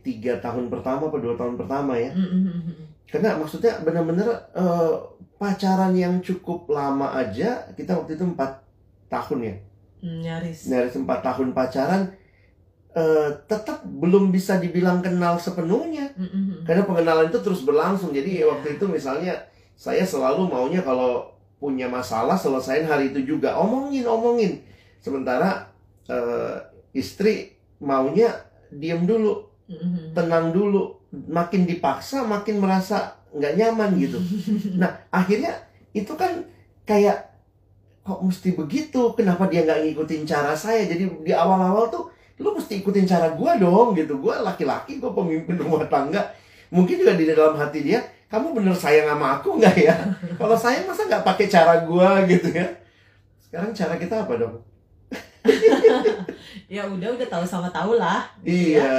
tiga 0.01 0.37
tahun 0.37 0.67
pertama 0.67 1.07
atau 1.07 1.17
dua 1.17 1.33
tahun 1.33 1.55
pertama 1.55 1.95
ya. 1.95 2.11
Mm, 2.11 2.27
mm, 2.27 2.43
mm. 2.43 2.83
Karena 3.07 3.35
maksudnya 3.35 3.79
benar-benar 3.79 4.27
eh, 4.51 4.93
pacaran 5.35 5.91
yang 5.93 6.19
cukup 6.19 6.67
lama 6.67 7.11
aja 7.13 7.71
kita 7.71 7.95
waktu 7.95 8.13
itu 8.13 8.25
empat 8.25 8.59
tahun 9.07 9.39
ya. 9.41 9.55
Mm, 10.01 10.17
nyaris 10.21 10.59
Dari 10.65 10.89
empat 10.91 11.19
tahun 11.21 11.47
pacaran 11.51 12.01
eh, 12.91 13.29
tetap 13.45 13.83
belum 13.83 14.29
bisa 14.29 14.59
dibilang 14.59 14.99
kenal 14.99 15.39
sepenuhnya. 15.39 16.11
Mm, 16.13 16.23
mm, 16.23 16.29
mm. 16.29 16.61
Karena 16.63 16.83
pengenalan 16.83 17.27
itu 17.27 17.39
terus 17.39 17.63
berlangsung. 17.63 18.11
Jadi 18.11 18.43
Iya. 18.43 18.51
waktu 18.51 18.75
itu 18.75 18.85
misalnya 18.85 19.47
saya 19.73 20.03
selalu 20.03 20.45
maunya 20.45 20.81
kalau 20.81 21.31
punya 21.61 21.85
masalah 21.85 22.33
selesaiin 22.33 22.89
hari 22.89 23.13
itu 23.13 23.37
juga 23.37 23.53
omongin 23.61 24.09
omongin. 24.09 24.65
Sementara 24.97 25.69
eh, 26.09 26.57
istri 26.97 27.53
maunya 27.77 28.33
diem 28.73 29.05
dulu, 29.05 29.47
Mm, 29.71 29.77
mm, 29.77 29.91
mm. 29.95 30.07
tenang 30.17 30.51
dulu. 30.51 30.99
Makin 31.11 31.63
dipaksa 31.63 32.27
makin 32.27 32.59
merasa 32.59 33.15
nggak 33.31 33.55
nyaman 33.55 33.95
gitu. 34.01 34.19
Nah 34.81 35.07
akhirnya 35.07 35.55
itu 35.95 36.11
kan 36.19 36.43
kayak 36.83 37.31
kok 38.03 38.19
mesti 38.19 38.51
begitu? 38.57 39.13
Kenapa 39.15 39.47
dia 39.47 39.63
nggak 39.63 39.87
ngikutin 39.87 40.23
cara 40.27 40.51
saya? 40.57 40.83
Jadi 40.89 41.07
di 41.23 41.31
awal-awal 41.31 41.87
tuh 41.87 42.11
lu 42.41 42.57
mesti 42.57 42.81
ikutin 42.81 43.05
cara 43.05 43.31
gua 43.37 43.55
dong 43.55 43.93
gitu. 43.95 44.17
Gua 44.19 44.41
laki-laki, 44.41 44.97
gua 44.99 45.13
pemimpin 45.15 45.55
rumah 45.55 45.85
tangga. 45.87 46.33
Mungkin 46.71 47.03
juga 47.03 47.13
di 47.19 47.27
dalam 47.27 47.55
hati 47.59 47.79
dia, 47.83 47.99
kamu 48.31 48.55
bener 48.55 48.71
sayang 48.71 49.11
sama 49.11 49.37
aku 49.37 49.59
nggak 49.59 49.75
ya? 49.75 49.95
Kalau 50.39 50.55
sayang 50.55 50.87
masa 50.87 51.03
nggak 51.05 51.27
pakai 51.27 51.45
cara 51.45 51.83
gua 51.83 52.23
gitu 52.23 52.47
ya? 52.49 52.63
Sekarang 53.43 53.75
cara 53.75 53.99
kita 53.99 54.23
apa 54.23 54.33
dong? 54.39 54.55
ya 56.71 56.87
udah 56.87 57.09
udah 57.19 57.27
tahu 57.27 57.43
sama 57.43 57.67
tahu 57.67 57.99
lah 57.99 58.23
gitu 58.41 58.79
ya. 58.79 58.79
Iya. 58.79 58.97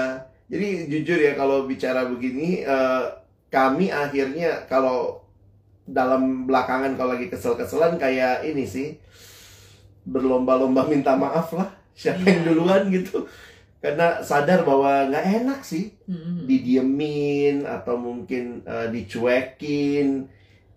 Jadi 0.52 0.68
jujur 0.92 1.16
ya 1.16 1.32
kalau 1.32 1.64
bicara 1.64 2.04
begini, 2.04 2.60
eh, 2.60 3.02
kami 3.48 3.88
akhirnya 3.88 4.68
kalau 4.68 5.16
dalam 5.82 6.44
belakangan 6.44 6.92
kalau 6.94 7.16
lagi 7.16 7.32
kesel-keselan 7.32 7.96
kayak 7.96 8.44
ini 8.44 8.62
sih 8.62 8.88
berlomba-lomba 10.04 10.86
minta 10.86 11.14
maaf 11.14 11.52
lah 11.54 11.68
siapa 11.92 12.22
yang 12.24 12.42
Iya. 12.42 12.48
duluan 12.52 12.82
gitu 12.88 13.26
karena 13.82 14.22
sadar 14.22 14.62
bahwa 14.62 15.10
nggak 15.10 15.42
enak 15.42 15.60
sih 15.60 15.90
Mm, 16.06 16.14
mm, 16.14 16.22
mm. 16.22 16.44
didiemin 16.46 17.56
atau 17.66 17.98
mungkin 17.98 18.62
eh, 18.62 18.86
dicuekin 18.88 20.22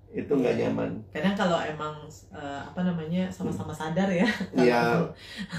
itu 0.10 0.32
nggak 0.32 0.56
Iya. 0.56 0.62
nyaman 0.72 0.91
kadang 1.13 1.36
kalau 1.36 1.60
emang 1.62 1.93
eh, 2.34 2.62
apa 2.66 2.82
namanya 2.82 3.30
sama-sama 3.30 3.70
sadar 3.70 4.10
ya 4.10 4.26
Iya. 4.51 5.06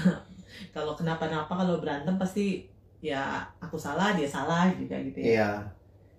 kalau 0.75 0.91
kenapa-napa 0.91 1.47
kalau 1.49 1.79
berantem 1.79 2.17
pasti 2.17 2.67
ya 2.99 3.45
aku 3.61 3.77
salah 3.77 4.11
dia 4.11 4.27
salah 4.27 4.67
juga 4.73 4.97
gitu 4.99 5.21
ya 5.21 5.25
Iya. 5.25 5.51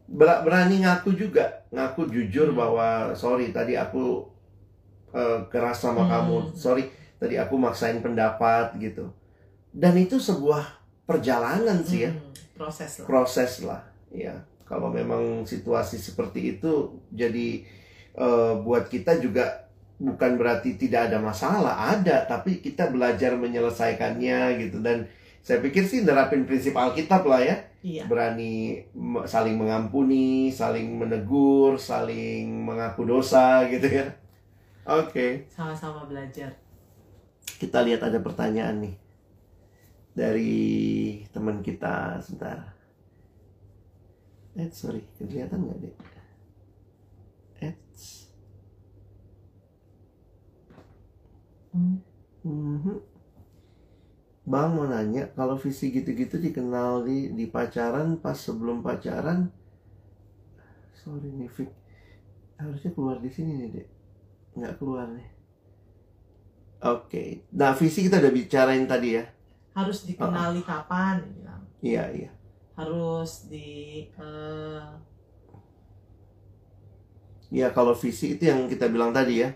Ber- 0.08 0.40
berani 0.40 0.80
ngaku 0.80 1.12
juga, 1.12 1.44
ngaku 1.68 2.08
jujur 2.08 2.48
Hmm. 2.48 2.56
bahwa 2.56 2.88
sorry 3.12 3.52
tadi 3.52 3.76
aku 3.76 4.24
eh, 5.08 5.40
keras 5.52 5.84
sama 5.84 6.04
Hmm. 6.04 6.08
kamu, 6.08 6.36
sorry 6.56 6.88
tadi 7.18 7.36
aku 7.36 7.60
maksain 7.60 8.00
pendapat 8.00 8.72
gitu. 8.78 9.04
Dan 9.68 9.98
itu 9.98 10.16
sebuah 10.16 10.77
perjalanan 11.08 11.80
sih 11.80 12.04
ya, 12.04 12.12
Hmm, 12.12 12.28
proses 12.52 13.00
lah. 13.00 13.06
Proses 13.08 13.52
lah. 13.64 13.80
Ya, 14.12 14.36
kalau 14.68 14.92
memang 14.92 15.48
situasi 15.48 15.96
seperti 15.96 16.60
itu 16.60 17.00
jadi 17.08 17.64
eh, 18.12 18.52
buat 18.60 18.92
kita 18.92 19.16
juga 19.16 19.64
bukan 19.96 20.36
berarti 20.36 20.76
tidak 20.76 21.08
ada 21.10 21.18
masalah, 21.18 21.96
ada, 21.96 22.28
tapi 22.28 22.60
kita 22.60 22.92
belajar 22.92 23.34
menyelesaikannya 23.40 24.60
gitu. 24.68 24.84
Dan 24.84 25.08
saya 25.40 25.64
pikir 25.64 25.88
sih 25.88 26.04
nerapin 26.04 26.44
prinsip 26.44 26.76
Alkitab 26.76 27.24
lah 27.24 27.40
ya. 27.40 27.56
Iya. 27.80 28.04
Berani 28.10 28.84
saling 29.24 29.56
mengampuni 29.56 30.50
saling 30.52 30.98
menegur 30.98 31.78
saling 31.78 32.68
mengaku 32.68 33.08
dosa 33.08 33.64
gitu 33.70 33.86
ya. 33.88 34.06
Oke. 34.84 35.48
Sama-sama 35.48 36.04
belajar. 36.04 36.52
Kita 37.58 37.80
lihat 37.86 38.04
ada 38.04 38.18
pertanyaan 38.20 38.82
nih 38.82 39.07
dari 40.18 40.54
teman 41.30 41.62
kita 41.62 42.18
sebentar 42.18 42.74
eh 44.58 44.70
sorry 44.74 45.06
kelihatan 45.14 45.62
nggak 45.62 45.78
deh 45.86 45.94
Eits. 47.58 48.30
Hmm. 51.74 51.98
Mhm. 52.46 53.02
Bang 54.48 54.80
mau 54.80 54.88
nanya, 54.88 55.28
kalau 55.36 55.60
visi 55.60 55.92
gitu-gitu 55.92 56.40
dikenal 56.40 57.04
di 57.04 57.36
di 57.36 57.44
pacaran 57.50 58.16
pas 58.16 58.32
sebelum 58.32 58.80
pacaran, 58.80 59.52
sorry 60.96 61.28
nih 61.28 61.50
Vic, 61.52 61.68
harusnya 62.56 62.90
keluar 62.96 63.20
di 63.20 63.28
sini 63.28 63.52
nih 63.60 63.68
dek, 63.76 63.88
nggak 64.56 64.74
keluar 64.80 65.06
nih. 65.12 65.28
Oke, 66.80 67.44
nah 67.52 67.74
visi 67.76 68.06
kita 68.06 68.22
udah 68.22 68.32
bicarain 68.32 68.86
tadi 68.88 69.08
ya. 69.20 69.24
Harus 69.78 69.98
dikenali 70.08 70.60
kapan 70.70 71.14
dia 71.22 71.34
bilang. 71.38 71.62
Iya 71.82 72.04
iya. 72.18 72.30
harus 72.78 73.50
di 73.50 73.68
eh, 74.18 74.86
Ya 77.48 77.72
kalau 77.72 77.96
visi 77.96 78.36
itu 78.36 78.44
yang 78.44 78.68
kita 78.68 78.92
bilang 78.92 79.10
tadi 79.16 79.40
ya, 79.40 79.50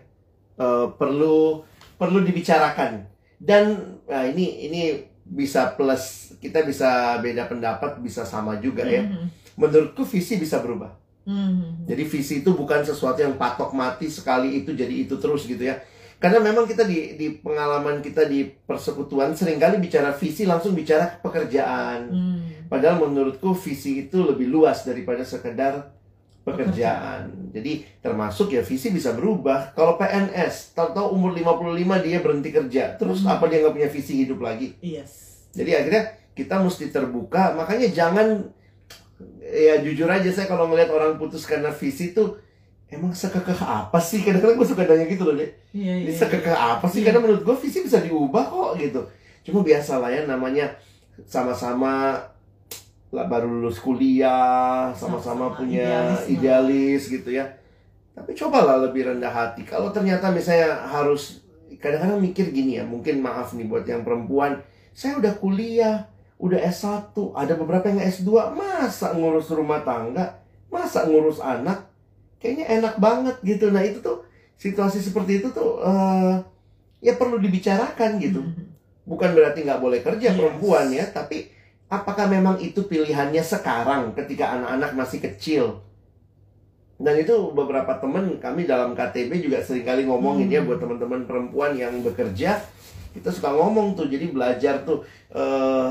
eh, 0.56 0.86
perlu 0.96 1.60
perlu 2.00 2.18
dibicarakan. 2.24 3.04
Dan 3.36 3.64
nah, 4.08 4.24
ini 4.24 4.66
ini 4.70 4.80
bisa 5.28 5.76
plus 5.76 6.34
kita 6.40 6.64
bisa 6.64 7.20
beda 7.20 7.46
pendapat, 7.52 8.00
bisa 8.00 8.24
sama 8.24 8.56
juga 8.64 8.88
ya. 8.88 9.04
mhm, 9.04 9.28
Menurutku 9.60 10.08
visi 10.08 10.40
bisa 10.40 10.58
berubah. 10.64 10.96
mhm. 11.28 11.84
Jadi 11.86 12.02
visi 12.08 12.34
itu 12.42 12.50
bukan 12.56 12.82
sesuatu 12.82 13.20
yang 13.22 13.36
patok 13.38 13.70
mati 13.76 14.08
sekali 14.10 14.64
itu 14.64 14.72
jadi 14.74 14.94
itu 15.06 15.14
terus 15.20 15.44
gitu 15.44 15.60
ya. 15.62 15.76
Karena 16.22 16.38
memang 16.38 16.70
kita 16.70 16.86
di 16.86 17.18
di 17.18 17.34
pengalaman 17.34 17.98
kita 17.98 18.30
di 18.30 18.46
persekutuan 18.46 19.34
sering 19.34 19.58
kali 19.58 19.82
bicara 19.82 20.14
visi 20.14 20.46
langsung 20.46 20.70
bicara 20.70 21.18
pekerjaan. 21.18 22.00
Hmm. 22.06 22.40
Padahal 22.70 23.02
menurutku 23.02 23.58
visi 23.58 24.06
itu 24.06 24.22
lebih 24.22 24.46
luas 24.46 24.86
daripada 24.86 25.26
sekedar 25.26 25.90
pekerjaan. 26.46 27.50
Jadi 27.50 27.82
termasuk 27.98 28.54
ya 28.54 28.62
visi 28.62 28.94
bisa 28.94 29.10
berubah. 29.14 29.74
Kalau 29.74 29.98
PNS, 29.98 30.78
tahu-tahu 30.78 31.10
umur 31.14 31.34
55 31.34 32.06
dia 32.06 32.18
berhenti 32.22 32.50
kerja. 32.54 32.84
Terus 32.94 33.26
Hmm. 33.26 33.34
apa 33.34 33.50
dia 33.50 33.58
nggak 33.66 33.74
punya 33.74 33.90
visi 33.90 34.22
hidup 34.22 34.38
lagi? 34.38 34.78
yes 34.78 35.42
Jadi 35.52 35.70
akhirnya 35.74 36.02
kita 36.38 36.62
mesti 36.62 36.88
terbuka. 36.88 37.58
Makanya 37.58 37.90
jangan 37.90 38.46
ya 39.42 39.82
jujur 39.82 40.06
aja 40.06 40.30
saya 40.30 40.46
kalau 40.46 40.70
ngelihat 40.70 40.90
orang 40.94 41.18
putus 41.18 41.44
karena 41.44 41.74
visi 41.74 42.14
tuh 42.14 42.38
emang 42.92 43.10
sekekeh 43.16 43.56
apa 43.64 43.96
sih? 43.96 44.20
Kadang-kadang 44.20 44.60
gue 44.60 44.68
suka 44.68 44.84
nanya 44.84 45.08
gitu 45.08 45.24
loh, 45.24 45.34
Dek. 45.40 45.50
iya 45.72 45.92
Ini 45.96 46.12
iya 46.12 46.12
sekekeh 46.12 46.52
apa 46.52 46.84
sih? 46.84 47.00
Iya. 47.00 47.10
Karena 47.10 47.20
menurut 47.24 47.42
gue 47.42 47.56
visi 47.56 47.80
bisa 47.80 48.04
diubah 48.04 48.44
kok 48.44 48.76
gitu. 48.76 49.00
Cuma 49.48 49.64
biasa 49.64 49.98
lah 49.98 50.12
ya 50.12 50.28
namanya 50.28 50.68
sama-sama 51.24 52.20
lah 53.12 53.26
baru 53.28 53.48
lulus 53.48 53.80
kuliah, 53.80 54.92
sama-sama 54.96 55.52
punya 55.52 56.16
idealisme. 56.16 56.32
idealis 56.32 57.02
gitu 57.08 57.30
ya. 57.32 57.44
Tapi 58.12 58.32
cobalah 58.36 58.80
lebih 58.88 59.08
rendah 59.08 59.32
hati. 59.32 59.64
Kalau 59.64 59.92
ternyata 59.92 60.28
misalnya 60.32 60.84
harus 60.88 61.44
kadang-kadang 61.76 62.20
mikir 62.20 62.52
gini 62.52 62.80
ya, 62.80 62.84
mungkin 62.84 63.20
maaf 63.20 63.52
nih 63.52 63.68
buat 63.68 63.84
yang 63.84 64.04
perempuan, 64.04 64.60
saya 64.92 65.16
udah 65.20 65.32
kuliah, 65.40 66.08
udah 66.40 66.60
S1, 66.60 67.12
ada 67.36 67.52
beberapa 67.56 67.88
yang 67.88 68.00
S2, 68.00 68.52
masa 68.56 69.12
ngurus 69.16 69.52
rumah 69.52 69.80
tangga, 69.84 70.40
masa 70.72 71.04
ngurus 71.08 71.40
anak, 71.40 71.91
kayaknya 72.42 72.66
enak 72.82 72.98
banget 72.98 73.38
gitu. 73.46 73.70
Nah 73.70 73.86
itu 73.86 74.02
tuh 74.02 74.26
situasi 74.58 74.98
seperti 74.98 75.38
itu 75.38 75.48
tuh 75.54 75.78
eh, 75.80 76.34
ya 77.00 77.14
perlu 77.14 77.38
dibicarakan 77.38 78.18
gitu. 78.18 78.42
Mhm. 78.42 78.66
Bukan 79.10 79.34
berarti 79.34 79.62
nggak 79.62 79.82
boleh 79.82 80.02
kerja 80.02 80.30
Yes. 80.30 80.38
perempuan 80.38 80.86
ya, 80.90 81.06
tapi 81.10 81.50
apakah 81.86 82.26
memang 82.26 82.58
itu 82.58 82.86
pilihannya 82.86 83.42
sekarang 83.42 84.14
ketika 84.14 84.58
anak-anak 84.58 84.90
masih 84.94 85.18
kecil? 85.18 85.64
Dan 87.02 87.18
itu 87.18 87.34
beberapa 87.50 87.98
teman 87.98 88.38
kami 88.38 88.62
dalam 88.62 88.94
KTB 88.94 89.42
juga 89.42 89.58
sering 89.58 89.82
kali 89.82 90.06
ngomongin 90.06 90.46
ya 90.46 90.62
Hmm. 90.62 90.70
buat 90.70 90.78
teman-teman 90.78 91.26
perempuan 91.26 91.74
yang 91.74 91.98
bekerja, 91.98 92.62
kita 93.10 93.28
suka 93.28 93.50
ngomong 93.50 93.98
tuh, 93.98 94.06
jadi 94.06 94.30
belajar 94.30 94.86
tuh. 94.86 95.02
eh 95.34 95.88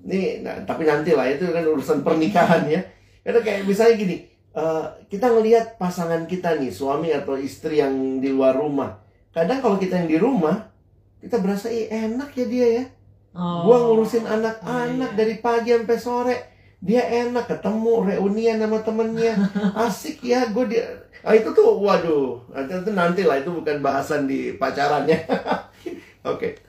nih, 0.00 0.40
nah, 0.40 0.56
tapi 0.64 0.88
nanti 0.88 1.12
lah 1.12 1.28
itu 1.28 1.44
kan 1.48 1.64
urusan 1.64 2.00
pernikahan 2.00 2.64
ya. 2.64 2.80
Karena 3.20 3.40
kayak 3.44 3.68
misalnya 3.68 3.94
gini, 3.98 4.16
eh, 4.54 4.86
kita 5.10 5.26
ngelihat 5.34 5.76
pasangan 5.76 6.24
kita 6.24 6.56
nih, 6.56 6.70
suami 6.70 7.10
atau 7.10 7.34
istri 7.34 7.82
yang 7.82 8.22
di 8.22 8.30
luar 8.30 8.54
rumah. 8.54 9.02
Kadang 9.34 9.58
kalau 9.58 9.76
kita 9.82 9.98
yang 9.98 10.10
di 10.10 10.18
rumah, 10.18 10.70
kita 11.18 11.42
berasa 11.42 11.66
Ih, 11.68 11.90
enak 11.90 12.30
ya 12.38 12.46
dia 12.46 12.66
ya. 12.80 12.84
Oh. 13.34 13.66
Gua 13.66 13.76
ngurusin 13.82 14.22
anak-anak 14.22 15.10
Iya. 15.14 15.18
dari 15.18 15.34
pagi 15.42 15.74
sampai 15.74 15.98
sore. 15.98 16.36
Dia 16.84 17.00
enak 17.26 17.48
ketemu 17.48 17.92
reunian 18.12 18.60
sama 18.62 18.78
temennya. 18.84 19.34
Asik 19.88 20.20
ya 20.22 20.52
gue 20.52 20.68
dia. 20.70 20.84
Ah, 21.24 21.32
itu 21.32 21.48
tuh 21.56 21.80
waduh. 21.80 22.44
Nanti, 22.52 22.72
itu 22.76 22.90
nanti 22.92 23.22
lah 23.24 23.40
itu 23.40 23.50
bukan 23.50 23.80
bahasan 23.80 24.28
di 24.28 24.54
pacarannya. 24.54 25.16
Oke. 26.30 26.60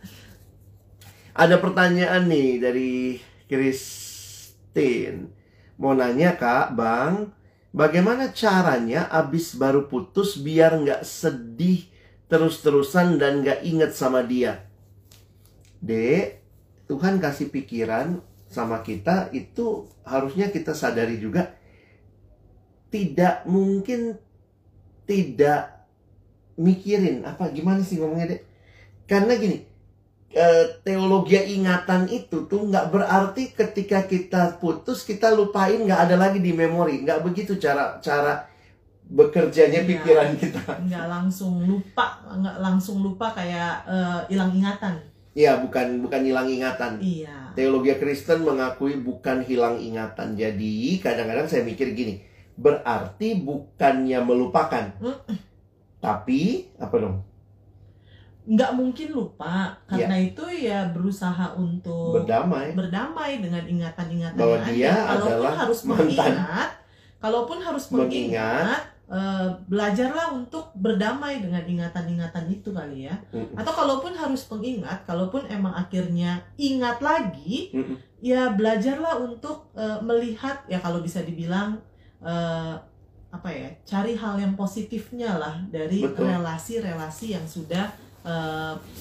Ada 1.35 1.59
pertanyaan 1.59 2.31
nih 2.31 2.63
dari 2.63 3.19
Christine. 3.51 5.27
Mau 5.75 5.91
nanya 5.91 6.39
kak, 6.39 6.71
bang, 6.79 7.27
bagaimana 7.75 8.31
caranya 8.31 9.11
abis 9.11 9.59
baru 9.59 9.91
putus 9.91 10.39
biar 10.39 10.79
nggak 10.79 11.03
sedih 11.03 11.83
terus-terusan 12.31 13.19
dan 13.19 13.43
nggak 13.43 13.67
inget 13.67 13.91
sama 13.91 14.23
dia? 14.23 14.63
Dek, 15.83 16.39
Tuhan 16.87 17.19
kasih 17.19 17.51
pikiran 17.51 18.23
sama 18.47 18.79
kita 18.79 19.29
itu 19.35 19.91
harusnya 20.07 20.47
kita 20.49 20.71
sadari 20.71 21.19
juga. 21.19 21.51
Tidak 22.89 23.43
mungkin 23.51 24.15
tidak 25.03 25.83
mikirin. 26.55 27.27
Apa 27.27 27.51
gimana 27.51 27.83
sih 27.83 27.99
ngomongnya 27.99 28.39
dek? 28.39 28.41
Karena 29.05 29.35
gini 29.35 29.74
teologi 30.83 31.39
ingatan 31.55 32.11
itu 32.11 32.43
tuh 32.45 32.67
nggak 32.67 32.91
berarti 32.91 33.55
ketika 33.55 34.03
kita 34.03 34.59
putus 34.59 35.01
kita 35.01 35.31
lupain 35.31 35.79
nggak 35.79 36.11
ada 36.11 36.15
lagi 36.19 36.43
di 36.43 36.51
memori 36.51 37.01
nggak 37.01 37.23
begitu 37.23 37.55
cara 37.55 37.97
cara 38.03 38.43
bekerjanya 39.05 39.85
Iya. 39.85 39.89
pikiran 39.95 40.29
kita 40.35 40.61
nggak 40.81 41.05
langsung 41.07 41.63
lupa 41.63 42.19
nggak 42.25 42.57
langsung 42.59 42.99
lupa 42.99 43.31
kayak 43.31 43.85
eh, 43.87 44.19
hilang 44.27 44.51
ingatan 44.51 44.97
ya 45.31 45.55
bukan 45.55 46.01
bukan 46.01 46.21
hilang 46.23 46.47
ingatan 46.47 46.99
iya 46.99 47.45
Teologi 47.55 47.95
Kristen 47.95 48.43
mengakui 48.43 48.99
bukan 48.99 49.39
hilang 49.39 49.79
ingatan. 49.79 50.35
Jadi 50.35 50.99
kadang-kadang 50.99 51.47
saya 51.47 51.63
mikir 51.63 51.95
gini, 51.95 52.19
berarti 52.59 53.39
bukannya 53.39 54.19
melupakan, 54.19 54.91
Mm. 54.99 55.39
tapi 56.03 56.67
apa 56.75 56.95
dong? 56.99 57.23
Nggak 58.45 58.71
mungkin 58.77 59.09
lupa 59.09 59.73
karena 59.89 60.13
itu 60.21 60.45
ya 60.45 60.85
berusaha 60.93 61.57
untuk 61.57 62.21
Berdamai. 62.21 62.77
berdamai 62.77 63.41
dengan 63.41 63.65
ingatan-ingatan 63.65 64.37
Bahwa 64.37 64.57
dia 64.69 64.93
ada. 64.93 65.17
Kalaupun 65.17 65.33
adalah 65.41 65.53
harus 65.57 65.79
mantan. 65.81 65.97
mengingat, 66.05 66.69
kalaupun 67.17 67.57
harus 67.57 67.85
Mengingat. 67.89 68.05
mengingat, 68.05 68.81
eh, 69.09 69.49
belajarlah 69.65 70.27
untuk 70.29 70.65
berdamai 70.77 71.41
dengan 71.41 71.63
ingatan-ingatan 71.65 72.45
itu 72.47 72.69
kali 72.69 73.09
ya. 73.09 73.17
Mm-mm. 73.33 73.57
Atau 73.57 73.73
kalaupun 73.73 74.13
harus 74.13 74.45
mengingat, 74.45 75.01
kalaupun 75.09 75.41
emang 75.49 75.73
akhirnya 75.73 76.37
ingat 76.55 77.01
lagi, 77.01 77.73
Mm-mm. 77.73 77.97
ya 78.21 78.53
belajarlah 78.53 79.25
untuk 79.25 79.73
eh, 79.73 79.97
melihat 80.05 80.61
ya 80.69 80.77
kalau 80.77 81.01
bisa 81.01 81.25
dibilang 81.25 81.81
eh, 82.21 82.73
apa 83.33 83.49
ya, 83.51 83.67
cari 83.83 84.15
hal 84.15 84.39
yang 84.39 84.53
positifnya 84.55 85.35
lah 85.35 85.59
dari 85.67 86.05
relasi-relasi 86.07 87.35
yang 87.35 87.43
sudah 87.43 87.89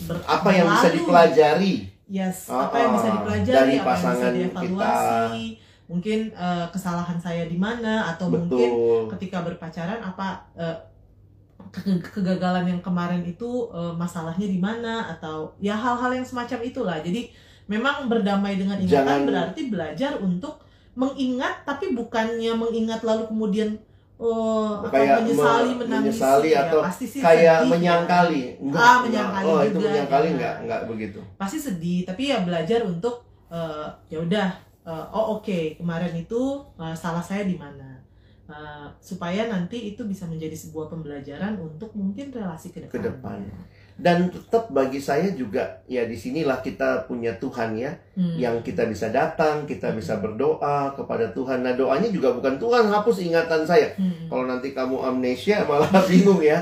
ber- 0.05 0.25
Apa 0.25 0.49
yang 0.51 0.66
bisa 0.68 0.89
dipelajari? 0.91 1.75
Yes, 2.05 2.47
Ah, 2.47 2.68
apa 2.68 2.77
yang 2.77 2.91
bisa 2.93 3.09
ah, 3.09 3.14
dipelajari, 3.16 3.57
dari 3.57 3.75
apa 3.77 3.87
pasangan 3.89 4.33
yang 4.33 4.53
bisa 4.53 4.61
dievaluasi, 4.61 5.45
mungkin 5.85 6.18
eh, 6.31 6.66
kesalahan 6.68 7.16
saya 7.16 7.45
di 7.45 7.57
mana 7.57 7.95
atau 8.07 8.29
mungkin 8.29 8.68
Betul. 8.70 9.03
ketika 9.16 9.41
berpacaran 9.41 9.99
apa 9.99 10.45
ke- 11.70 12.05
kegagalan 12.07 12.68
yang 12.68 12.81
kemarin 12.81 13.25
itu 13.25 13.66
masalahnya 13.97 14.45
di 14.45 14.59
mana 14.59 15.11
atau 15.11 15.51
ya 15.59 15.75
hal-hal 15.75 16.12
yang 16.12 16.22
semacam 16.22 16.61
itulah. 16.62 16.99
Jadi 17.01 17.33
memang 17.64 18.07
berdamai 18.07 18.55
dengan 18.55 18.77
ingatan 18.77 18.93
Jangan- 18.93 19.25
berarti 19.25 19.61
belajar 19.66 20.12
untuk 20.20 20.61
mengingat 20.95 21.64
tapi 21.64 21.91
bukannya 21.91 22.53
mengingat 22.55 23.03
lalu 23.03 23.27
kemudian 23.27 23.75
oh, 24.25 24.81
atau 24.81 24.91
Kayak 24.91 25.16
menyesali 25.20 25.70
me- 25.70 25.79
menangis 25.85 26.16
menyesali 26.16 26.49
ya, 26.51 26.61
atau 26.64 26.81
pasti 26.81 27.05
sih 27.05 27.20
Kayak 27.20 27.57
sedih, 27.61 27.70
menyangkali. 27.70 28.43
Enggak, 28.57 28.81
Ah, 28.81 28.89
enggak. 28.89 29.03
menyangkali 29.05 29.47
Oh, 29.47 29.61
itu 29.61 29.79
menyangkali 29.79 30.25
jangan. 30.25 30.35
enggak, 30.35 30.55
enggak 30.59 30.81
begitu. 30.89 31.20
pasti 31.37 31.59
sedih 31.59 32.01
tapi 32.03 32.22
ya 32.27 32.39
belajar 32.41 32.81
untuk 32.83 33.14
eh, 33.49 33.87
ya 34.09 34.18
udah 34.18 34.49
eh, 34.83 35.07
oh 35.12 35.39
oke 35.39 35.59
kemarin 35.77 36.14
itu 36.14 36.43
eh, 36.75 36.95
salah 36.95 37.20
saya 37.20 37.45
di 37.45 37.55
mana 37.55 37.93
Eh, 38.45 38.89
supaya 39.01 39.49
nanti 39.49 39.97
itu 39.97 40.05
bisa 40.05 40.29
menjadi 40.29 40.53
sebuah 40.53 40.93
pembelajaran 40.93 41.57
untuk 41.57 41.97
mungkin 41.97 42.29
relasi 42.29 42.68
ke 42.68 42.85
Ke 42.85 43.01
depan. 43.01 43.41
Dan 43.95 44.27
tetap 44.27 44.69
bagi 44.69 44.99
saya 44.99 45.31
juga 45.31 45.63
ya 45.85 46.03
di 46.03 46.13
sinilah 46.13 46.59
kita 46.59 47.07
punya 47.07 47.31
Tuhan 47.35 47.75
ya, 47.75 47.95
Hmm. 48.15 48.35
yang 48.35 48.57
kita 48.61 48.85
bisa 48.85 49.07
datang, 49.09 49.63
kita 49.65 49.91
bisa 49.91 50.19
berdoa 50.19 50.91
kepada 50.93 51.27
Tuhan. 51.29 51.63
Nah 51.63 51.73
doanya 51.73 52.07
juga 52.09 52.31
bukan 52.31 52.59
Tuhan 52.59 52.87
hapus 52.87 53.23
ingatan 53.23 53.63
saya. 53.63 53.95
Hmm. 53.95 54.27
Kalau 54.27 54.45
nanti 54.45 54.71
kamu 54.71 54.99
amnesia 55.01 55.63
malah 55.63 55.87
bingung 56.11 56.39
ya. 56.39 56.59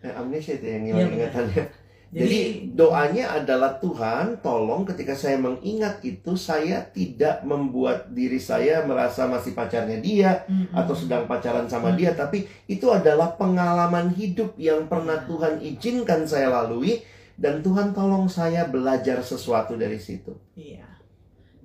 Eh, 0.00 0.08
amnesia 0.10 0.56
itu 0.56 0.64
yang 0.64 0.80
Iya, 0.82 0.88
hilang 0.90 1.04
benar. 1.06 1.18
ingatannya. 1.20 1.64
Jadi, 2.10 2.40
doanya 2.74 3.38
adalah 3.38 3.78
Tuhan, 3.78 4.42
tolong 4.42 4.82
ketika 4.82 5.14
saya 5.14 5.38
mengingat 5.38 6.02
itu 6.02 6.34
saya 6.34 6.82
tidak 6.90 7.46
membuat 7.46 8.10
diri 8.10 8.42
saya 8.42 8.82
merasa 8.82 9.30
masih 9.30 9.54
pacarnya 9.54 10.02
dia 10.02 10.42
hmm, 10.50 10.74
atau 10.74 10.90
sedang 10.90 11.30
pacaran 11.30 11.70
sama 11.70 11.94
Hmm. 11.94 11.98
dia, 12.02 12.10
tapi 12.18 12.50
itu 12.66 12.90
adalah 12.90 13.38
pengalaman 13.38 14.10
hidup 14.10 14.58
yang 14.58 14.90
pernah. 14.90 15.22
Tuhan 15.22 15.62
izinkan 15.62 16.26
saya 16.26 16.50
lalui 16.50 16.98
dan 17.38 17.62
Tuhan 17.62 17.94
tolong 17.94 18.26
saya 18.26 18.66
belajar 18.66 19.22
sesuatu 19.22 19.78
dari 19.78 20.02
situ. 20.02 20.34
Iya. 20.58 20.99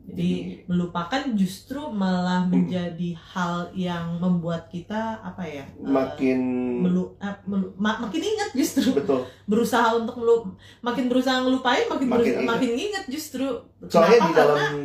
Jadi 0.05 0.31
melupakan 0.65 1.17
justru 1.33 1.81
malah 1.89 2.45
menjadi 2.45 3.17
hal 3.17 3.73
yang 3.73 4.15
membuat 4.15 4.69
kita 4.69 5.17
apa 5.19 5.41
ya? 5.41 5.65
eh, 5.65 5.81
Makin 5.81 6.39
melu, 6.79 7.17
eh, 7.17 7.35
melu- 7.43 7.73
ma- 7.75 7.97
makin 7.99 8.21
ingat 8.21 8.53
justru 8.53 8.93
betul. 8.93 9.25
berusaha 9.49 9.97
untuk 9.97 10.15
melu, 10.15 10.45
makin 10.79 11.05
berusaha 11.05 11.41
ngelupain 11.41 11.85
makin 11.85 12.05
Makin 12.05 12.21
berusaha, 12.21 12.37
ingat. 12.37 12.51
makin 12.51 12.71
ingat 12.75 13.05
justru. 13.07 13.47
Soalnya 13.83 14.13
Kenapa? 14.15 14.27
di 14.27 14.33
dalam 14.35 14.55
karena, 14.55 14.75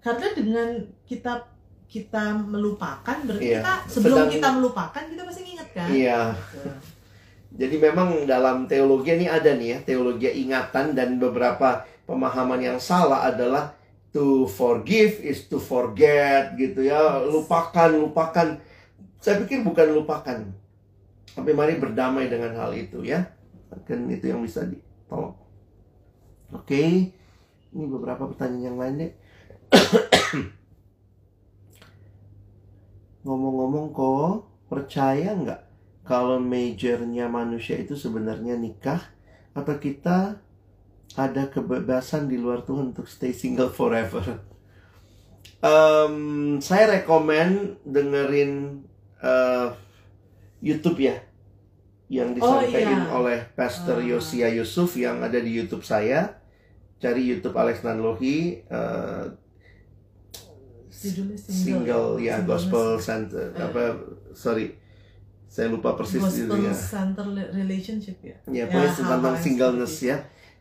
karena 0.00 0.26
dengan 0.32 0.68
kita 1.04 1.32
kita 1.86 2.24
melupakan 2.34 3.16
berarti 3.22 3.46
Iya. 3.46 3.60
kita 3.60 3.72
sebelum 3.86 4.16
Sedang- 4.18 4.32
kita 4.32 4.48
melupakan 4.50 5.02
kita 5.04 5.22
pasti 5.22 5.42
ingat 5.46 5.68
kan? 5.70 5.88
iya 5.88 6.20
Gitu. 6.32 6.60
Jadi 7.56 7.76
memang 7.78 8.08
dalam 8.24 8.64
teologi 8.64 9.12
ini 9.12 9.26
ada 9.26 9.48
nih 9.50 9.68
ya, 9.70 9.78
teologi 9.82 10.28
ingatan 10.38 10.92
dan 10.92 11.16
beberapa 11.16 11.84
pemahaman 12.02 12.60
yang 12.60 12.76
salah 12.76 13.24
adalah 13.24 13.72
to 14.16 14.48
forgive 14.48 15.20
is 15.20 15.44
to 15.52 15.60
forget 15.60 16.56
gitu 16.56 16.88
ya. 16.88 17.20
Lupakan, 17.20 17.92
lupakan. 17.92 18.56
Saya 19.20 19.44
pikir 19.44 19.60
bukan 19.60 19.92
lupakan. 19.92 20.48
Tapi 21.36 21.52
mari 21.52 21.76
berdamai 21.76 22.32
dengan 22.32 22.56
hal 22.56 22.72
itu 22.72 23.04
ya. 23.04 23.28
Kan 23.84 24.08
itu 24.08 24.32
yang 24.32 24.40
bisa 24.40 24.64
ditolong. 24.64 25.36
Oke. 26.56 27.12
Ini 27.76 27.84
beberapa 27.92 28.24
pertanyaan 28.32 28.64
yang 28.64 28.80
lain 28.80 28.94
deh. 29.04 29.12
Ngomong-ngomong 33.28 33.92
kok, 33.92 34.48
percaya 34.72 35.36
nggak 35.36 35.60
kalau 36.08 36.40
majornya 36.40 37.28
manusia 37.28 37.76
itu 37.76 37.98
sebenarnya 37.98 38.56
nikah 38.56 39.02
atau 39.52 39.76
kita 39.76 40.40
ada 41.16 41.48
kebebasan 41.48 42.28
di 42.28 42.36
luar 42.36 42.60
Tuhan 42.60 42.92
untuk 42.92 43.04
stay 43.04 43.32
single 43.32 43.68
forever. 43.68 44.44
Em, 45.58 46.16
saya 46.60 46.92
rekomen 46.92 47.80
dengerin 47.82 48.84
eh, 49.18 49.68
YouTube 50.60 51.00
ya 51.00 51.16
yang 52.06 52.30
Oh, 52.30 52.60
disampaikan 52.60 53.00
iya. 53.02 53.10
oleh 53.10 53.38
Pastor 53.52 53.98
Ah. 53.98 54.06
Yosia 54.06 54.52
Yusuf 54.52 54.94
yang 54.94 55.18
ada 55.18 55.36
di 55.36 55.50
YouTube 55.50 55.82
saya. 55.82 56.36
Cari 56.96 57.24
YouTube 57.24 57.56
Alex 57.56 57.80
Nanlohi 57.82 58.60
eh, 58.62 59.24
Judulnya 60.88 61.36
single 61.36 62.16
ya 62.18 62.40
Singleness. 62.40 62.48
gospel 62.48 62.86
center 62.98 63.46
Eh. 63.50 63.60
apa 63.62 63.82
sorry 64.32 64.72
saya 65.46 65.68
lupa 65.68 65.92
persis 65.92 66.18
Gospel 66.18 66.72
center 66.72 67.26
relationship 67.52 68.16
ya. 68.20 68.36
ya 68.48 68.52
Ya, 68.52 68.64
pokoknya 68.66 68.92
tentang 68.94 69.36
singleness 69.36 69.94
ya 70.02 70.16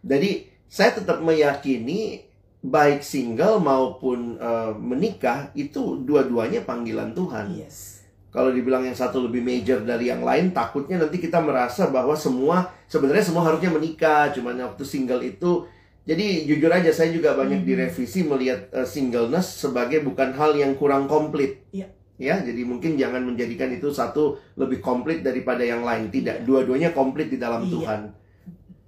jadi 0.05 0.45
saya 0.69 0.93
tetap 0.93 1.19
meyakini 1.19 2.21
baik 2.61 3.01
single 3.01 3.57
maupun 3.57 4.37
eh, 4.37 4.71
menikah 4.77 5.49
itu 5.53 6.01
dua-duanya 6.01 6.61
panggilan 6.61 7.11
Tuhan 7.11 7.53
Yes. 7.53 8.05
kalau 8.29 8.49
dibilang 8.49 8.83
yang 8.83 8.93
satu 8.93 9.25
lebih 9.25 9.41
major 9.41 9.81
dari 9.81 10.09
yang 10.09 10.21
lain 10.21 10.49
takutnya 10.51 10.97
nanti 10.97 11.17
kita 11.17 11.39
merasa 11.39 11.89
bahwa 11.89 12.13
semua 12.13 12.69
sebenarnya 12.85 13.21
semua 13.23 13.45
harusnya 13.45 13.69
menikah 13.69 14.29
cuman 14.29 14.57
waktu 14.61 14.83
single 14.83 15.21
itu 15.21 15.65
jadi 16.05 16.45
jujur 16.45 16.69
aja 16.69 16.93
saya 16.93 17.09
juga 17.09 17.33
banyak 17.33 17.61
Mhm. 17.61 17.67
direvisi 17.67 18.21
melihat 18.21 18.69
eh, 18.71 18.85
singleness 18.85 19.61
sebagai 19.61 20.01
bukan 20.01 20.33
hal 20.33 20.53
yang 20.53 20.73
kurang 20.73 21.05
komplit 21.05 21.65
Iya. 21.69 21.89
ya 22.17 22.35
jadi 22.41 22.61
mungkin 22.61 22.97
jangan 22.97 23.21
menjadikan 23.21 23.69
itu 23.69 23.89
satu 23.89 24.37
lebih 24.57 24.81
komplit 24.81 25.21
daripada 25.21 25.61
yang 25.61 25.81
lain 25.81 26.09
tidak 26.09 26.41
Iya. 26.41 26.45
dua-duanya 26.45 26.89
komplit 26.91 27.29
di 27.29 27.37
dalam 27.37 27.65
Iya. 27.65 27.71
Tuhan 27.71 28.01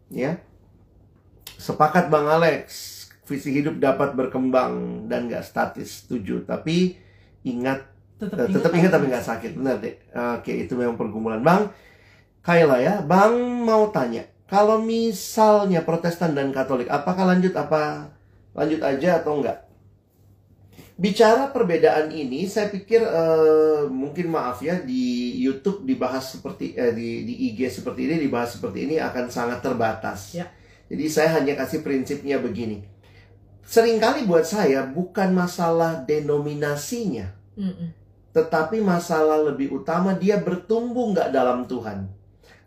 ya 0.10 0.32
sepakat 1.56 2.12
Bang 2.12 2.28
Alex 2.28 2.94
visi 3.24 3.56
hidup 3.56 3.80
dapat 3.80 4.12
berkembang 4.16 5.08
dan 5.08 5.32
gak 5.32 5.48
statis 5.48 6.04
setuju. 6.04 6.44
Tapi 6.44 7.00
ingat 7.48 7.96
Tetap 8.18 8.34
Eh, 8.34 8.50
tetap 8.50 8.74
ingat 8.74 8.90
tapi 8.90 9.06
nggak 9.14 9.28
sakit. 9.30 9.52
Benar 9.54 9.78
deh 9.78 9.94
oke 10.10 10.50
itu 10.50 10.74
memang 10.74 10.98
pergumulan. 10.98 11.42
Bang 11.46 11.70
Kayla 12.42 12.80
ya 12.80 12.94
bang 13.04 13.36
mau 13.62 13.92
tanya 13.92 14.24
kalau 14.48 14.80
misalnya 14.80 15.84
Protestan 15.84 16.32
dan 16.34 16.56
Katolik 16.56 16.88
apakah 16.88 17.28
lanjut 17.28 17.52
apa 17.60 18.08
lanjut 18.56 18.80
aja 18.80 19.20
atau 19.20 19.44
enggak 19.44 19.68
bicara 20.98 21.52
perbedaan 21.54 22.10
ini 22.10 22.50
saya 22.50 22.74
pikir 22.74 23.04
eh, 23.04 23.86
mungkin 23.92 24.34
maaf 24.34 24.64
ya 24.66 24.82
di 24.82 25.36
YouTube 25.44 25.86
dibahas 25.86 26.40
seperti 26.40 26.74
eh, 26.74 26.96
di 26.96 27.28
di 27.28 27.54
IG 27.54 27.70
seperti 27.70 28.10
ini 28.10 28.16
dibahas 28.18 28.58
seperti 28.58 28.90
ini 28.90 28.96
akan 28.98 29.30
sangat 29.30 29.62
terbatas. 29.62 30.34
Ya. 30.34 30.50
Jadi 30.88 31.06
saya 31.08 31.30
hanya 31.40 31.54
kasih 31.60 31.84
prinsipnya 31.84 32.40
begini 32.40 32.84
sering 33.68 34.00
kali 34.00 34.24
buat 34.24 34.48
saya 34.48 34.88
bukan 34.88 35.36
masalah 35.36 36.08
denominasinya 36.08 37.36
Mm-mm. 37.60 37.92
tetapi 38.32 38.80
masalah 38.80 39.44
lebih 39.44 39.82
utama 39.82 40.16
dia 40.16 40.38
bertumbuh 40.38 41.10
nggak 41.10 41.34
dalam 41.34 41.66
Tuhan. 41.66 42.06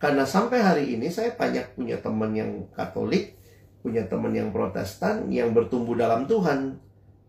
Karena 0.00 0.24
sampai 0.24 0.64
hari 0.64 0.84
ini 0.96 1.12
saya 1.12 1.36
banyak 1.36 1.76
punya 1.76 2.00
teman 2.00 2.32
yang 2.32 2.64
Katolik, 2.72 3.36
punya 3.84 4.08
teman 4.08 4.32
yang 4.32 4.48
Protestan 4.48 5.28
yang 5.28 5.52
bertumbuh 5.52 5.92
dalam 5.92 6.24
Tuhan. 6.24 6.80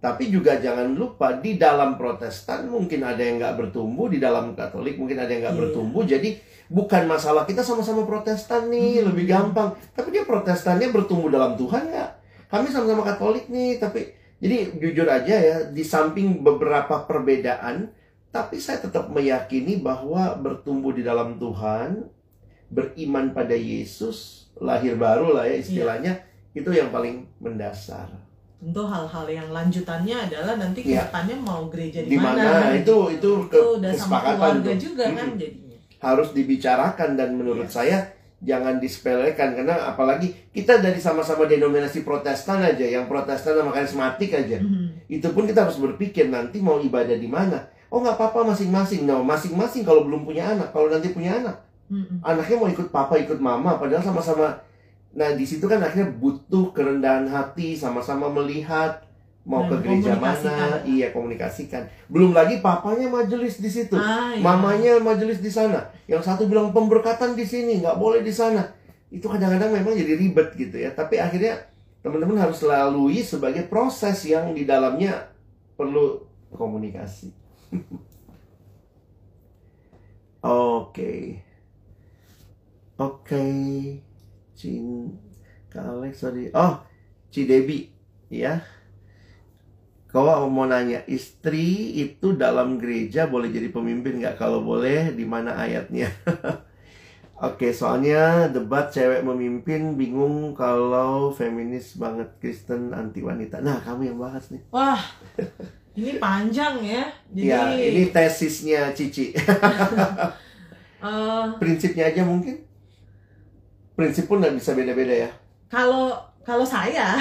Tapi 0.02 0.34
juga 0.34 0.58
jangan 0.58 0.98
lupa 0.98 1.38
di 1.38 1.62
dalam 1.62 1.94
Protestan 1.94 2.66
mungkin 2.66 3.06
ada 3.06 3.22
yang 3.22 3.38
nggak 3.38 3.54
bertumbuh, 3.54 4.10
di 4.10 4.18
dalam 4.18 4.58
Katolik 4.58 4.98
mungkin 4.98 5.22
ada 5.22 5.30
yang 5.30 5.46
nggak 5.46 5.56
Iya. 5.56 5.62
bertumbuh. 5.62 6.04
Jadi 6.10 6.30
bukan 6.74 7.06
masalah 7.06 7.46
kita 7.46 7.62
sama-sama 7.62 8.10
Protestan 8.10 8.74
nih 8.74 9.06
Hmm. 9.06 9.14
lebih 9.14 9.30
gampang. 9.30 9.78
Tapi 9.94 10.10
dia 10.10 10.26
Protestannya 10.26 10.90
bertumbuh 10.90 11.30
dalam 11.30 11.54
Tuhan 11.54 11.94
nggak? 11.94 12.12
Kami 12.50 12.68
sama-sama 12.74 13.06
Katolik 13.06 13.46
nih, 13.48 13.78
tapi 13.78 14.10
jadi 14.42 14.74
jujur 14.82 15.06
aja 15.06 15.36
ya, 15.38 15.58
di 15.70 15.86
samping 15.86 16.42
beberapa 16.42 17.06
perbedaan, 17.06 17.94
tapi 18.34 18.58
saya 18.58 18.82
tetap 18.82 19.06
meyakini 19.14 19.78
bahwa 19.78 20.34
bertumbuh 20.34 20.98
di 20.98 21.06
dalam 21.06 21.38
Tuhan, 21.38 22.10
beriman 22.74 23.38
pada 23.38 23.54
Yesus, 23.54 24.50
lahir 24.58 24.98
baru 24.98 25.38
lah 25.38 25.46
ya 25.46 25.62
istilahnya, 25.62 26.26
itu 26.58 26.74
yang 26.74 26.90
paling 26.90 27.30
mendasar. 27.38 28.31
Tentu 28.62 28.86
hal-hal 28.86 29.26
yang 29.26 29.50
lanjutannya 29.50 30.18
adalah 30.22 30.54
nanti 30.56 30.80
Iya. 30.84 31.02
ke 31.02 31.06
depannya 31.10 31.36
mau 31.36 31.66
gereja 31.66 32.00
Di 32.00 32.14
mana 32.14 32.70
itu 32.72 32.98
itu 33.12 33.32
ke, 33.50 33.58
itu 33.58 33.62
udah 33.76 33.92
sama 33.92 34.22
kesepakatan 34.22 34.38
keluarga 34.38 34.62
tuh. 34.64 34.78
juga 34.80 35.06
kan 35.10 35.28
Mm-mm. 35.28 35.42
jadinya. 35.42 35.78
harus 36.00 36.30
dibicarakan 36.32 37.10
dan 37.16 37.30
menurut 37.34 37.66
Iya. 37.66 37.74
saya 37.74 37.98
jangan 38.40 38.78
disepelekan 38.78 39.54
karena 39.56 39.76
apalagi 39.88 40.34
kita 40.50 40.78
dari 40.78 40.98
sama-sama 40.98 41.46
denominasi 41.46 42.02
Protestan 42.02 42.58
aja, 42.60 42.82
yang 42.84 43.06
Protestan 43.06 43.54
sama 43.56 43.70
karismatik 43.72 44.30
aja. 44.32 44.58
Mhm. 44.58 45.10
itu 45.10 45.28
pun 45.28 45.44
kita 45.44 45.62
harus 45.64 45.78
berpikir 45.78 46.26
nanti 46.28 46.58
mau 46.58 46.78
ibadah 46.80 47.14
di 47.16 47.28
mana. 47.28 47.66
Oh 47.88 48.00
nggak 48.00 48.16
apa-apa 48.16 48.48
masing-masing. 48.48 49.04
No, 49.04 49.22
masing-masing 49.22 49.82
kalau 49.82 50.06
belum 50.06 50.22
punya 50.22 50.48
anak, 50.48 50.70
kalau 50.70 50.88
nanti 50.88 51.12
punya 51.12 51.36
anak, 51.36 51.58
Mm-mm. 51.88 52.22
anaknya 52.22 52.56
mau 52.56 52.66
ikut 52.68 52.88
papa, 52.88 53.18
ikut 53.18 53.38
mama, 53.38 53.76
padahal 53.76 54.02
sama-sama. 54.02 54.58
Nah 55.12 55.36
di 55.36 55.44
situ 55.44 55.68
kan 55.68 55.84
akhirnya 55.84 56.12
butuh 56.16 56.72
kerendahan 56.72 57.28
hati, 57.28 57.76
sama-sama 57.76 58.32
melihat 58.32 59.04
mau 59.42 59.66
ke 59.66 59.74
gereja 59.82 60.14
mana, 60.22 60.86
iya 60.86 61.10
komunikasikan. 61.10 61.90
Belum 62.08 62.30
lagi 62.32 62.62
papanya 62.62 63.10
majelis 63.10 63.58
di 63.58 63.68
situ, 63.74 63.98
Ah, 63.98 64.38
iya. 64.38 64.44
mamanya 64.46 65.02
majelis 65.02 65.42
di 65.42 65.50
sana. 65.50 65.90
Yang 66.06 66.30
satu 66.30 66.46
bilang 66.46 66.70
pemberkatan 66.70 67.34
di 67.34 67.44
sini, 67.44 67.82
nggak 67.82 67.98
boleh 67.98 68.22
di 68.22 68.30
sana. 68.30 68.70
Itu 69.10 69.28
kadang-kadang 69.28 69.74
memang 69.74 69.98
jadi 69.98 70.14
ribet 70.16 70.54
gitu 70.56 70.78
ya. 70.78 70.94
Tapi 70.94 71.18
akhirnya 71.18 71.58
teman-teman 72.06 72.38
harus 72.38 72.62
lalui 72.64 73.20
sebagai 73.26 73.66
proses 73.66 74.22
yang 74.30 74.54
di 74.54 74.64
dalamnya 74.64 75.34
perlu 75.76 76.22
komunikasi. 76.54 77.34
Oke. 80.42 81.42
Oke. 82.98 83.46
Cin 84.62 85.18
Kak 85.74 85.88
Alex 85.90 86.22
sorry. 86.22 86.54
Oh, 86.54 86.78
Ci 87.34 87.50
Debi 87.50 87.90
ya. 88.30 88.62
Kau 90.12 90.28
mau 90.52 90.68
nanya, 90.68 91.08
istri 91.08 91.96
itu 91.96 92.36
dalam 92.36 92.76
gereja 92.76 93.32
boleh 93.32 93.48
jadi 93.48 93.72
pemimpin 93.72 94.20
nggak? 94.20 94.36
Kalau 94.36 94.60
boleh, 94.60 95.16
di 95.16 95.24
mana 95.24 95.56
ayatnya? 95.56 96.12
Oke, 97.48 97.72
soalnya 97.72 98.52
debat 98.52 98.92
cewek 98.92 99.24
memimpin 99.24 99.96
bingung 99.96 100.52
kalau 100.52 101.32
feminis 101.32 101.96
banget 101.96 102.28
Kristen 102.44 102.92
anti 102.92 103.24
wanita. 103.24 103.64
Nah, 103.64 103.80
kamu 103.82 104.14
yang 104.14 104.20
bahas 104.20 104.52
nih. 104.52 104.62
Wah, 104.68 105.00
ini 105.96 106.20
panjang 106.20 106.84
ya. 106.84 107.08
Jadi 107.32 107.48
ya, 107.48 107.72
ini 107.72 108.04
tesisnya 108.12 108.92
Cici. 108.92 109.32
eh, 111.08 111.46
Prinsipnya 111.56 112.12
aja 112.12 112.28
mungkin. 112.28 112.71
Prinsip 114.02 114.26
pun 114.26 114.42
nggak 114.42 114.58
bisa 114.58 114.74
beda-beda 114.74 115.14
ya. 115.14 115.30
kalau 115.70 116.18
kalau 116.42 116.66
saya, 116.66 117.16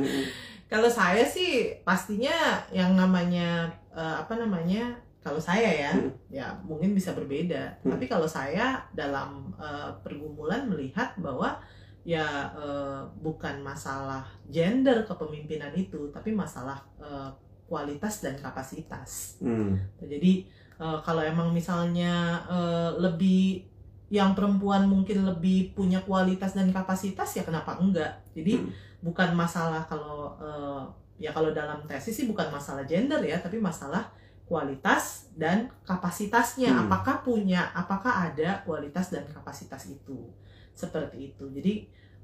kalau 0.72 0.88
saya 0.88 1.20
sih 1.22 1.76
pastinya 1.84 2.32
yang 2.72 2.96
namanya 2.96 3.68
eh, 3.92 4.14
apa 4.18 4.34
namanya? 4.34 4.96
Kalau 5.20 5.40
saya 5.40 5.68
ya, 5.68 5.92
Hmm. 5.92 6.12
ya 6.28 6.46
mungkin 6.64 6.92
bisa 6.92 7.12
berbeda. 7.12 7.80
Hmm. 7.80 7.92
Tapi 7.92 8.04
kalau 8.04 8.28
saya 8.28 8.80
dalam 8.92 9.52
eh, 9.56 9.90
pergumulan 10.00 10.64
melihat 10.64 11.16
bahwa 11.16 11.56
ya 12.04 12.24
eh, 12.52 13.00
bukan 13.20 13.60
masalah 13.60 14.24
gender 14.48 15.04
kepemimpinan 15.04 15.72
itu, 15.72 16.08
tapi 16.08 16.32
masalah 16.32 16.80
eh, 17.00 17.30
kualitas 17.64 18.20
dan 18.20 18.36
kapasitas. 18.36 19.40
Hmm. 19.40 19.80
Jadi 20.00 20.44
eh, 20.76 20.98
kalau 21.00 21.24
emang 21.24 21.52
misalnya 21.52 22.12
eh, 22.44 22.90
lebih 23.00 23.64
yang 24.12 24.36
perempuan 24.36 24.84
mungkin 24.84 25.24
lebih 25.24 25.72
punya 25.72 25.98
kualitas 26.04 26.52
dan 26.52 26.68
kapasitas 26.70 27.30
ya 27.34 27.42
kenapa 27.42 27.80
enggak? 27.80 28.20
Jadi 28.36 28.60
Hmm. 28.60 28.68
bukan 29.00 29.32
masalah 29.32 29.84
kalau 29.88 30.36
eh, 30.38 30.82
ya 31.24 31.30
kalau 31.32 31.54
dalam 31.54 31.82
tesis 31.88 32.12
sih 32.12 32.26
bukan 32.28 32.50
masalah 32.52 32.84
gender 32.84 33.22
ya, 33.24 33.40
tapi 33.40 33.56
masalah 33.58 34.12
kualitas 34.44 35.32
dan 35.34 35.72
kapasitasnya. 35.88 36.68
Hmm. 36.68 36.84
Apakah 36.88 37.24
punya, 37.24 37.72
apakah 37.72 38.28
ada 38.28 38.60
kualitas 38.68 39.08
dan 39.08 39.24
kapasitas 39.24 39.88
itu? 39.88 40.28
Seperti 40.76 41.32
itu. 41.32 41.44
Jadi 41.48 41.74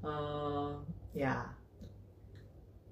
eh, 0.05 0.69
ya 1.17 1.33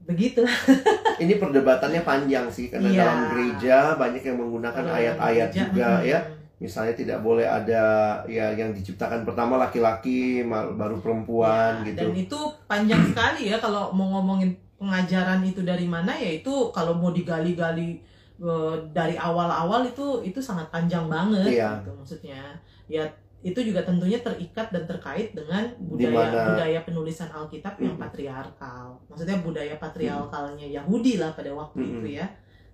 begitu. 0.09 0.41
Ini 1.21 1.37
perdebatannya 1.37 2.01
panjang 2.01 2.49
sih 2.49 2.73
karena 2.73 2.89
Iya. 2.89 2.99
dalam 3.05 3.19
gereja 3.29 3.77
banyak 3.93 4.23
yang 4.25 4.37
menggunakan 4.41 4.85
ayat-ayat 4.89 5.49
juga 5.53 6.01
hmm. 6.01 6.07
ya. 6.09 6.19
Misalnya 6.59 6.91
tidak 6.91 7.19
boleh 7.19 7.47
ada 7.47 7.83
ya 8.27 8.51
yang 8.51 8.75
diciptakan 8.75 9.23
pertama 9.23 9.55
laki-laki 9.57 10.43
baru 10.43 10.99
perempuan 10.99 11.81
Ya, 11.81 11.87
gitu. 11.87 11.99
Dan 12.03 12.11
itu 12.13 12.39
panjang 12.67 12.99
sekali 13.05 13.47
ya 13.47 13.57
kalau 13.57 13.89
mau 13.89 14.19
ngomongin 14.19 14.51
pengajaran 14.75 15.39
itu 15.41 15.63
dari 15.63 15.83
mana 15.85 16.11
ya 16.11 16.35
itu 16.35 16.51
kalau 16.69 16.91
mau 16.93 17.09
digali-gali 17.09 17.99
eh, 18.39 18.75
dari 18.91 19.15
awal-awal 19.15 19.83
itu 19.83 20.19
itu 20.21 20.39
sangat 20.39 20.67
panjang 20.69 21.07
banget 21.07 21.47
Iya. 21.47 21.79
gitu 21.79 21.91
maksudnya. 21.93 22.43
Ya 22.87 23.03
itu 23.39 23.59
juga 23.63 23.79
tentunya 23.79 24.19
terikat 24.19 24.67
dan 24.67 24.83
terkait 24.83 25.31
dengan 25.31 25.63
Di 25.95 26.07
mana- 26.07 26.27
budaya 26.27 26.43
budaya 26.49 26.79
penulisan 26.83 27.27
Alkitab 27.29 27.79
yang 27.79 27.95
Mm. 27.95 28.03
patriarkal. 28.03 28.99
Maksudnya 29.07 29.39
budaya 29.39 29.75
patriarkalnya 29.75 30.67
Yahudi 30.69 31.15
lah 31.15 31.31
pada 31.31 31.51
waktu 31.51 31.79
Mm. 31.79 31.91
itu 31.95 32.07
ya. 32.19 32.27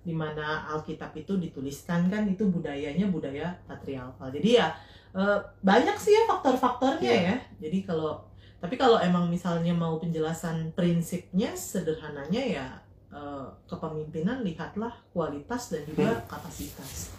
Di 0.05 0.13
mana 0.13 0.69
Alkitab 0.69 1.17
itu 1.17 1.33
dituliskan 1.35 2.07
kan 2.07 2.29
itu 2.29 2.45
budayanya 2.45 3.09
budaya 3.09 3.57
patriarkal. 3.65 4.29
Jadi 4.29 4.49
ya 4.55 4.69
eh, 5.11 5.39
banyak 5.59 5.97
sih 5.97 6.13
ya 6.13 6.29
faktor-faktornya 6.29 7.09
Iya. 7.09 7.21
ya. 7.25 7.35
Jadi 7.65 7.83
kalau 7.83 8.21
tapi 8.61 8.77
kalau 8.77 8.97
emang 8.97 9.27
misalnya 9.27 9.73
mau 9.73 9.97
penjelasan 9.97 10.71
prinsipnya 10.71 11.57
sederhananya 11.57 12.41
ya 12.41 12.65
eh, 13.09 13.47
kepemimpinan 13.65 14.43
lihatlah 14.43 14.93
kualitas 15.09 15.73
dan 15.73 15.81
juga 15.85 16.19
Hmm. 16.19 16.25
kapasitas. 16.29 17.15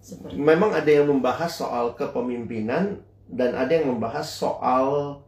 Seperti 0.00 0.36
Memang 0.36 0.72
ada 0.72 0.90
yang 0.90 1.06
membahas 1.06 1.52
soal 1.54 1.94
kepemimpinan 1.94 3.00
dan 3.24 3.56
ada 3.56 3.72
yang 3.72 3.88
membahas 3.88 4.28
soal 4.28 5.20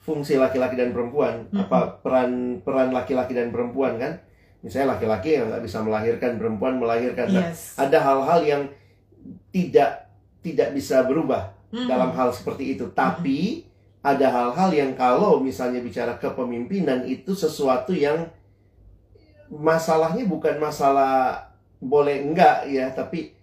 fungsi 0.00 0.36
laki-laki 0.36 0.76
dan 0.76 0.92
perempuan. 0.92 1.48
Mhm. 1.48 1.60
Apa 1.60 2.00
peran 2.00 2.60
peran 2.60 2.92
laki-laki 2.92 3.32
dan 3.32 3.48
perempuan 3.48 3.96
kan? 3.96 4.20
Misalnya 4.64 4.96
laki-laki 4.96 5.36
yang 5.36 5.52
nggak 5.52 5.60
bisa 5.60 5.84
melahirkan, 5.84 6.40
perempuan 6.40 6.80
melahirkan. 6.80 7.28
Nah, 7.28 7.52
yes. 7.52 7.76
ada 7.76 8.00
hal-hal 8.00 8.40
yang 8.42 8.62
tidak 9.52 10.08
tidak 10.40 10.72
bisa 10.72 11.04
berubah 11.04 11.52
Hmm. 11.74 11.90
dalam 11.90 12.14
hal 12.14 12.30
seperti 12.30 12.78
itu. 12.78 12.86
Tapi 12.94 13.66
ada 13.98 14.30
hal-hal 14.30 14.70
yang 14.70 14.94
kalau 14.94 15.42
misalnya 15.42 15.82
bicara 15.82 16.14
kepemimpinan 16.22 17.02
itu 17.02 17.34
sesuatu 17.34 17.90
yang 17.90 18.30
masalahnya 19.50 20.22
bukan 20.30 20.56
masalah 20.62 21.50
boleh 21.82 22.22
enggak 22.22 22.70
ya, 22.70 22.94
tapi 22.94 23.34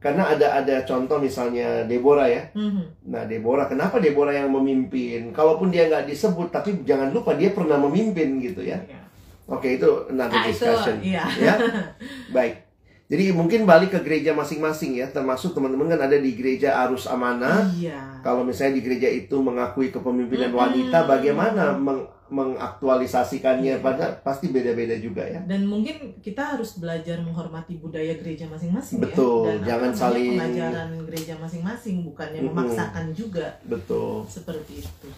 karena 0.00 0.32
ada 0.32 0.64
ada 0.64 0.84
contoh 0.88 1.20
misalnya 1.20 1.84
Deborah 1.84 2.28
ya. 2.28 2.48
Mhm. 2.56 3.08
Nah 3.12 3.28
Deborah, 3.28 3.68
kenapa 3.68 4.00
Deborah 4.00 4.32
yang 4.32 4.48
memimpin? 4.48 5.32
Kalaupun 5.36 5.68
dia 5.68 5.84
nggak 5.88 6.08
disebut, 6.08 6.48
tapi 6.48 6.80
jangan 6.88 7.12
lupa 7.12 7.36
dia 7.36 7.52
pernah 7.52 7.76
memimpin 7.76 8.40
gitu 8.40 8.64
ya. 8.64 8.80
Ya. 8.84 9.03
Oke 9.46 9.76
itu 9.76 9.90
Nah, 10.10 10.24
itu 10.26 10.48
discussion. 10.48 10.96
iya. 11.00 11.24
ya 11.30 11.54
baik 12.36 12.64
jadi 13.04 13.30
mungkin 13.30 13.62
balik 13.64 13.90
ke 13.90 14.00
gereja 14.00 14.32
masing-masing 14.32 14.96
ya 14.96 15.06
termasuk 15.06 15.52
teman-teman 15.52 15.86
kan 15.86 16.00
ada 16.02 16.16
di 16.16 16.32
gereja 16.32 16.72
arus 16.82 17.04
amanah 17.04 17.68
Iya. 17.70 18.00
kalau 18.20 18.40
misalnya 18.42 18.80
di 18.80 18.82
gereja 18.82 19.04
itu 19.06 19.36
mengakui 19.38 19.88
kepemimpinan 19.88 20.48
Mm-mm. 20.48 20.58
wanita 20.58 20.98
bagaimana 21.04 21.76
meng- 21.76 22.08
mengaktualisasikannya 22.26 23.76
Iya. 23.76 23.84
pada 23.84 24.16
pasti 24.18 24.48
beda-beda 24.48 24.96
juga 24.96 25.20
ya 25.22 25.44
Dan 25.44 25.66
mungkin 25.66 26.16
kita 26.18 26.56
harus 26.56 26.80
belajar 26.80 27.20
menghormati 27.20 27.76
budaya 27.76 28.16
gereja 28.16 28.48
masing-masing 28.48 28.96
Betul, 28.98 29.44
ya. 29.44 29.52
Dan 29.52 29.68
jangan 29.68 29.92
saling- 29.92 30.32
pengajaran 30.34 30.90
gereja 31.04 31.34
masing-masing 31.36 31.96
bukannya 32.02 32.40
Mm-mm. 32.40 32.56
memaksakan 32.56 33.12
juga 33.12 33.60
betul 33.62 34.24
seperti 34.24 34.80
itu. 34.80 35.08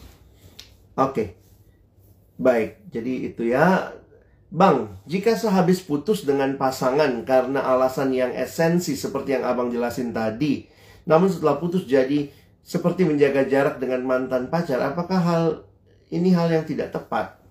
oke 0.97 1.25
baik 2.37 2.91
jadi 2.91 3.13
itu 3.31 3.43
ya 3.47 3.95
Bang, 4.47 4.95
jika 5.05 5.35
sehabis 5.35 5.83
putus 5.83 6.23
dengan 6.23 6.55
pasangan 6.55 7.11
karena 7.23 7.61
alasan 7.61 8.15
yang 8.15 8.31
esensi 8.31 8.95
seperti 8.95 9.35
yang 9.35 9.43
abang 9.43 9.69
jelasin 9.69 10.15
tadi, 10.15 10.71
namun 11.03 11.27
setelah 11.27 11.59
putus 11.59 11.83
jadi 11.85 12.31
seperti 12.63 13.03
menjaga 13.03 13.43
jarak 13.45 13.77
dengan 13.77 14.03
mantan 14.03 14.47
pacar, 14.47 14.79
apakah 14.81 15.19
hal 15.19 15.45
ini 16.09 16.31
hal 16.31 16.47
yang 16.47 16.63
tidak 16.63 16.95
tepat? 16.95 17.43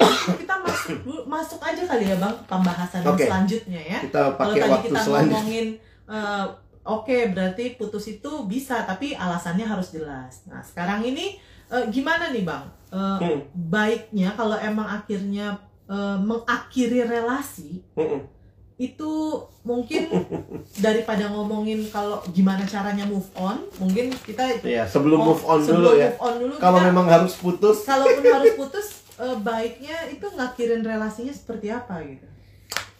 Kita 0.00 0.56
masuk 0.58 1.04
masuk 1.24 1.60
aja 1.60 1.84
kali 1.84 2.08
ya 2.08 2.16
Bang 2.16 2.32
pembahasan 2.44 3.04
Oke. 3.04 3.28
selanjutnya 3.28 3.80
ya. 3.80 3.98
Kita 4.00 4.32
Kalau 4.32 4.40
pakai 4.40 4.58
tadi 4.58 4.72
waktu 4.72 4.88
kita 4.88 5.00
selanjutnya. 5.00 5.36
ngomongin 5.36 5.66
eh, 6.04 6.44
oke 6.82 7.18
berarti 7.30 7.64
putus 7.76 8.04
itu 8.10 8.30
bisa 8.44 8.84
tapi 8.84 9.12
alasannya 9.12 9.64
harus 9.64 9.92
jelas. 9.92 10.48
Nah, 10.48 10.60
sekarang 10.60 11.04
ini 11.04 11.36
eh, 11.68 11.84
gimana 11.88 12.32
nih 12.32 12.44
Bang? 12.44 12.64
Eh, 12.88 13.16
Hmm. 13.20 13.40
baiknya 13.54 14.32
kalau 14.32 14.56
emang 14.56 14.88
akhirnya 14.88 15.56
eh, 15.86 16.18
mengakhiri 16.18 17.02
relasi 17.02 17.84
Mm-mm. 17.92 18.20
itu 18.74 19.12
mungkin 19.62 20.10
daripada 20.84 21.28
ngomongin 21.28 21.86
kalau 21.88 22.18
gimana 22.28 22.64
caranya 22.64 23.04
move 23.04 23.28
on, 23.34 23.58
mungkin 23.76 24.10
kita 24.18 24.58
Ya, 24.60 24.82
sebelum 24.84 25.20
move 25.22 25.42
on 25.42 25.60
sebelum 25.60 25.78
dulu 25.84 25.90
ya. 25.96 26.10
on 26.18 26.34
dulu 26.36 26.54
Kalau 26.56 26.78
kita- 26.78 26.88
memang 26.88 27.06
harus 27.06 27.34
putus, 27.34 27.84
kalaupun 27.84 28.24
harus 28.24 28.54
putus 28.60 28.86
eh, 29.16 29.36
baiknya 29.38 30.08
itu 30.08 30.26
ngakhirin 30.26 30.82
relasinya 30.82 31.30
seperti 31.30 31.68
apa 31.68 32.02
gitu. 32.02 32.26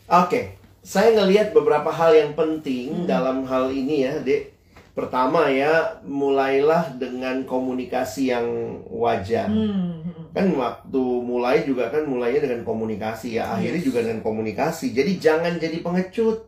Oke, 0.05 0.55
saya 0.79 1.11
ngelihat 1.13 1.51
beberapa 1.51 1.89
hal 1.89 2.13
yang 2.13 2.33
penting 2.33 2.93
Hmm. 2.95 3.07
dalam 3.07 3.43
hal 3.43 3.69
ini 3.69 4.05
ya, 4.05 4.21
Dek. 4.21 4.53
Pertama 4.95 5.51
ya, 5.51 5.73
mulailah 6.05 6.95
dengan 6.95 7.43
komunikasi 7.43 8.31
yang 8.31 8.47
wajar. 8.87 9.51
Hmm. 9.51 10.04
Kan 10.35 10.51
waktu 10.53 10.99
mulai 11.23 11.63
juga 11.63 11.89
kan 11.89 12.03
mulainya 12.05 12.43
dengan 12.43 12.61
komunikasi 12.63 13.39
ya, 13.39 13.55
akhirnya 13.55 13.79
Yes. 13.79 13.87
juga 13.87 14.03
dengan 14.03 14.21
komunikasi. 14.21 14.91
Jadi 14.91 15.17
jangan 15.17 15.57
jadi 15.57 15.79
pengecut, 15.79 16.39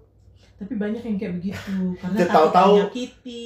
Tapi 0.57 0.72
banyak 0.74 1.03
yang 1.03 1.16
kayak 1.16 1.34
begitu 1.37 1.72
karena 1.97 2.16
tahu-tahu- 2.26 2.89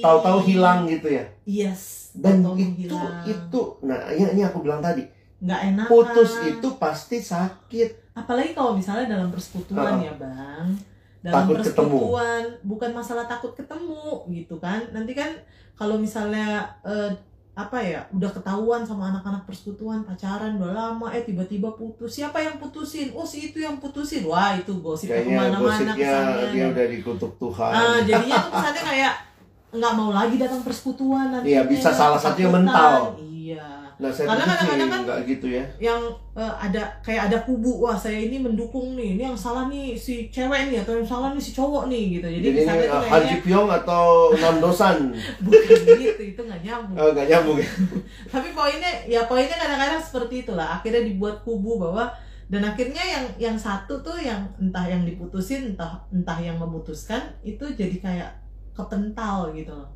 tahu-tahu 0.01 0.39
hilang 0.43 0.87
gitu 0.87 1.11
ya. 1.11 1.25
Yes. 1.43 2.11
Dan 2.13 2.41
itu 2.55 2.89
hilang. 2.89 3.23
itu, 3.25 3.61
nah 3.81 4.09
ini, 4.09 4.31
ini 4.31 4.43
aku 4.43 4.59
bilang 4.61 4.79
tadi, 4.81 5.03
nggak 5.39 5.61
enak. 5.69 5.87
putus 5.87 6.31
itu 6.41 6.69
pasti 6.77 7.19
sakit. 7.19 8.01
apalagi 8.13 8.53
kalau 8.53 8.75
misalnya 8.75 9.07
dalam 9.11 9.29
persekutuan 9.29 9.97
Ah. 9.97 10.03
ya 10.03 10.13
bang 10.15 10.67
dalam 11.21 11.35
Takut 11.41 11.57
ketemu. 11.59 11.89
persekutuan 11.89 12.43
bukan 12.63 12.91
masalah 12.93 13.25
takut 13.25 13.53
ketemu 13.55 14.03
gitu 14.31 14.55
kan 14.57 14.83
nanti 14.91 15.13
kan 15.13 15.31
kalau 15.73 15.97
misalnya 15.97 16.47
eh, 16.83 17.11
apa 17.51 17.83
ya 17.83 18.01
udah 18.15 18.31
ketahuan 18.31 18.87
sama 18.87 19.11
anak-anak 19.11 19.43
persekutuan 19.45 20.07
pacaran 20.07 20.57
udah 20.57 20.71
lama 20.71 21.11
eh 21.13 21.27
tiba-tiba 21.27 21.75
putus. 21.75 22.17
Siapa 22.17 22.39
yang 22.41 22.57
putusin? 22.57 23.11
Oh 23.13 23.27
si 23.27 23.51
itu 23.51 23.59
yang 23.61 23.77
putusin. 23.83 24.25
Wah 24.25 24.55
itu 24.55 24.71
Kayaknya 24.81 25.27
ke 25.27 25.31
mana-mana 25.35 25.93
kesannya. 25.93 26.47
dia 26.55 26.65
udah 26.71 26.87
dikutuk 26.89 27.33
Tuhan. 27.37 27.73
ah 27.75 27.99
jadinya 28.07 28.39
tuh 28.39 28.51
kesannya 28.55 28.83
kayak 28.87 29.15
nggak 29.71 29.93
mau 29.95 30.11
lagi 30.11 30.35
datang 30.39 30.61
persekutuan 30.63 31.27
nanti. 31.31 31.55
Iya, 31.55 31.63
bisa 31.67 31.91
salah 31.95 32.19
satunya 32.19 32.51
mental. 32.51 33.19
iya 33.19 33.80
Nah, 34.01 34.09
saya 34.09 34.27
Karena 34.27 34.45
kadang-kadang 34.49 34.89
kan- 34.89 35.05
nggak 35.05 35.21
gitu 35.29 35.47
ya. 35.51 35.65
yang 35.79 36.01
eh, 36.33 36.55
ada 36.59 36.83
kayak 37.01 37.29
ada 37.29 37.39
kubu 37.41 37.79
wah 37.79 37.93
saya 37.93 38.17
ini 38.19 38.41
mendukung 38.41 38.97
nih 38.97 39.13
ini 39.13 39.23
yang 39.23 39.37
salah 39.37 39.69
nih 39.69 39.93
si 39.93 40.27
cewek 40.27 40.73
nih 40.73 40.81
atau 40.81 40.97
yang 40.97 41.05
salah 41.05 41.31
nih 41.31 41.39
si 41.39 41.53
cowok 41.53 41.85
nih 41.87 42.17
gitu 42.17 42.27
jadi, 42.27 42.41
Jadi 42.41 42.49
di 42.51 42.57
ini 42.57 42.65
uh, 42.65 42.73
kayaknya 42.73 43.11
Haji 43.13 43.37
Pyong 43.41 43.69
atau 43.71 44.05
Nam 44.35 44.57
Dosan? 44.59 44.99
bukan 45.45 45.79
gitu 46.01 46.23
itu 46.27 46.41
nggak 46.41 46.61
nyambung 46.63 46.97
Oh, 46.97 47.13
nggak 47.13 47.29
nyambung 47.29 47.59
ya. 47.59 47.69
tapi 48.33 48.49
poinnya 48.51 48.91
ya 49.05 49.21
poinnya 49.23 49.53
kadang-kadang 49.55 50.01
seperti 50.01 50.35
itulah 50.43 50.69
akhirnya 50.73 51.05
dibuat 51.05 51.45
kubu 51.45 51.77
bahwa 51.79 52.09
dan 52.47 52.65
akhirnya 52.65 52.99
yang 52.99 53.25
yang 53.39 53.57
satu 53.57 54.01
tuh 54.01 54.17
yang 54.17 54.43
entah 54.57 54.83
yang 54.83 55.05
diputusin 55.05 55.71
entah 55.71 56.03
entah 56.09 56.35
yang 56.37 56.57
memutuskan 56.57 57.21
itu 57.43 57.63
jadi 57.71 57.97
kayak 57.97 58.31
kepental 58.73 59.53
gitu 59.53 59.71
loh 59.71 59.93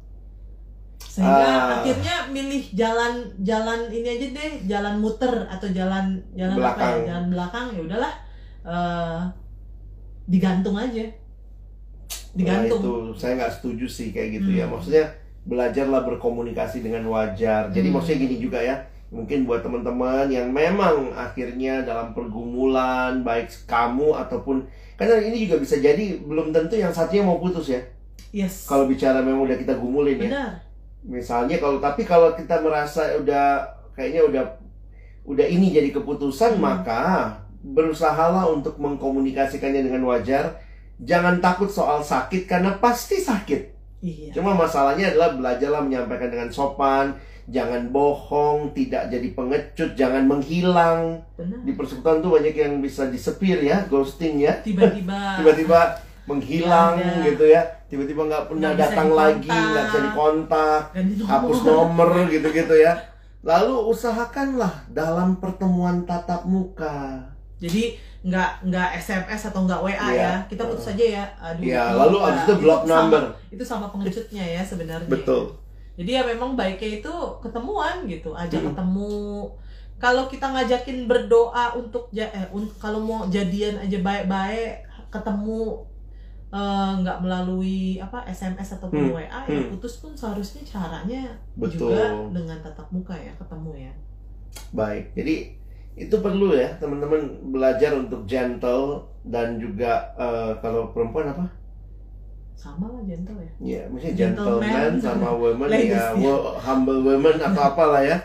sehingga 1.04 1.46
Ah. 1.46 1.78
akhirnya 1.78 2.16
milih 2.28 2.64
jalan 2.72 3.12
jalan 3.40 3.86
ini 3.88 4.08
aja 4.10 4.26
deh 4.30 4.52
jalan 4.64 4.98
muter 4.98 5.30
atau 5.46 5.68
jalan 5.68 6.18
jalan 6.32 6.54
apa 6.54 6.60
ya 6.60 6.74
Belakang. 6.74 6.96
jalan 7.06 7.24
belakang 7.30 7.66
ya 7.70 7.80
udahlah 7.82 8.14
eh, 8.64 9.20
digantung 10.24 10.74
aja 10.74 11.04
digantung 12.34 12.80
Nah, 12.80 12.82
itu 12.82 12.92
saya 13.14 13.32
nggak 13.36 13.54
setuju 13.54 13.86
sih 13.86 14.10
kayak 14.10 14.40
gitu 14.40 14.50
ya. 14.52 14.66
Hmm. 14.66 14.74
Maksudnya 14.74 15.04
belajarlah 15.44 16.02
berkomunikasi 16.04 16.80
dengan 16.80 17.06
wajar. 17.06 17.70
Jadi 17.70 17.88
Hmm. 17.88 17.94
maksudnya 17.94 18.18
gini 18.20 18.36
juga 18.40 18.58
ya. 18.58 18.76
Mungkin 19.08 19.46
buat 19.46 19.62
teman-teman 19.62 20.26
yang 20.26 20.50
memang 20.50 21.14
akhirnya 21.14 21.86
dalam 21.86 22.10
pergumulan 22.10 23.22
baik 23.22 23.46
kamu 23.64 24.10
ataupun 24.18 24.66
karena 24.94 25.22
ini 25.22 25.46
juga 25.46 25.62
bisa 25.62 25.78
jadi 25.78 26.18
belum 26.18 26.50
tentu 26.50 26.74
yang 26.74 26.90
satunya 26.90 27.22
mau 27.22 27.38
putus 27.38 27.70
ya. 27.70 27.78
yes 28.32 28.66
Kalau 28.66 28.90
bicara 28.90 29.22
memang 29.22 29.46
udah 29.46 29.54
kita 29.54 29.78
gumulin 29.78 30.18
ya. 30.18 30.58
Misalnya 31.04 31.60
kalau 31.60 31.78
tapi 31.78 32.02
kalau 32.02 32.32
kita 32.32 32.60
merasa 32.60 33.12
udah 33.16 33.60
kayaknya 33.92 34.24
udah 34.24 34.44
udah 35.24 35.46
ini 35.46 35.70
jadi 35.70 35.88
keputusan 35.90 36.56
Hmm. 36.56 36.64
maka 36.64 37.02
berusahalah 37.60 38.48
untuk 38.48 38.76
mengkomunikasikannya 38.76 39.84
dengan 39.84 40.04
wajar. 40.04 40.60
Jangan 40.96 41.40
takut 41.40 41.68
soal 41.68 42.00
sakit 42.00 42.44
karena 42.44 42.76
pasti 42.78 43.18
sakit. 43.18 43.62
iya 44.00 44.30
Cuma 44.30 44.52
masalahnya 44.54 45.10
adalah 45.10 45.34
belajarlah 45.34 45.82
menyampaikan 45.82 46.28
dengan 46.28 46.48
sopan, 46.48 47.16
jangan 47.48 47.88
bohong, 47.88 48.70
tidak 48.72 49.08
jadi 49.08 49.28
pengecut, 49.32 49.90
jangan 49.96 50.24
menghilang. 50.24 51.24
benar 51.34 51.58
Di 51.64 51.72
persekutuan 51.72 52.20
tuh 52.20 52.36
banyak 52.36 52.54
yang 52.54 52.78
bisa 52.78 53.08
disepir 53.08 53.58
ya, 53.60 53.84
ghosting 53.88 54.38
ya. 54.38 54.60
tiba-tiba 54.60 55.18
Tiba-tiba 55.40 55.80
menghilang 56.24 56.96
Nggak 56.96 57.10
ada. 57.10 57.24
gitu 57.26 57.44
ya. 57.48 57.62
Tiba-tiba 57.94 58.22
nggak 58.26 58.44
pernah 58.44 58.60
Nggak 58.66 58.74
bisa 58.74 58.86
datang 58.90 59.10
lagi, 59.14 59.46
nggak 59.48 59.84
bisa 59.86 59.98
dikontak, 60.02 60.82
hapus 61.22 61.58
nomor 61.62 62.08
gitu-gitu 62.26 62.74
ya. 62.74 62.92
Lalu 63.40 63.74
usahakanlah 63.86 64.90
dalam 64.90 65.38
pertemuan 65.38 66.02
tatap 66.02 66.42
muka. 66.42 67.22
Jadi 67.62 67.94
nggak 68.24 68.66
nggak 68.66 68.88
SMS 68.98 69.46
atau 69.46 69.62
nggak 69.62 69.78
WA 69.78 69.94
Iya. 69.94 70.10
ya, 70.10 70.32
kita 70.48 70.64
putus 70.64 70.90
aja 70.90 71.04
ya. 71.04 71.24
Aduh. 71.38 71.62
Ya, 71.62 71.82
ini 71.86 71.94
lalu 71.94 72.16
abis 72.18 72.42
itu 72.42 72.54
block 72.58 72.82
sama- 72.82 72.90
number. 72.90 73.22
itu 73.48 73.62
sama 73.62 73.86
pengecutnya 73.86 74.42
ya 74.42 74.62
sebenarnya. 74.64 75.06
Betul. 75.06 75.54
Jadi 75.94 76.10
ya 76.10 76.26
memang 76.26 76.58
baiknya 76.58 76.98
itu 76.98 77.14
ketemuan 77.38 78.02
gitu, 78.04 78.34
ajak 78.34 78.58
Hmm. 78.58 78.68
ketemu. 78.72 79.46
Kalau 79.94 80.26
kita 80.26 80.50
ngajakin 80.50 81.06
berdoa 81.06 81.78
untuk 81.78 82.10
ja- 82.10 82.28
eh, 82.28 82.50
un- 82.50 82.74
kalau 82.76 82.98
mau 82.98 83.30
jadian 83.30 83.78
aja 83.78 84.02
baik-baik, 84.02 84.82
ketemu 85.08 85.78
eh, 86.54 86.92
nggak 87.02 87.18
melalui 87.18 87.98
apa 87.98 88.22
SMS 88.24 88.78
ataupun 88.78 89.10
Hmm. 89.10 89.14
WA 89.18 89.26
ya 89.26 89.58
Hmm. 89.58 89.74
putus 89.74 89.98
pun 89.98 90.14
seharusnya 90.14 90.62
caranya 90.62 91.34
Betul. 91.58 91.90
juga 91.90 92.04
dengan 92.30 92.62
tatap 92.62 92.86
muka 92.88 93.12
ya 93.12 93.34
ketemu 93.34 93.90
ya. 93.90 93.92
Baik, 94.70 95.10
jadi 95.12 95.34
itu 95.94 96.14
perlu 96.16 96.54
ya 96.54 96.74
teman-teman 96.78 97.22
belajar 97.50 97.94
untuk 97.94 98.22
gentle 98.24 99.02
dan 99.26 99.58
juga 99.58 100.14
eh, 100.14 100.52
kalau 100.62 100.94
perempuan 100.94 101.26
apa? 101.28 101.46
Sama 102.54 102.86
lah 102.88 103.02
gentle 103.02 103.36
ya. 103.36 103.52
Ya, 103.60 103.82
maksudnya 103.90 104.14
Gentleman. 104.14 104.62
gentleman 104.62 104.92
sama 104.96 105.30
woman 105.34 105.68
ya, 105.68 106.14
ya. 106.14 106.34
humble 106.62 107.02
woman 107.02 107.36
atau 107.36 107.62
apalah 107.74 108.00
ya. 108.00 108.16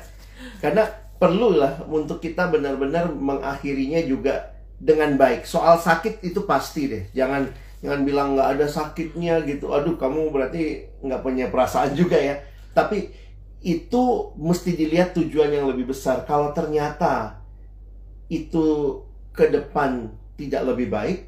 Karena 0.62 0.86
perlu 1.18 1.58
lah 1.58 1.76
untuk 1.84 2.22
kita 2.22 2.48
benar-benar 2.48 3.10
mengakhirinya 3.10 4.00
juga 4.06 4.54
dengan 4.80 5.18
baik. 5.18 5.44
Soal 5.44 5.76
sakit 5.76 6.24
itu 6.24 6.46
pasti 6.48 6.88
deh. 6.88 7.04
Jangan 7.12 7.52
jangan 7.80 8.02
bilang 8.04 8.28
nggak 8.36 8.50
ada 8.60 8.68
sakitnya 8.68 9.44
gitu. 9.48 9.72
Aduh, 9.72 9.96
kamu 9.96 10.32
berarti 10.32 10.88
nggak 11.04 11.22
punya 11.24 11.46
perasaan 11.48 11.96
juga 11.96 12.20
ya. 12.20 12.40
Tapi 12.76 13.12
itu 13.60 14.32
mesti 14.40 14.76
dilihat 14.76 15.16
tujuan 15.16 15.52
yang 15.52 15.68
lebih 15.68 15.92
besar. 15.92 16.24
Kalau 16.24 16.56
ternyata 16.56 17.44
itu 18.32 19.00
ke 19.36 19.52
depan 19.52 20.12
tidak 20.40 20.64
lebih 20.64 20.88
baik 20.88 21.20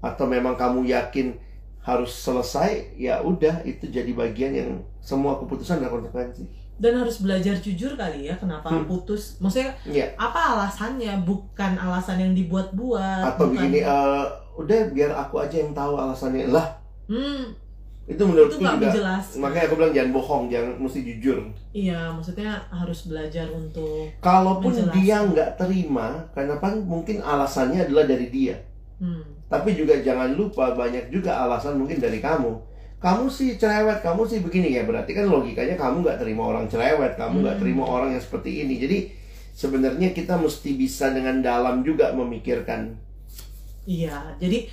atau 0.00 0.24
memang 0.24 0.56
kamu 0.56 0.88
yakin 0.88 1.36
harus 1.80 2.12
selesai, 2.12 2.92
ya 2.94 3.20
udah 3.20 3.64
itu 3.64 3.86
jadi 3.86 4.12
bagian 4.12 4.52
yang 4.52 4.70
semua 4.98 5.36
keputusan 5.36 5.80
ada 5.80 5.88
konsekuensi. 5.88 6.44
dan 6.76 6.96
harus 6.96 7.20
belajar 7.20 7.52
jujur 7.54 7.92
kali 7.92 8.24
ya 8.24 8.34
kenapa 8.34 8.72
Hmm. 8.72 8.88
putus 8.88 9.36
maksudnya 9.36 9.76
Iya. 9.84 10.16
apa 10.16 10.56
alasannya 10.56 11.12
bukan 11.22 11.76
alasan 11.76 12.16
yang 12.18 12.32
dibuat-buat 12.32 13.20
Atau 13.26 13.52
bukan- 13.52 13.68
begini, 13.68 13.84
eh, 13.84 14.24
udah 14.56 14.80
biar 14.88 15.12
aku 15.14 15.38
aja 15.38 15.56
yang 15.56 15.72
tahu 15.72 15.92
alasannya 15.94 16.48
lah. 16.48 16.80
hmm, 17.04 17.52
Itu 18.06 18.16
itu 18.16 18.22
menurutku 18.24 18.56
nggak 18.58 18.74
juga. 18.74 18.86
menjelaskan 18.88 19.36
Makanya 19.38 19.64
aku 19.66 19.74
bilang 19.76 19.92
jangan 19.92 20.10
bohong, 20.10 20.44
jangan 20.48 20.72
mesti 20.78 21.00
jujur. 21.04 21.38
iya 21.70 22.00
maksudnya 22.08 22.50
harus 22.70 23.00
belajar 23.04 23.46
untuk 23.50 24.08
Kalaupun 24.18 24.72
Menjelaskan. 24.72 24.96
dia 24.96 25.16
nggak 25.22 25.50
terima, 25.56 26.08
karena 26.32 26.54
kan 26.56 26.80
mungkin 26.80 27.20
alasannya 27.20 27.84
adalah 27.84 28.04
dari 28.04 28.26
dia. 28.26 28.56
hmm, 28.96 29.24
Tapi 29.50 29.70
juga 29.80 29.94
jangan 30.06 30.30
lupa 30.38 30.72
banyak 30.80 31.10
juga 31.14 31.32
alasan 31.44 31.74
mungkin 31.80 31.98
dari 32.04 32.18
kamu. 32.22 32.52
Kamu 33.04 33.24
sih 33.32 33.56
cerewet, 33.60 33.98
kamu 34.06 34.22
sih 34.30 34.38
begini 34.44 34.68
ya. 34.76 34.82
Berarti 34.88 35.12
kan 35.18 35.26
logikanya 35.34 35.74
kamu 35.82 35.96
nggak 36.04 36.18
terima 36.22 36.42
orang 36.52 36.66
cerewet, 36.72 37.12
kamu 37.20 37.36
nggak 37.44 37.56
Hmm. 37.56 37.62
terima 37.62 37.84
orang 37.96 38.10
yang 38.14 38.22
seperti 38.26 38.50
ini. 38.64 38.74
Jadi 38.84 38.98
sebenarnya 39.56 40.08
kita 40.18 40.34
mesti 40.44 40.70
bisa 40.82 41.10
dengan 41.16 41.36
dalam 41.42 41.82
juga 41.88 42.12
memikirkan. 42.14 42.82
iya 43.88 44.36
jadi 44.42 44.68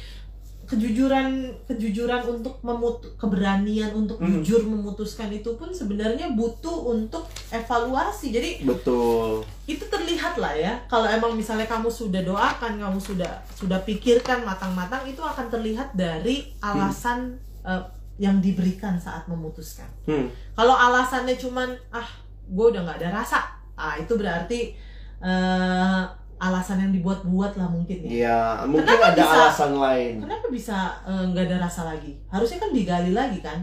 kejujuran 0.67 1.27
kejujuran 1.63 2.27
untuk 2.27 2.59
memut 2.59 2.99
keberanian 3.15 3.95
untuk 3.95 4.19
Hmm. 4.19 4.43
jujur 4.43 4.61
memutuskan 4.63 5.31
itu 5.31 5.55
pun 5.55 5.71
sebenarnya 5.71 6.31
butuh 6.31 6.91
untuk 6.91 7.23
evaluasi 7.49 8.29
jadi 8.29 8.51
Betul. 8.61 9.47
itu 9.63 9.83
terlihat 9.83 10.35
lah 10.35 10.51
ya 10.51 10.75
kalau 10.85 11.07
emang 11.07 11.31
misalnya 11.33 11.63
kamu 11.63 11.87
sudah 11.87 12.19
doakan 12.19 12.75
kamu 12.77 12.99
sudah 12.99 13.31
sudah 13.49 13.79
pikirkan 13.81 14.43
matang-matang 14.43 15.01
itu 15.03 15.19
akan 15.19 15.47
terlihat 15.47 15.91
dari 15.93 16.51
alasan 16.59 17.39
eh, 17.63 17.83
yang 18.17 18.37
diberikan 18.37 18.99
saat 18.99 19.23
memutuskan 19.25 19.87
Hmm. 20.03 20.27
kalau 20.51 20.73
alasannya 20.73 21.35
cuman 21.35 21.71
ah 21.89 22.07
gue 22.45 22.65
udah 22.67 22.83
nggak 22.83 22.99
ada 22.99 23.09
rasa 23.15 23.39
ah 23.73 23.95
itu 23.95 24.13
berarti 24.13 24.75
eh, 25.17 26.03
alasan 26.37 26.77
yang 26.79 26.91
dibuat-buat 26.91 27.53
lah 27.53 27.65
mungkin 27.67 27.97
ya. 28.01 28.09
Ya, 28.09 28.39
mungkin 28.63 28.85
Kenapa 28.85 29.05
ada 29.09 29.19
bisa- 29.19 29.37
alasan 29.41 29.71
lain. 29.75 30.13
kenapa 30.21 30.45
bisa 30.47 30.77
eh, 31.03 31.23
nggak 31.27 31.43
ada 31.45 31.57
rasa 31.59 31.81
lagi? 31.83 32.13
Harusnya 32.27 32.57
kan 32.59 32.71
digali 32.71 33.11
lagi 33.11 33.39
kan 33.39 33.59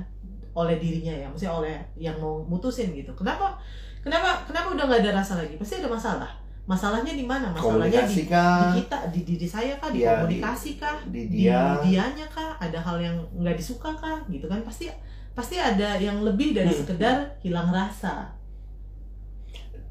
oleh 0.55 0.79
dirinya 0.79 1.11
ya 1.11 1.27
maksudnya 1.27 1.55
oleh 1.55 1.75
yang 1.97 2.15
mau 2.17 2.43
mutusin 2.43 2.91
gitu. 2.91 3.11
Kenapa 3.13 3.59
kenapa 4.01 4.43
kenapa 4.45 4.71
udah 4.71 4.85
nggak 4.87 5.01
ada 5.03 5.13
rasa 5.19 5.35
lagi? 5.37 5.55
Pasti 5.55 5.79
ada 5.79 5.89
masalah. 5.89 6.31
Masalahnya 6.65 7.13
di 7.13 7.23
mana? 7.23 7.53
Masalahnya 7.53 8.09
di, 8.09 8.25
kah? 8.25 8.73
di 8.73 8.81
kita 8.81 8.99
di 9.13 9.21
diri 9.23 9.45
saya 9.45 9.77
kah? 9.77 9.93
Di 9.93 10.01
Iya, 10.01 10.25
komunikasi 10.25 10.71
kah? 10.75 10.97
Di 11.05 11.29
di 11.29 11.45
dia. 11.45 11.77
dianya 11.85 12.25
kah? 12.27 12.57
Ada 12.57 12.81
hal 12.81 12.97
yang 12.99 13.17
nggak 13.37 13.53
disuka 13.55 13.93
kah? 13.93 14.17
Gitu 14.27 14.49
kan? 14.49 14.65
Pasti 14.65 14.89
pasti 15.31 15.59
ada 15.59 15.99
yang 15.99 16.23
lebih 16.23 16.55
dari 16.55 16.71
Hmm. 16.71 16.81
sekedar 16.81 17.17
hilang 17.39 17.69
rasa 17.69 18.33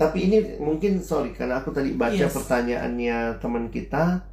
Tapi 0.03 0.17
ini 0.27 0.37
mungkin 0.59 0.99
sorry 0.99 1.31
karena 1.31 1.63
aku 1.63 1.71
tadi 1.71 1.95
baca 1.95 2.11
Yes. 2.11 2.35
pertanyaannya 2.35 3.39
teman 3.39 3.71
kita 3.71 4.27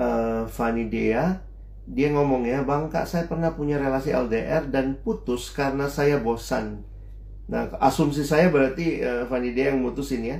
eh 0.00 0.42
Fanny 0.48 0.88
Dea 0.88 1.36
dia 1.84 2.08
ngomong 2.14 2.46
ya 2.48 2.62
bang 2.64 2.88
kak 2.88 3.04
saya 3.04 3.24
pernah 3.28 3.52
punya 3.52 3.76
relasi 3.76 4.14
LDR 4.14 4.70
dan 4.72 4.96
putus 5.04 5.52
karena 5.52 5.84
saya 5.90 6.16
bosan. 6.22 6.80
Nah 7.50 7.68
asumsi 7.82 8.22
saya 8.24 8.48
berarti 8.48 9.02
eh, 9.02 9.24
Fanny 9.28 9.52
Dea 9.52 9.74
yang 9.74 9.82
mutusin 9.84 10.22
ya. 10.24 10.38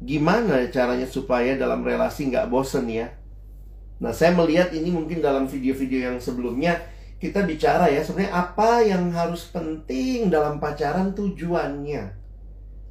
Gimana 0.00 0.64
caranya 0.72 1.04
supaya 1.04 1.60
dalam 1.60 1.84
relasi 1.84 2.32
nggak 2.32 2.48
bosen 2.48 2.88
ya? 2.88 3.12
Nah 4.00 4.16
saya 4.16 4.32
melihat 4.32 4.72
ini 4.72 4.88
mungkin 4.88 5.20
dalam 5.20 5.44
video-video 5.44 6.08
yang 6.08 6.16
sebelumnya 6.16 6.80
kita 7.20 7.44
bicara 7.44 7.92
ya 7.92 8.00
sebenarnya 8.00 8.32
apa 8.32 8.80
yang 8.80 9.12
harus 9.12 9.52
penting 9.52 10.32
dalam 10.32 10.56
pacaran 10.56 11.12
tujuannya. 11.12 12.19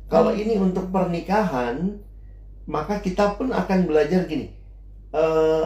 Kalau 0.10 0.34
ini 0.34 0.58
untuk 0.58 0.90
pernikahan, 0.90 2.02
maka 2.66 2.98
kita 3.00 3.38
pun 3.38 3.54
akan 3.54 3.86
belajar 3.86 4.26
gini. 4.26 4.58
eh 5.10 5.66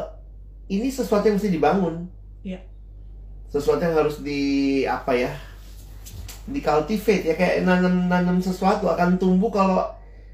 ini 0.72 0.88
sesuatu 0.88 1.28
yang 1.28 1.36
mesti 1.36 1.52
dibangun. 1.52 2.08
Iya. 2.44 2.64
Sesuatu 3.52 3.84
yang 3.84 3.96
harus 3.96 4.20
di 4.24 4.84
apa 4.88 5.16
ya? 5.16 5.32
Di 6.48 6.60
cultivate 6.60 7.24
ya 7.32 7.36
kayak 7.39 7.64
nanam-nanam 7.64 8.39
sesuatu 8.44 8.88
akan 8.91 9.20
tumbuh 9.20 9.52
kalau 9.52 9.84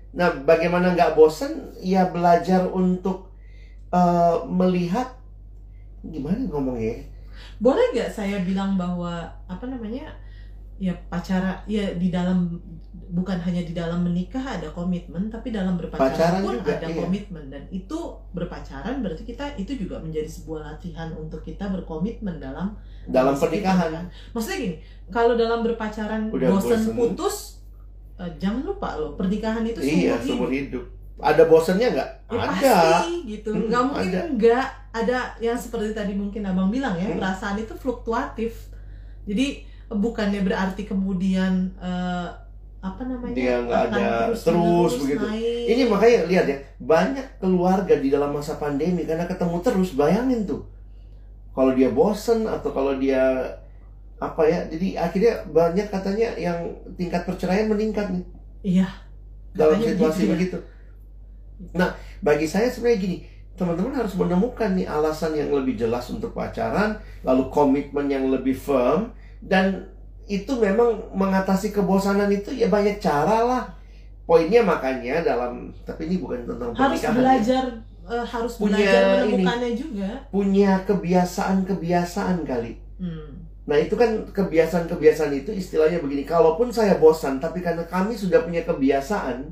Nah, 0.09 0.41
bagaimana 0.41 0.97
nggak 0.97 1.13
bosan? 1.13 1.77
Ya 1.77 2.09
belajar 2.09 2.65
untuk 2.65 3.29
eh, 3.93 4.37
melihat 4.49 5.13
gimana 6.01 6.49
ngomongnya? 6.49 6.97
ya? 6.97 6.99
boleh 7.59 7.91
nggak 7.91 8.11
saya 8.11 8.39
bilang 8.43 8.79
bahwa 8.79 9.27
apa 9.47 9.65
namanya 9.67 10.15
ya 10.79 10.95
pacara 11.07 11.59
ya 11.67 11.91
di 11.93 12.07
dalam 12.09 12.55
bukan 13.09 13.35
hanya 13.41 13.65
di 13.65 13.73
dalam 13.73 14.05
menikah 14.05 14.39
ada 14.39 14.69
komitmen 14.69 15.27
tapi 15.27 15.49
dalam 15.49 15.75
berpacaran 15.75 16.13
Pacaran 16.13 16.39
pun 16.39 16.55
juga, 16.55 16.71
ada 16.77 16.87
iya. 16.87 16.95
komitmen 16.95 17.43
dan 17.49 17.63
itu 17.69 17.99
berpacaran 18.31 19.01
berarti 19.01 19.23
kita 19.23 19.45
itu 19.57 19.75
juga 19.75 19.99
menjadi 19.99 20.29
sebuah 20.29 20.61
latihan 20.63 21.09
untuk 21.13 21.41
kita 21.41 21.67
berkomitmen 21.67 22.37
dalam 22.37 22.77
Dalam 23.05 23.33
kita, 23.33 23.41
pernikahan. 23.43 23.89
kan. 23.91 24.05
maksudnya 24.31 24.57
gini 24.61 24.75
kalau 25.09 25.33
dalam 25.33 25.59
berpacaran 25.61 26.29
Udah 26.29 26.47
bosen 26.47 26.79
bosen. 26.79 26.93
putus 26.95 27.35
eh, 28.15 28.31
jangan 28.37 28.61
lupa 28.63 28.95
loh 28.95 29.17
pernikahan 29.17 29.65
itu 29.65 29.81
Iya, 29.81 30.15
seumur 30.15 30.15
hidup 30.15 30.23
seumur 30.23 30.49
hidup. 30.51 30.85
Ada 31.19 31.43
bosannya 31.43 31.87
nggak? 31.91 32.09
Ya, 32.29 32.39
ada. 32.39 32.75
pasti 32.95 33.13
gitu 33.27 33.49
Hmm, 33.51 33.67
nggak 33.67 33.83
mungkin 33.83 34.07
ada. 34.07 34.21
nggak 34.31 34.65
ada 34.91 35.19
yang 35.39 35.57
seperti 35.57 35.91
tadi 35.91 36.13
mungkin 36.13 36.45
abang 36.45 36.69
bilang 36.69 36.95
ya 36.95 37.09
Hmm. 37.09 37.17
perasaan 37.17 37.57
itu 37.57 37.73
fluktuatif 37.73 38.71
jadi 39.25 39.67
bukannya 39.89 40.45
berarti 40.45 40.85
kemudian 40.85 41.73
eh, 41.81 42.27
apa 42.79 43.01
namanya 43.03 43.35
Dia 43.35 43.55
nggak 43.59 43.81
ada 43.91 44.31
terus, 44.31 44.45
terus 44.47 44.93
begitu. 45.03 45.25
naik. 45.25 45.65
Ini 45.67 45.83
makanya 45.91 46.19
lihat 46.31 46.45
ya, 46.47 46.57
banyak 46.79 47.27
keluarga 47.41 47.95
di 47.99 48.07
dalam 48.07 48.31
masa 48.31 48.55
pandemi 48.55 49.03
karena 49.03 49.27
ketemu 49.27 49.57
terus, 49.59 49.89
bayangin 49.99 50.47
tuh. 50.47 50.63
Kalau 51.51 51.75
dia 51.75 51.91
bosen 51.91 52.47
atau 52.47 52.71
kalau 52.71 52.95
dia 52.95 53.19
apa 54.19 54.41
ya, 54.47 54.63
jadi 54.71 54.99
akhirnya 54.99 55.33
banyak 55.51 55.87
katanya 55.91 56.35
yang 56.39 56.59
tingkat 56.95 57.23
perceraian 57.23 57.71
meningkat 57.71 58.11
nih 58.11 58.23
iya 58.59 58.87
dalam 59.55 59.79
Katanya 59.79 59.91
situasi 59.95 60.21
begitu 60.27 60.27
ya. 60.27 60.31
begitu. 60.35 60.57
Nah, 61.75 61.89
bagi 62.23 62.47
saya 62.47 62.67
sebenarnya 62.71 62.99
gini, 62.99 63.17
teman-teman 63.59 63.95
harus 63.95 64.15
menemukan 64.15 64.71
nih 64.75 64.87
alasan 64.87 65.35
yang 65.35 65.51
lebih 65.51 65.75
jelas 65.75 66.07
untuk 66.11 66.31
pacaran, 66.31 66.99
lalu 67.23 67.47
komitmen 67.51 68.07
yang 68.07 68.27
lebih 68.31 68.55
firm, 68.55 69.11
dan 69.43 69.87
itu 70.29 70.53
memang 70.61 71.09
mengatasi 71.15 71.73
kebosanan 71.73 72.29
itu 72.29 72.53
ya 72.53 72.69
banyak 72.69 73.01
cara 73.01 73.43
lah. 73.43 73.63
Poinnya 74.29 74.61
makanya 74.61 75.25
dalam, 75.25 75.73
tapi 75.81 76.05
ini 76.05 76.21
bukan 76.21 76.45
tentang 76.45 76.69
harus 76.77 77.01
ya. 77.01 77.09
belajar 77.09 77.63
eh, 78.05 78.25
harus 78.29 78.53
Punya 78.61 78.77
belajar 78.77 79.25
ini. 79.25 79.73
juga 79.73 80.09
Punya 80.29 80.71
kebiasaan-kebiasaan 80.85 82.45
kali. 82.45 82.77
hmm. 83.01 83.29
Nah 83.69 83.77
itu 83.77 83.93
kan 83.97 84.29
kebiasaan-kebiasaan 84.29 85.33
itu 85.33 85.49
istilahnya 85.53 86.01
begini. 86.01 86.25
Kalaupun 86.25 86.69
saya 86.69 86.97
bosan, 86.97 87.37
tapi 87.41 87.61
karena 87.61 87.85
kami 87.85 88.17
sudah 88.17 88.41
punya 88.45 88.65
kebiasaan, 88.65 89.49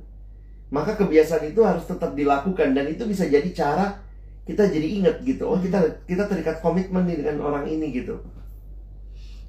maka 0.74 0.94
kebiasaan 0.98 1.54
itu 1.54 1.62
harus 1.62 1.86
tetap 1.86 2.14
dilakukan 2.18 2.74
dan 2.74 2.86
itu 2.90 3.06
bisa 3.06 3.26
jadi 3.30 3.50
cara 3.54 3.98
kita 4.46 4.70
jadi 4.70 4.88
ingat 5.02 5.16
gitu. 5.22 5.46
Oh 5.46 5.58
kita 5.62 6.06
kita 6.10 6.26
terikat 6.26 6.62
komitmen 6.62 7.06
nih 7.06 7.22
dengan 7.22 7.46
orang 7.46 7.66
ini 7.70 7.94
gitu. 7.94 8.18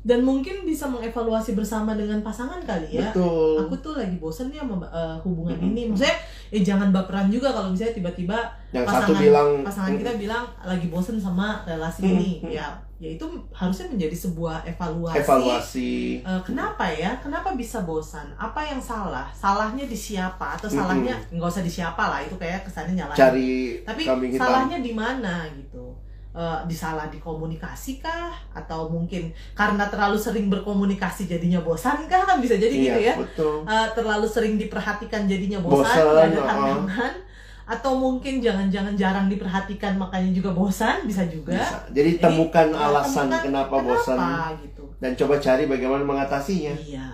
Dan 0.09 0.25
mungkin 0.25 0.65
bisa 0.65 0.89
mengevaluasi 0.89 1.53
bersama 1.53 1.93
dengan 1.93 2.25
pasangan 2.25 2.65
kali 2.65 2.97
ya. 2.97 3.13
Betul. 3.13 3.61
aku 3.61 3.77
tuh 3.79 3.93
lagi 3.95 4.17
bosen 4.17 4.49
nih 4.49 4.57
sama 4.59 4.81
eh, 4.83 5.17
hubungan 5.21 5.53
Mm-mm. 5.55 5.69
ini. 5.69 5.83
Maksudnya 5.87 6.17
eh 6.49 6.65
jangan 6.65 6.89
baperan 6.89 7.29
juga 7.29 7.53
kalau 7.53 7.69
misalnya 7.69 7.93
tiba-tiba 7.93 8.39
Yang 8.73 8.89
satu 8.89 9.13
pasangan- 9.13 9.21
bilang 9.21 9.49
pasangan 9.61 9.93
kita 9.95 10.13
bilang 10.17 10.45
lagi 10.65 10.89
bosen 10.89 11.21
sama 11.21 11.61
relasi 11.63 12.01
Hmm, 12.01 12.17
ini 12.17 12.31
ya 12.49 12.73
ya 12.99 13.15
itu 13.15 13.23
harusnya 13.53 13.87
menjadi 13.87 14.17
sebuah 14.19 14.67
evaluasi, 14.67 15.23
evaluasi. 15.23 15.93
Eh, 16.19 16.41
kenapa 16.43 16.89
ya? 16.89 17.15
Kenapa 17.21 17.55
bisa 17.55 17.85
bosan? 17.85 18.27
Apa 18.35 18.59
yang 18.65 18.81
salah? 18.81 19.31
Salahnya 19.31 19.85
di 19.85 19.95
siapa? 19.95 20.57
Atau 20.57 20.67
salahnya 20.67 21.15
nggak 21.29 21.47
usah 21.47 21.63
di 21.63 21.71
siapa 21.71 22.01
lah 22.03 22.19
itu 22.19 22.35
kayak 22.35 22.65
kesannya 22.65 22.97
nyalahin. 22.97 23.21
Cari 23.21 23.55
tapi 23.85 24.03
salahnya 24.35 24.81
di 24.81 24.93
mana 24.93 25.45
gitu 25.53 25.95
Eh, 26.39 26.61
disalah 26.71 27.11
di 27.11 27.19
komunikasi 27.19 27.99
kah 27.99 28.31
atau 28.55 28.87
mungkin 28.87 29.35
karena 29.59 29.91
terlalu 29.91 30.15
sering 30.15 30.47
berkomunikasi 30.47 31.27
jadinya 31.27 31.59
bosan 31.67 32.07
kah? 32.07 32.23
Kan 32.31 32.39
bisa 32.39 32.55
jadi 32.55 32.71
gitu 32.71 32.95
Iya, 32.95 33.11
ya. 33.11 33.15
betul. 33.19 33.67
Eh, 33.67 33.89
terlalu 33.91 34.23
sering 34.31 34.55
diperhatikan 34.55 35.27
jadinya 35.27 35.59
bosan, 35.59 35.99
Bosan, 35.99 36.31
ada 36.31 36.39
tantangan 36.47 37.15
atau 37.67 37.93
mungkin 37.99 38.39
jangan-jangan 38.39 38.95
jarang 38.95 39.27
diperhatikan 39.27 39.99
makanya 39.99 40.31
juga 40.31 40.55
bosan 40.55 41.11
bisa 41.11 41.27
juga. 41.27 41.59
Bisa. 41.59 41.91
Jadi 41.91 42.11
Jadi, 42.15 42.23
temukan 42.23 42.67
ya, 42.71 42.87
alasan 42.87 43.27
temukan 43.27 43.43
kenapa, 43.43 43.77
bosan. 43.83 44.19
gitu. 44.63 44.85
Dan 45.03 45.11
coba 45.19 45.35
cari 45.43 45.65
bagaimana 45.67 46.07
mengatasinya. 46.07 46.75
Iya. 46.79 47.09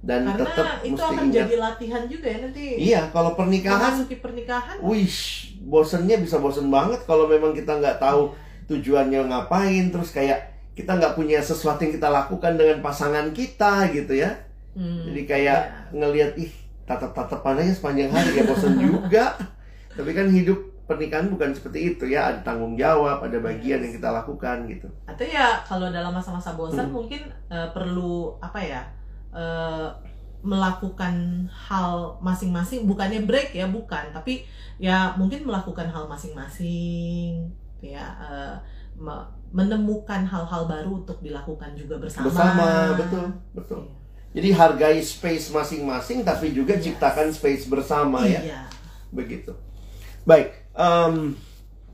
Dan 0.00 0.24
karena 0.24 0.40
tetap 0.40 0.68
itu 0.80 0.92
mesti 0.96 1.04
akan 1.04 1.24
ingat. 1.28 1.36
jadi 1.36 1.54
latihan 1.60 2.02
juga 2.08 2.26
ya 2.32 2.38
nanti. 2.40 2.64
Iya, 2.80 3.02
kalau 3.12 3.36
pernikahan 3.36 3.92
pernikahan. 4.08 4.76
Wish, 4.80 5.52
bosennya 5.60 6.16
bisa 6.16 6.40
bosen 6.40 6.72
banget 6.72 7.04
kalau 7.04 7.28
memang 7.28 7.52
kita 7.52 7.76
nggak 7.76 8.00
tahu 8.00 8.32
tujuannya 8.66 9.20
ngapain, 9.26 9.88
terus 9.88 10.10
kayak 10.10 10.38
kita 10.74 10.94
nggak 10.94 11.14
punya 11.14 11.38
sesuatu 11.38 11.80
yang 11.80 11.94
kita 11.94 12.08
lakukan 12.08 12.54
dengan 12.54 12.80
pasangan 12.80 13.30
kita 13.30 13.88
gitu 13.90 14.18
ya. 14.18 14.30
Hmm, 14.74 15.06
Jadi 15.06 15.22
kayak 15.24 15.60
iya. 15.62 15.94
ngelihat 15.94 16.32
ih 16.34 16.50
tatap-tatapan 16.84 17.62
aja 17.62 17.72
sepanjang 17.72 18.10
hari 18.10 18.30
ya 18.34 18.44
bosen 18.44 18.74
juga. 18.84 19.38
Tapi 19.94 20.10
kan 20.10 20.26
hidup 20.26 20.58
pernikahan 20.84 21.30
bukan 21.30 21.54
seperti 21.54 21.94
itu 21.94 22.04
ya, 22.10 22.28
ada 22.28 22.40
tanggung 22.44 22.74
jawab, 22.74 23.22
ada 23.22 23.38
bagian 23.40 23.80
yang 23.80 23.94
kita 23.94 24.10
lakukan 24.10 24.68
gitu. 24.68 24.84
atau 25.06 25.24
ya 25.24 25.62
kalau 25.62 25.88
dalam 25.88 26.12
masa-masa 26.12 26.52
bosan 26.52 26.90
Hmm. 26.90 27.00
mungkin 27.00 27.22
eh, 27.48 27.68
perlu 27.72 28.36
apa 28.38 28.58
ya 28.60 28.82
eh, 29.32 29.88
melakukan 30.44 31.14
hal 31.48 32.20
masing-masing 32.20 32.84
bukannya 32.84 33.24
break 33.24 33.56
ya 33.56 33.64
bukan 33.64 34.12
tapi 34.12 34.44
ya 34.76 35.16
mungkin 35.16 35.48
melakukan 35.48 35.88
hal 35.88 36.04
masing-masing 36.04 37.48
ya 37.84 38.06
me- 38.96 39.28
menemukan 39.54 40.26
hal-hal 40.26 40.66
baru 40.66 41.04
untuk 41.04 41.20
dilakukan 41.22 41.76
juga 41.78 42.00
bersama 42.02 42.26
Bersama, 42.26 42.66
betul, 42.98 43.26
betul. 43.54 43.82
Iya. 43.84 43.92
Jadi 44.34 44.48
hargai 44.50 44.98
space 44.98 45.54
masing-masing 45.54 46.26
tapi 46.26 46.50
juga 46.50 46.74
Yes. 46.74 46.90
ciptakan 46.90 47.30
space 47.30 47.70
bersama 47.70 48.26
ya. 48.26 48.42
iya 48.42 48.60
begitu. 49.14 49.54
Baik, 50.26 50.50
em, 50.74 51.38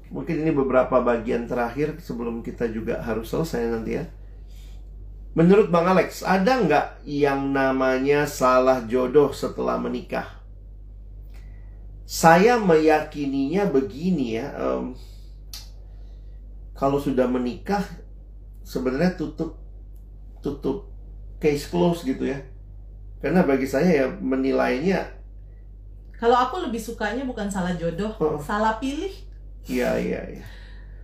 mungkin 0.08 0.36
ini 0.40 0.52
beberapa 0.56 1.04
bagian 1.04 1.44
terakhir 1.44 2.00
sebelum 2.00 2.40
kita 2.40 2.64
juga 2.72 3.04
harus 3.04 3.28
selesai 3.28 3.68
nanti 3.68 4.00
ya. 4.00 4.04
Menurut 5.36 5.68
Bang 5.70 5.86
Alex, 5.86 6.24
ada 6.26 6.58
nggak 6.64 6.86
yang 7.06 7.52
namanya 7.52 8.24
salah 8.26 8.82
jodoh 8.88 9.30
setelah 9.30 9.76
menikah? 9.78 10.26
Saya 12.08 12.58
meyakininya 12.58 13.70
begini 13.70 14.34
ya, 14.40 14.50
em, 14.58 14.98
kalau 16.80 16.96
sudah 16.96 17.28
menikah 17.28 17.84
sebenarnya 18.64 19.20
tutup 19.20 19.60
tutup 20.40 20.88
case 21.36 21.68
close 21.68 22.00
gitu 22.08 22.24
ya. 22.24 22.40
Karena 23.20 23.44
bagi 23.44 23.68
saya 23.68 23.90
ya 23.92 24.06
menilainya 24.08 25.20
kalau 26.16 26.36
aku 26.36 26.64
lebih 26.64 26.80
sukanya 26.80 27.24
bukan 27.24 27.48
salah 27.52 27.72
jodoh 27.76 28.12
Oh. 28.16 28.36
salah 28.40 28.76
pilih 28.80 29.12
Iya 29.68 29.96
iya 30.00 30.20
iya. 30.36 30.44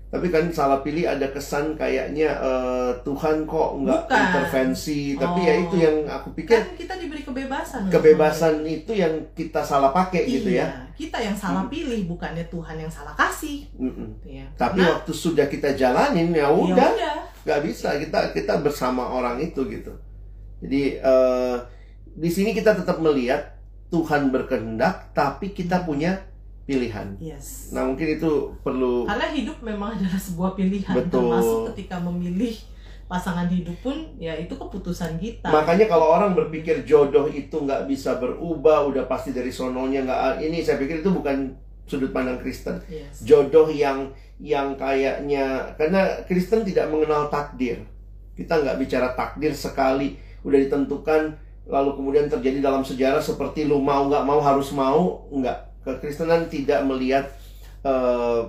Tapi 0.06 0.30
kan 0.30 0.46
salah 0.48 0.80
pilih 0.80 1.02
ada 1.02 1.26
kesan 1.28 1.74
kayaknya 1.74 2.30
eh, 2.32 2.90
Tuhan 3.02 3.42
kok 3.42 3.82
nggak 3.82 4.06
intervensi. 4.06 5.18
Tapi 5.18 5.40
Oh. 5.42 5.46
ya 5.46 5.54
itu 5.58 5.76
yang 5.76 5.96
aku 6.06 6.28
pikir 6.32 6.56
kan 6.56 6.64
kita 6.72 6.94
diberi 6.96 7.22
kebebasan 7.22 7.90
kebebasan 7.90 8.54
itu 8.62 8.92
yang 8.92 9.12
kita 9.32 9.60
salah 9.60 9.90
pakai 9.90 10.22
gitu 10.24 10.54
ya. 10.54 10.64
Iya, 10.64 10.68
kita 10.94 11.18
yang 11.18 11.34
salah 11.34 11.66
pilih 11.66 12.06
bukannya 12.06 12.46
Tuhan 12.46 12.76
yang 12.78 12.88
salah 12.88 13.12
kasih 13.12 13.66
Mm-mm. 13.74 14.22
ya. 14.22 14.46
Tapi 14.54 14.78
Karena- 14.78 14.94
waktu 14.94 15.12
sudah 15.12 15.46
kita 15.46 15.74
jalanin 15.74 16.30
ya 16.30 16.46
ya 16.46 16.48
udah 16.48 16.90
nggak 17.42 17.60
bisa 17.62 17.94
kita 17.96 18.30
kita 18.30 18.58
bersama 18.58 19.06
orang 19.06 19.38
itu 19.38 19.66
gitu. 19.66 19.90
Jadi 20.62 20.96
eh, 20.96 21.56
di 22.16 22.30
sini 22.30 22.54
kita 22.54 22.72
tetap 22.72 22.96
melihat 22.96 23.58
Tuhan 23.86 24.30
berkehendak, 24.30 25.12
tapi 25.12 25.50
kita 25.50 25.82
punya 25.82 26.24
pilihan. 26.66 27.14
Yes. 27.22 27.70
Nah 27.70 27.86
mungkin 27.86 28.18
itu 28.18 28.52
perlu 28.60 29.06
Karena 29.06 29.30
hidup 29.30 29.62
memang 29.62 29.94
adalah 29.94 30.18
sebuah 30.18 30.58
pilihan 30.58 30.94
Betul. 30.98 31.30
termasuk 31.30 31.58
ketika 31.72 32.02
memilih 32.02 32.58
pasangan 33.06 33.46
hidup 33.46 33.78
pun 33.86 33.94
ya 34.18 34.34
itu 34.34 34.50
keputusan 34.50 35.14
kita. 35.22 35.46
Makanya 35.46 35.86
kalau 35.86 36.10
orang 36.10 36.34
berpikir 36.34 36.82
jodoh 36.82 37.30
itu 37.30 37.54
nggak 37.54 37.86
bisa 37.86 38.18
berubah, 38.18 38.82
udah 38.90 39.06
pasti 39.06 39.30
dari 39.30 39.54
sononya 39.54 40.02
nggak. 40.02 40.42
Ini 40.42 40.58
saya 40.66 40.82
pikir 40.82 41.06
itu 41.06 41.14
bukan 41.14 41.54
sudut 41.86 42.10
pandang 42.10 42.42
Kristen. 42.42 42.82
Yes. 42.90 43.22
Jodoh 43.22 43.70
yang 43.70 44.10
yang 44.42 44.74
kayaknya 44.74 45.72
karena 45.78 46.26
Kristen 46.26 46.66
tidak 46.66 46.90
mengenal 46.90 47.30
takdir. 47.30 47.86
Kita 48.34 48.58
nggak 48.58 48.76
bicara 48.82 49.14
takdir 49.14 49.54
sekali 49.54 50.18
udah 50.42 50.58
ditentukan 50.66 51.38
lalu 51.66 51.98
kemudian 51.98 52.26
terjadi 52.30 52.62
dalam 52.62 52.82
sejarah 52.86 53.18
seperti 53.18 53.66
lu 53.66 53.82
mau 53.82 54.06
nggak 54.06 54.26
mau 54.26 54.42
harus 54.42 54.74
mau 54.74 55.30
nggak. 55.30 55.65
Kekristenan 55.86 56.50
tidak 56.50 56.82
melihat 56.82 57.30
eh, 57.86 58.42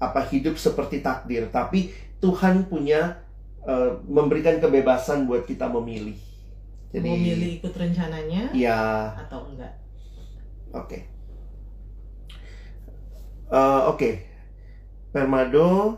apa 0.00 0.20
hidup 0.32 0.56
seperti 0.56 1.04
takdir, 1.04 1.52
tapi 1.52 1.92
Tuhan 2.24 2.64
punya 2.72 3.20
eh, 3.68 3.92
memberikan 4.08 4.56
kebebasan 4.56 5.28
buat 5.28 5.44
kita 5.44 5.68
memilih. 5.68 6.16
Jadi 6.96 7.08
Mau 7.12 7.20
milih 7.20 7.50
ikut 7.60 7.74
rencananya 7.76 8.56
ya 8.56 9.12
atau 9.28 9.52
enggak? 9.52 9.76
Oke. 10.72 11.04
Eh, 13.52 13.82
Oke. 13.92 14.24
Permado, 15.12 15.96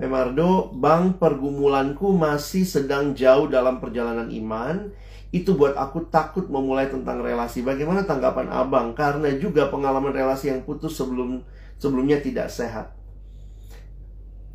Pemardo, 0.00 0.72
bang 0.72 1.12
pergumulanku 1.20 2.16
masih 2.16 2.64
sedang 2.64 3.12
jauh 3.12 3.52
dalam 3.52 3.84
perjalanan 3.84 4.32
iman. 4.32 4.88
Itu 5.30 5.54
buat 5.54 5.78
aku 5.78 6.10
takut 6.10 6.50
memulai 6.50 6.90
tentang 6.90 7.22
relasi. 7.22 7.62
Bagaimana 7.62 8.02
tanggapan 8.02 8.50
abang? 8.50 8.98
Karena 8.98 9.30
juga 9.38 9.70
pengalaman 9.70 10.10
relasi 10.10 10.50
yang 10.50 10.66
putus 10.66 10.98
sebelum 10.98 11.46
sebelumnya 11.78 12.18
tidak 12.18 12.50
sehat. 12.50 12.92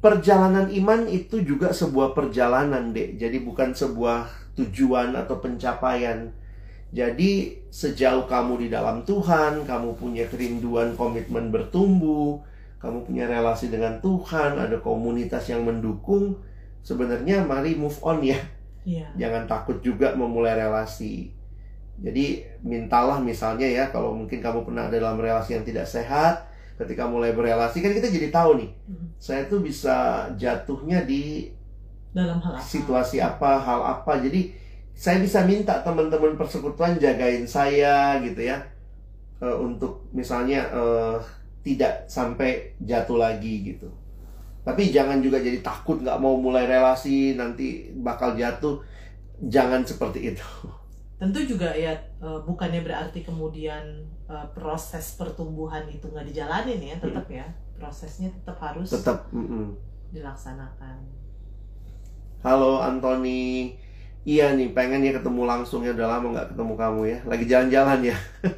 Perjalanan 0.04 0.70
iman 0.70 1.10
itu 1.10 1.42
juga 1.42 1.74
sebuah 1.74 2.14
perjalanan, 2.14 2.94
dek. 2.94 3.18
Jadi 3.18 3.42
bukan 3.42 3.74
sebuah 3.74 4.54
tujuan 4.60 5.16
atau 5.18 5.42
pencapaian. 5.42 6.30
Jadi 6.96 7.60
sejauh 7.74 8.30
kamu 8.30 8.68
di 8.68 8.68
dalam 8.70 9.04
Tuhan, 9.04 9.66
kamu 9.66 9.98
punya 9.98 10.30
kerinduan 10.30 10.94
komitmen 10.94 11.50
bertumbuh, 11.52 12.40
kamu 12.80 13.04
punya 13.04 13.26
relasi 13.26 13.68
dengan 13.68 13.98
Tuhan, 14.00 14.62
ada 14.62 14.78
komunitas 14.80 15.50
yang 15.50 15.66
mendukung, 15.66 16.40
sebenarnya 16.86 17.42
mari 17.42 17.74
move 17.74 17.98
on 18.06 18.22
ya. 18.22 18.38
Iya. 18.86 19.10
Jangan 19.18 19.50
takut 19.50 19.82
juga 19.82 20.14
memulai 20.14 20.54
relasi. 20.56 21.34
Jadi 21.96 22.44
mintalah 22.62 23.18
misalnya 23.18 23.66
ya 23.66 23.90
kalau 23.90 24.14
mungkin 24.14 24.44
kamu 24.44 24.68
pernah 24.68 24.88
ada 24.88 25.00
dalam 25.00 25.18
relasi 25.18 25.58
yang 25.58 25.66
tidak 25.66 25.88
sehat, 25.88 26.46
ketika 26.76 27.08
mulai 27.08 27.32
berelasi 27.32 27.80
kan 27.80 27.92
kita 27.92 28.12
jadi 28.12 28.30
tahu 28.30 28.62
nih, 28.62 28.70
Mhm. 28.86 29.08
saya 29.18 29.42
tuh 29.48 29.64
bisa 29.64 30.28
jatuhnya 30.36 31.08
di 31.08 31.50
Dalam 32.12 32.40
hal 32.40 32.56
apa? 32.56 32.64
situasi 32.64 33.20
apa, 33.20 33.60
hal 33.60 33.82
apa. 33.82 34.22
Jadi 34.22 34.52
saya 34.96 35.20
bisa 35.20 35.44
minta 35.44 35.84
teman-teman 35.84 36.40
persekutuan 36.40 36.96
jagain 36.96 37.44
saya 37.44 38.20
gitu 38.24 38.40
ya. 38.44 38.60
Eh, 39.42 39.56
untuk 39.56 40.08
misalnya 40.12 40.64
eh, 40.72 41.18
tidak 41.64 42.06
sampai 42.08 42.76
jatuh 42.80 43.18
lagi 43.20 43.72
gitu. 43.74 43.90
Tapi 44.66 44.90
jangan 44.96 45.22
juga 45.26 45.38
jadi 45.38 45.60
takut 45.62 46.02
nggak 46.02 46.18
mau 46.24 46.36
mulai 46.42 46.66
relasi 46.66 47.38
nanti 47.40 47.94
bakal 48.08 48.34
jatuh. 48.42 48.82
Jangan 49.56 49.82
seperti 49.86 50.20
itu. 50.34 50.46
Tentu 51.22 51.40
juga 51.48 51.70
ya 51.76 51.94
eh, 52.28 52.40
bukannya 52.48 52.82
berarti 52.88 53.20
kemudian 53.28 53.84
eh, 54.28 54.48
proses 54.56 55.16
pertumbuhan 55.20 55.86
itu 55.96 56.06
nggak 56.12 56.28
dijalanin 56.30 56.82
ya, 56.92 56.96
tetap 57.00 57.26
ya 57.32 57.46
prosesnya 57.80 58.30
tetap 58.32 58.58
harus 58.66 58.92
Tetap. 58.92 59.30
mm-mm. 59.34 59.76
dilaksanakan. 60.14 60.98
Halo 62.46 62.80
Anthony. 62.82 63.74
Iya 64.26 64.58
nih 64.58 64.74
pengen 64.74 65.06
ya 65.06 65.12
ketemu 65.18 65.42
langsung 65.46 65.86
ya 65.86 65.94
udah 65.94 66.08
lama 66.18 66.26
nggak 66.34 66.48
ketemu 66.54 66.74
kamu 66.82 67.02
ya. 67.14 67.18
Lagi 67.30 67.46
jalan-jalan 67.52 68.00
ya. 68.12 68.16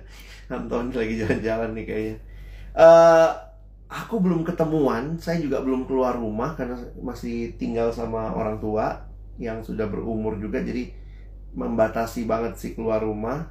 Anthony 0.56 0.92
lagi 0.96 1.14
jalan-jalan 1.22 1.70
nih 1.76 1.86
kayaknya. 1.90 2.16
Eh 2.78 3.30
aku 3.88 4.20
belum 4.20 4.44
ketemuan, 4.44 5.16
saya 5.16 5.40
juga 5.40 5.64
belum 5.64 5.88
keluar 5.88 6.20
rumah 6.20 6.54
karena 6.60 6.76
masih 7.00 7.56
tinggal 7.56 7.92
sama 7.92 8.36
orang 8.36 8.60
tua 8.60 9.08
yang 9.40 9.64
sudah 9.64 9.88
berumur 9.88 10.36
juga 10.42 10.60
jadi 10.60 10.92
membatasi 11.56 12.28
banget 12.28 12.60
sih 12.60 12.72
keluar 12.76 13.00
rumah. 13.02 13.48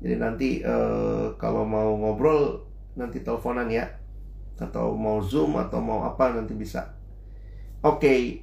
Jadi 0.00 0.16
nanti 0.16 0.48
eh, 0.60 1.26
kalau 1.36 1.64
mau 1.64 1.96
ngobrol 1.96 2.64
nanti 2.96 3.20
teleponan 3.20 3.68
ya 3.68 3.84
atau 4.56 4.96
mau 4.96 5.20
zoom 5.20 5.60
atau 5.60 5.80
mau 5.84 6.04
apa 6.08 6.32
nanti 6.32 6.56
bisa. 6.56 6.96
Oke. 7.84 8.40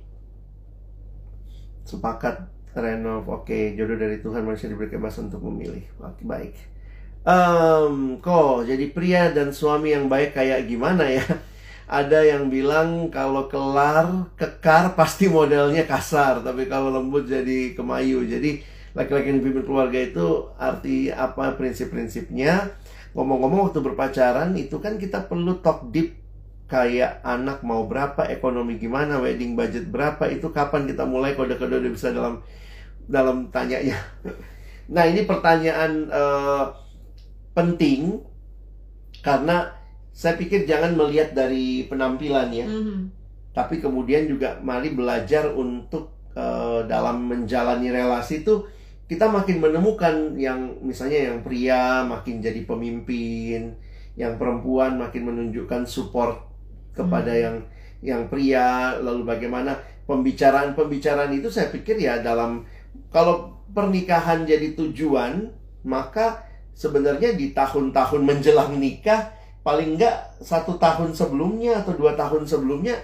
Sepakat 1.84 2.48
Renov. 2.74 3.28
Oke, 3.30 3.74
jodoh 3.78 3.98
dari 3.98 4.22
Tuhan 4.22 4.46
manusia 4.46 4.70
diberi 4.70 4.90
kebebasan 4.90 5.30
untuk 5.30 5.46
memilih. 5.50 5.84
Oke, 6.02 6.24
baik. 6.26 6.73
Em, 7.24 8.20
kok 8.20 8.68
jadi 8.68 8.86
pria 8.92 9.32
dan 9.32 9.56
suami 9.56 9.96
yang 9.96 10.12
baik 10.12 10.36
kayak 10.36 10.68
gimana 10.68 11.08
ya? 11.08 11.24
Ada 11.88 12.20
yang 12.36 12.52
bilang 12.52 13.08
kalau 13.08 13.48
kelar, 13.48 14.28
kekar 14.36 14.92
pasti 15.00 15.32
modelnya 15.32 15.88
kasar, 15.88 16.44
tapi 16.44 16.68
kalau 16.68 16.92
lembut 16.92 17.24
jadi 17.24 17.76
kemayu. 17.80 18.28
Jadi 18.28 18.60
laki-laki 18.92 19.32
yang 19.32 19.40
dipimpin 19.40 19.64
keluarga 19.64 20.00
itu 20.04 20.52
arti 20.60 21.16
apa 21.16 21.56
prinsip-prinsipnya? 21.56 22.76
Ngomong-ngomong 23.16 23.72
waktu 23.72 23.80
berpacaran 23.80 24.52
itu 24.60 24.84
kan 24.84 25.00
kita 25.00 25.24
perlu 25.24 25.64
talk 25.64 25.88
deep 25.96 26.20
kayak 26.68 27.24
anak 27.24 27.64
mau 27.64 27.88
berapa, 27.88 28.28
ekonomi 28.28 28.76
gimana, 28.76 29.24
wedding 29.24 29.56
budget 29.56 29.88
berapa, 29.88 30.28
itu 30.28 30.52
kapan 30.52 30.90
kita 30.92 31.08
mulai 31.08 31.40
kode-kode 31.40 31.88
udah 31.88 31.92
bisa 31.94 32.12
dalam 32.12 32.44
dalam 33.08 33.48
tanyanya. 33.48 33.96
Nah 34.84 35.08
ini 35.08 35.24
pertanyaan 35.24 36.12
eh, 36.12 36.64
penting 37.54 38.20
karena 39.24 39.72
saya 40.14 40.38
pikir 40.38 40.66
jangan 40.66 40.94
melihat 40.94 41.34
dari 41.34 41.88
penampilan 41.90 42.54
ya, 42.54 42.68
Mhm. 42.68 43.10
tapi 43.54 43.82
kemudian 43.82 44.30
juga 44.30 44.60
mari 44.62 44.94
belajar 44.94 45.50
untuk 45.54 46.14
eh, 46.34 46.82
dalam 46.90 47.30
menjalani 47.30 47.94
relasi 47.94 48.42
itu 48.42 48.66
kita 49.06 49.30
makin 49.30 49.62
menemukan 49.62 50.34
yang 50.34 50.82
misalnya 50.82 51.30
yang 51.30 51.46
pria 51.46 52.02
makin 52.02 52.42
jadi 52.42 52.66
pemimpin, 52.66 53.78
yang 54.18 54.42
perempuan 54.42 54.98
makin 54.98 55.30
menunjukkan 55.30 55.86
support 55.86 56.42
kepada 56.98 57.30
Hmm. 57.30 57.42
yang 57.46 57.58
yang 58.02 58.22
pria, 58.34 58.98
lalu 58.98 59.30
bagaimana 59.30 59.78
pembicaraan-pembicaraan 60.10 61.32
itu 61.38 61.54
saya 61.54 61.70
pikir 61.70 62.02
ya 62.02 62.18
dalam 62.26 62.66
kalau 63.14 63.54
pernikahan 63.70 64.44
jadi 64.44 64.74
tujuan, 64.74 65.54
maka 65.86 66.42
sebenarnya 66.84 67.32
di 67.34 67.56
tahun-tahun 67.56 68.20
menjelang 68.20 68.76
nikah 68.76 69.32
paling 69.64 69.96
enggak 69.96 70.36
satu 70.44 70.76
tahun 70.76 71.16
sebelumnya 71.16 71.80
atau 71.80 71.96
dua 71.96 72.12
tahun 72.14 72.44
sebelumnya 72.44 73.00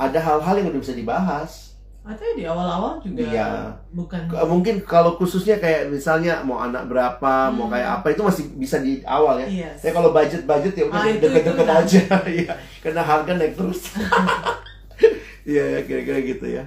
ada 0.00 0.16
hal-hal 0.16 0.54
yang 0.56 0.72
udah 0.72 0.80
bisa 0.80 0.96
dibahas. 0.96 1.76
Atau 2.08 2.24
di 2.32 2.48
awal-awal 2.48 2.96
juga 3.04 3.20
Iya. 3.20 3.68
bukan 3.92 4.32
Mungkin 4.32 4.80
kalau 4.88 5.20
khususnya 5.20 5.60
kayak 5.60 5.92
misalnya 5.92 6.40
mau 6.40 6.56
anak 6.56 6.88
berapa, 6.88 7.52
mau 7.52 7.68
Hmm. 7.68 7.74
kayak 7.76 7.90
apa 8.00 8.06
itu 8.16 8.22
masih 8.24 8.44
bisa 8.56 8.80
di 8.80 9.04
awal 9.04 9.44
ya. 9.44 9.46
Iya. 9.46 9.70
Ya 9.84 9.90
kalau 9.92 10.16
budget-budget 10.16 10.72
ya 10.72 10.84
udah 10.88 10.96
Ah, 10.96 11.12
deket-deket 11.12 11.68
aja 11.68 12.00
ya. 12.48 12.52
Karena 12.80 13.02
harga 13.04 13.32
naik 13.36 13.52
terus. 13.52 13.80
Iya 15.48 15.64
ya 15.76 15.80
kira-kira 15.84 16.20
gitu 16.24 16.46
ya. 16.48 16.64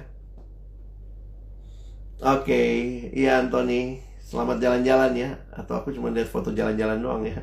Oke, 2.22 2.62
iya 3.10 3.42
Anthony, 3.42 3.98
selamat 4.32 4.56
jalan-jalan 4.64 5.12
ya. 5.24 5.30
Atau 5.52 5.74
aku 5.76 5.88
cuma 5.92 6.08
lihat 6.08 6.28
foto 6.32 6.48
jalan-jalan 6.56 6.98
doang 7.04 7.22
ya. 7.28 7.38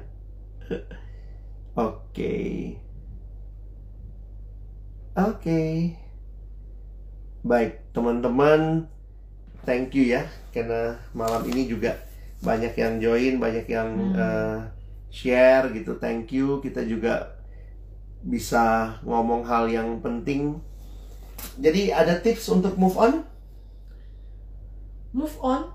Oke. 1.88 2.34
Oke. 5.16 5.60
Baik, 7.40 7.80
teman-teman, 7.96 8.88
thank 9.64 9.96
you 9.96 10.04
ya 10.12 10.28
karena 10.52 11.00
malam 11.16 11.44
ini 11.48 11.70
juga 11.72 11.96
banyak 12.44 12.74
yang 12.76 12.94
join, 13.00 13.34
banyak 13.40 13.66
yang 13.70 13.90
Hmm. 13.90 14.16
eh, 14.16 14.58
share 15.12 15.72
gitu. 15.76 15.96
Thank 16.00 16.32
you. 16.36 16.60
Kita 16.66 16.84
juga 16.84 17.40
bisa 18.24 19.00
ngomong 19.08 19.48
hal 19.48 19.72
yang 19.72 20.04
penting. 20.04 20.60
Jadi 21.60 21.92
ada 21.92 22.20
tips 22.20 22.52
untuk 22.52 22.76
move 22.76 22.98
on? 23.00 23.14
move 25.14 25.38
on. 25.42 25.74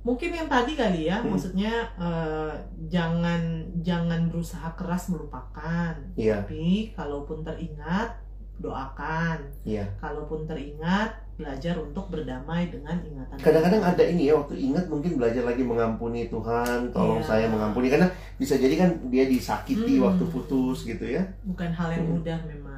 Mungkin 0.00 0.30
yang 0.32 0.48
tadi 0.48 0.72
kali 0.72 1.00
ya 1.06 1.20
Hmm. 1.20 1.28
maksudnya 1.30 1.72
eh, 1.94 2.52
jangan 2.88 3.40
jangan 3.78 4.26
berusaha 4.26 4.72
keras 4.74 5.08
melupakan 5.08 5.92
Iya, 6.16 6.40
tapi 6.40 6.92
kalaupun 6.92 7.44
teringat 7.44 8.16
doakan 8.58 9.38
iya. 9.62 9.86
kalaupun 9.96 10.42
teringat 10.42 11.14
belajar 11.38 11.78
untuk 11.78 12.10
berdamai 12.10 12.66
dengan 12.66 12.98
ingatan 12.98 13.38
Kadang-kadang 13.38 13.82
ada 13.86 14.02
ini 14.02 14.26
ya 14.26 14.34
waktu 14.34 14.58
ingat 14.58 14.90
mungkin 14.90 15.14
belajar 15.14 15.46
lagi 15.46 15.62
mengampuni 15.62 16.26
Tuhan, 16.26 16.90
tolong 16.90 17.22
Iya. 17.22 17.28
saya 17.28 17.46
mengampuni 17.46 17.86
karena 17.86 18.10
bisa 18.34 18.58
jadi 18.58 18.74
kan 18.74 18.90
dia 19.06 19.24
disakiti 19.24 19.94
Hmm. 19.96 20.10
waktu 20.10 20.24
putus 20.26 20.82
gitu 20.82 21.06
ya. 21.06 21.22
bukan 21.46 21.70
hal 21.70 21.94
yang 21.94 22.04
Hmm. 22.04 22.14
mudah 22.18 22.38
memang 22.44 22.77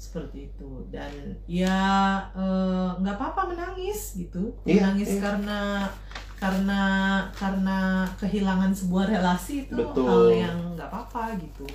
seperti 0.00 0.48
itu 0.48 0.88
dan 0.88 1.12
ya 1.44 1.84
eh, 2.32 2.88
nggak 2.96 3.14
apa-apa 3.14 3.52
menangis 3.52 4.16
gitu 4.16 4.48
Iya, 4.64 4.88
menangis 4.88 5.10
iya. 5.12 5.20
karena 5.20 5.60
karena 6.34 6.80
karena 7.30 7.78
kehilangan 8.16 8.72
sebuah 8.72 9.04
relasi 9.06 9.68
itu 9.68 9.76
Betul. 9.76 10.08
hal 10.08 10.24
yang 10.32 10.58
nggak 10.72 10.88
apa-apa 10.88 11.36
gitu 11.36 11.68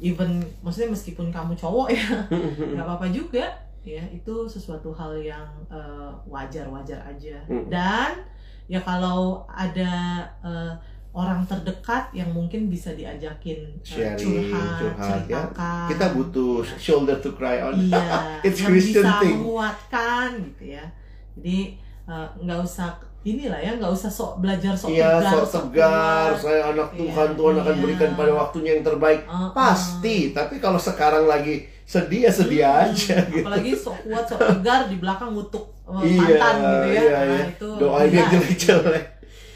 even 0.00 0.40
maksudnya 0.58 0.90
meskipun 0.90 1.28
kamu 1.28 1.52
cowok 1.52 1.92
ya 1.92 2.08
nggak 2.72 2.82
apa-apa 2.82 3.12
juga 3.12 3.44
ya 3.84 4.00
itu 4.08 4.34
sesuatu 4.48 4.90
hal 4.90 5.12
yang 5.14 5.44
eh, 5.68 6.10
wajar-wajar 6.24 7.04
aja 7.04 7.36
Mm. 7.46 7.68
dan 7.68 8.16
ya 8.64 8.80
kalau 8.80 9.44
ada 9.46 9.92
eh, 10.40 10.72
orang 11.12 11.44
terdekat 11.44 12.08
yang 12.10 12.28
mungkin 12.28 12.66
bisa 12.66 12.90
diajakin 12.90 13.60
eh, 13.76 13.84
Sharing, 13.84 14.16
curhat, 14.48 14.76
curhat, 14.78 14.96
ya. 14.96 15.04
ceritakan 15.06 15.86
Kita 15.86 16.06
butuh 16.10 16.54
Ya. 16.62 16.76
shoulder 16.76 17.16
to 17.18 17.30
cry 17.32 17.60
on. 17.60 17.76
iya 17.76 18.00
It's 18.46 18.58
yang 18.58 18.68
Christian 18.68 19.04
bisa 19.04 19.20
thing. 19.20 19.36
menguatkan 19.38 20.28
gitu 20.42 20.64
ya 20.72 20.84
jadi 21.32 21.58
eh, 22.06 22.26
nggak 22.38 22.60
usah 22.60 22.88
inilah 23.22 23.54
ya 23.56 23.72
nggak 23.74 23.92
usah 23.92 24.08
sok 24.08 24.32
belajar 24.38 24.72
sok 24.72 24.90
Iya, 24.90 25.20
tegar 25.20 25.30
sok 25.46 25.46
tegar, 25.68 26.28
saya 26.34 26.60
anak 26.68 26.88
Iya, 26.90 26.98
Tuhan, 26.98 27.28
Tuhan 27.32 27.54
akan 27.56 27.70
iya. 27.70 27.80
berikan 27.80 28.10
pada 28.12 28.32
waktunya 28.34 28.70
yang 28.72 28.84
terbaik. 28.84 29.20
Uh-uh. 29.22 29.50
Pasti, 29.52 30.16
tapi 30.30 30.58
kalau 30.58 30.74
sekarang 30.76 31.24
lagi 31.24 31.62
sedih 31.84 32.26
ya 32.26 32.32
sedih 32.32 32.60
Hmm, 32.60 32.82
aja 32.84 33.16
gitu. 33.22 33.44
apalagi 33.44 33.70
sok 33.74 33.96
kuat 34.02 34.24
sok 34.24 34.40
tegar 34.40 34.80
di 34.86 34.96
belakang 34.96 35.30
ngutuk 35.30 35.70
uh, 35.84 36.00
Iya, 36.00 36.18
mantan 36.18 36.54
gitu 36.58 36.88
ya 36.88 36.98
iya, 36.98 37.12
Nah, 37.12 37.22
iya. 37.28 37.44
itu 37.46 37.68
Doain 37.76 38.08
yang 38.08 38.26
gila. 38.26 38.32
jelek-jelek. 38.32 39.04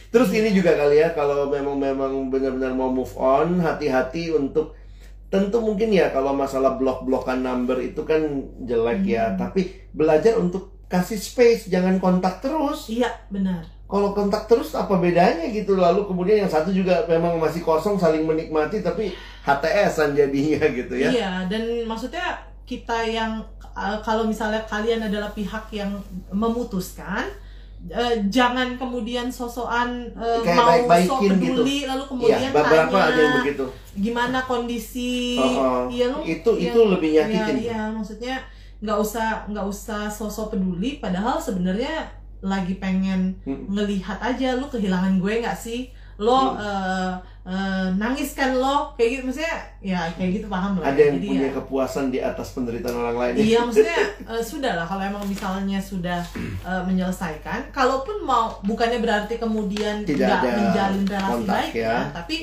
Terus 0.08 0.30
ini 0.30 0.50
juga 0.50 0.72
kali 0.72 0.98
ya 0.98 1.12
kalau 1.12 1.46
memang 1.46 1.76
memang 1.76 2.12
benar-benar 2.28 2.72
mau 2.72 2.88
move 2.88 3.12
on, 3.14 3.58
hati-hati 3.58 4.30
untuk 4.30 4.72
tentu 5.26 5.58
mungkin 5.58 5.90
ya 5.90 6.08
kalau 6.08 6.30
masalah 6.32 6.74
blok-blokan 6.74 7.42
number 7.42 7.82
itu 7.82 8.00
kan 8.02 8.22
jelek 8.62 9.02
ya, 9.04 9.30
Hmm. 9.30 9.38
tapi 9.38 9.66
belajar 9.90 10.38
untuk 10.38 10.70
kasih 10.86 11.18
space, 11.18 11.66
jangan 11.66 11.98
kontak 11.98 12.38
terus. 12.38 12.86
iya 12.88 13.10
benar 13.26 13.66
Kalau 13.86 14.10
kontak 14.10 14.46
terus 14.46 14.74
apa 14.74 14.98
bedanya 14.98 15.46
gitu 15.46 15.78
lalu 15.78 16.06
kemudian 16.06 16.42
yang 16.42 16.50
satu 16.50 16.70
juga 16.70 17.06
memang 17.06 17.38
masih 17.38 17.62
kosong 17.62 17.94
saling 17.94 18.22
menikmati 18.22 18.82
tapi 18.82 19.14
HTS-an 19.42 20.10
jadinya 20.10 20.58
gitu 20.78 20.94
ya. 20.94 21.10
Iya, 21.10 21.32
dan 21.46 21.62
maksudnya 21.86 22.34
kita 22.66 23.06
yang 23.06 23.46
uh, 23.74 23.98
kalau 24.02 24.26
misalnya 24.26 24.66
kalian 24.66 25.06
adalah 25.06 25.30
pihak 25.30 25.70
yang 25.70 26.02
memutuskan 26.34 27.30
uh, 27.88 28.14
jangan 28.26 28.74
kemudian 28.74 29.26
sosokan 29.28 29.88
uh, 30.12 30.40
Kayak 30.40 30.56
mau 30.56 30.68
baik-baikin 30.68 31.08
sok 31.08 31.20
peduli 31.28 31.78
lalu 31.82 31.98
Iya, 31.98 32.08
kemudian 32.08 32.50
beberapa 32.50 32.90
tanya 32.92 33.06
ada 33.06 33.20
yang 33.20 33.34
begitu. 33.40 33.64
gimana 33.96 34.38
kondisi 34.42 35.36
Oh, 35.36 35.44
oh. 35.44 35.82
iya 35.86 36.06
lu 36.08 36.18
Itu- 36.22 36.56
iya, 36.56 36.68
itu 36.68 36.80
lebih 36.84 37.10
nyakitin. 37.12 37.56
iya, 37.56 37.72
iya, 37.72 37.80
maksudnya 37.88 38.36
nggak 38.76 38.98
usah 38.98 39.26
nggak 39.46 39.66
usah 39.66 40.04
sosok 40.06 40.52
peduli 40.52 40.98
padahal 40.98 41.36
sebenarnya 41.36 42.04
lagi 42.38 42.76
pengen 42.76 43.32
Mm. 43.42 43.72
ngelihat 43.72 44.20
aja 44.20 44.54
lu 44.54 44.66
kehilangan 44.66 45.16
gue 45.16 45.40
nggak 45.40 45.56
sih 45.56 45.88
lo 46.18 46.40
Hmm. 46.48 46.58
eh, 46.58 47.12
eh, 47.44 47.86
nangis 47.94 48.32
kan 48.32 48.50
lo 48.52 48.90
kayak 48.92 49.10
gitu 49.12 49.22
maksudnya 49.24 49.56
ya 49.78 50.08
kayak 50.10 50.30
gitu 50.34 50.46
paham 50.46 50.76
lah 50.76 50.88
Ada 50.88 51.00
yang 51.04 51.16
Jadi 51.16 51.28
punya 51.28 51.44
ya, 51.44 51.52
kepuasan 51.54 52.04
di 52.08 52.18
atas 52.18 52.48
penderitaan 52.50 52.96
orang 52.96 53.16
lain. 53.16 53.32
ya. 53.32 53.42
iya 53.44 53.58
maksudnya 53.66 54.00
eh, 54.24 54.42
sudah 54.42 54.72
lah 54.74 54.84
kalau 54.84 55.02
emang 55.02 55.24
misalnya 55.24 55.78
sudah 55.78 56.20
eh, 56.38 56.82
menyelesaikan 56.82 57.68
kalaupun 57.70 58.22
mau 58.22 58.56
bukannya 58.60 58.98
berarti 58.98 59.36
kemudian 59.36 60.02
Tidak 60.02 60.24
menjalin 60.42 61.04
relasi 61.04 61.32
kontak, 61.36 61.54
baik 61.62 61.72
ya. 61.76 61.84
ya 61.84 61.98
tapi 62.10 62.36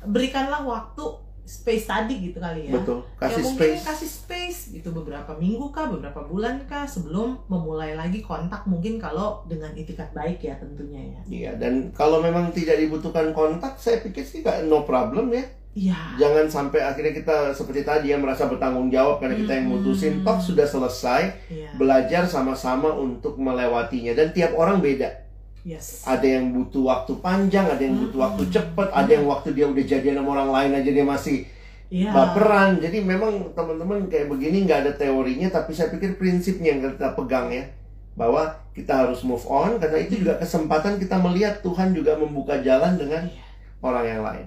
berikanlah 0.00 0.60
waktu 0.60 1.04
space 1.48 1.88
tadi 1.88 2.14
gitu 2.22 2.36
kali 2.36 2.68
ya 2.68 2.76
Betul. 2.76 3.00
ya 3.00 3.24
Kasih 3.24 3.42
mungkin 3.42 3.70
space. 3.72 3.82
kasih 3.82 4.10
space 4.10 4.60
gitu 4.70 4.92
beberapa 4.92 5.32
minggu 5.34 5.66
kah 5.68 5.88
beberapa 5.88 6.20
bulan 6.22 6.60
kah 6.62 6.84
sebelum 6.84 7.40
memulai 7.46 7.94
lagi 7.94 8.20
kontak 8.20 8.62
mungkin 8.62 9.00
kalau 9.00 9.40
dengan 9.44 9.72
itikat 9.72 10.12
baik 10.12 10.38
ya 10.38 10.54
tentunya 10.54 11.00
ya 11.08 11.20
Iya, 11.26 11.50
dan 11.56 11.88
kalau 11.90 12.20
memang 12.20 12.52
tidak 12.52 12.76
dibutuhkan 12.76 13.32
kontak, 13.32 13.76
saya 13.76 13.98
pikir 13.98 14.20
sih 14.22 14.40
nggak 14.40 14.64
no 14.64 14.82
problem 14.82 15.30
ya. 15.30 15.44
iya 15.70 15.96
Jangan 16.16 16.44
sampai 16.46 16.80
akhirnya 16.82 17.14
kita 17.14 17.36
seperti 17.50 17.80
tadi 17.82 18.06
ya 18.08 18.16
merasa 18.16 18.44
bertanggung 18.44 18.88
jawab 18.88 19.16
karena 19.16 19.36
kita 19.36 19.52
yang 19.54 19.66
Hmm. 19.66 19.74
mutusin. 19.78 20.14
Toh 20.20 20.38
sudah 20.38 20.64
selesai, 20.64 21.22
iya 21.48 21.70
belajar 21.74 22.24
sama-sama 22.24 22.90
untuk 22.90 23.38
melewatinya. 23.38 24.12
Dan 24.12 24.32
tiap 24.32 24.52
orang 24.52 24.78
beda. 24.78 25.27
Yes 25.68 26.08
Ada 26.08 26.40
yang 26.40 26.56
butuh 26.56 26.88
waktu 26.88 27.12
panjang, 27.20 27.68
ada 27.68 27.82
yang 27.84 28.00
butuh 28.00 28.18
waktu 28.24 28.42
Hmm. 28.48 28.52
cepat, 28.56 28.88
ada 28.88 29.10
yang 29.12 29.28
waktu 29.28 29.52
dia 29.52 29.68
udah 29.68 29.84
jadian 29.84 30.16
sama 30.24 30.30
orang 30.40 30.50
lain 30.56 30.72
aja 30.80 30.90
dia 30.96 31.04
masih 31.04 31.44
iya 31.92 32.08
baperan. 32.08 32.80
Jadi 32.80 33.04
memang 33.04 33.52
teman-teman 33.52 34.08
kayak 34.08 34.32
begini 34.32 34.64
nggak 34.64 34.80
ada 34.88 34.92
teorinya, 34.96 35.52
tapi 35.52 35.76
saya 35.76 35.92
pikir 35.92 36.16
prinsipnya 36.16 36.72
yang 36.72 36.80
kita 36.96 37.12
pegang 37.12 37.52
ya. 37.52 37.68
Bahwa 38.16 38.48
kita 38.72 39.06
harus 39.06 39.20
move 39.22 39.44
on, 39.46 39.76
karena 39.76 40.00
itu 40.00 40.24
juga 40.24 40.40
kesempatan 40.40 40.96
kita 40.96 41.20
melihat 41.20 41.60
Tuhan 41.60 41.92
juga 41.92 42.16
membuka 42.16 42.58
jalan 42.64 42.96
dengan 42.96 43.28
Iya. 43.28 43.42
orang 43.84 44.04
yang 44.08 44.22
lain. 44.24 44.46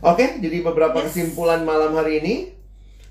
Oke, 0.00 0.40
jadi 0.42 0.64
beberapa 0.64 0.98
Yes. 1.00 1.14
kesimpulan 1.14 1.62
malam 1.62 1.94
hari 1.94 2.18
ini. 2.18 2.34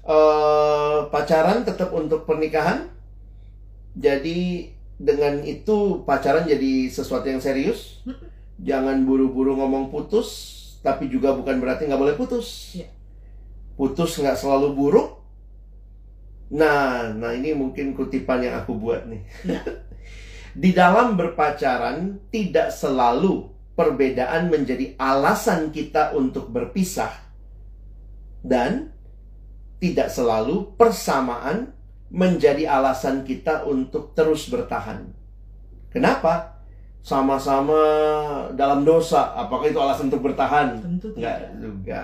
eh 0.03 0.99
pacaran 1.15 1.63
tetap 1.63 1.95
untuk 1.95 2.27
pernikahan. 2.27 2.91
Jadi 3.95 4.67
dengan 5.03 5.43
itu 5.43 6.07
pacaran 6.07 6.47
jadi 6.47 6.87
sesuatu 6.87 7.27
yang 7.27 7.43
serius. 7.43 7.99
Jangan 8.63 9.03
buru-buru 9.03 9.59
ngomong 9.59 9.91
putus, 9.91 10.29
tapi 10.79 11.11
juga 11.11 11.35
bukan 11.35 11.59
berarti 11.59 11.91
nggak 11.91 11.99
boleh 11.99 12.15
putus. 12.15 12.79
Iya. 12.79 12.87
Putus 13.75 14.15
nggak 14.15 14.39
selalu 14.39 14.71
buruk. 14.71 15.19
Nah, 16.55 17.11
nah 17.11 17.35
ini 17.35 17.51
mungkin 17.51 17.91
kutipan 17.91 18.39
yang 18.39 18.63
aku 18.63 18.79
buat 18.79 19.03
nih. 19.11 19.21
Iya. 19.43 19.61
Di 20.63 20.69
dalam 20.71 21.17
berpacaran 21.19 22.29
tidak 22.29 22.71
selalu 22.71 23.51
perbedaan 23.73 24.53
menjadi 24.53 24.93
alasan 25.01 25.73
kita 25.73 26.13
untuk 26.13 26.53
berpisah 26.53 27.09
dan 28.45 28.93
tidak 29.81 30.13
selalu 30.13 30.77
persamaan 30.77 31.73
menjadi 32.13 32.69
alasan 32.69 33.25
kita 33.25 33.65
untuk 33.65 34.13
terus 34.13 34.45
bertahan. 34.47 35.09
Kenapa? 35.89 36.61
Sama-sama 37.03 37.81
dalam 38.55 38.87
dosa, 38.87 39.35
apakah 39.35 39.67
itu 39.67 39.75
alasan 39.75 40.07
untuk 40.07 40.23
bertahan? 40.23 40.79
tentu 40.79 41.11
Enggak 41.17 41.35
tidak 41.41 41.53
juga. 41.59 42.01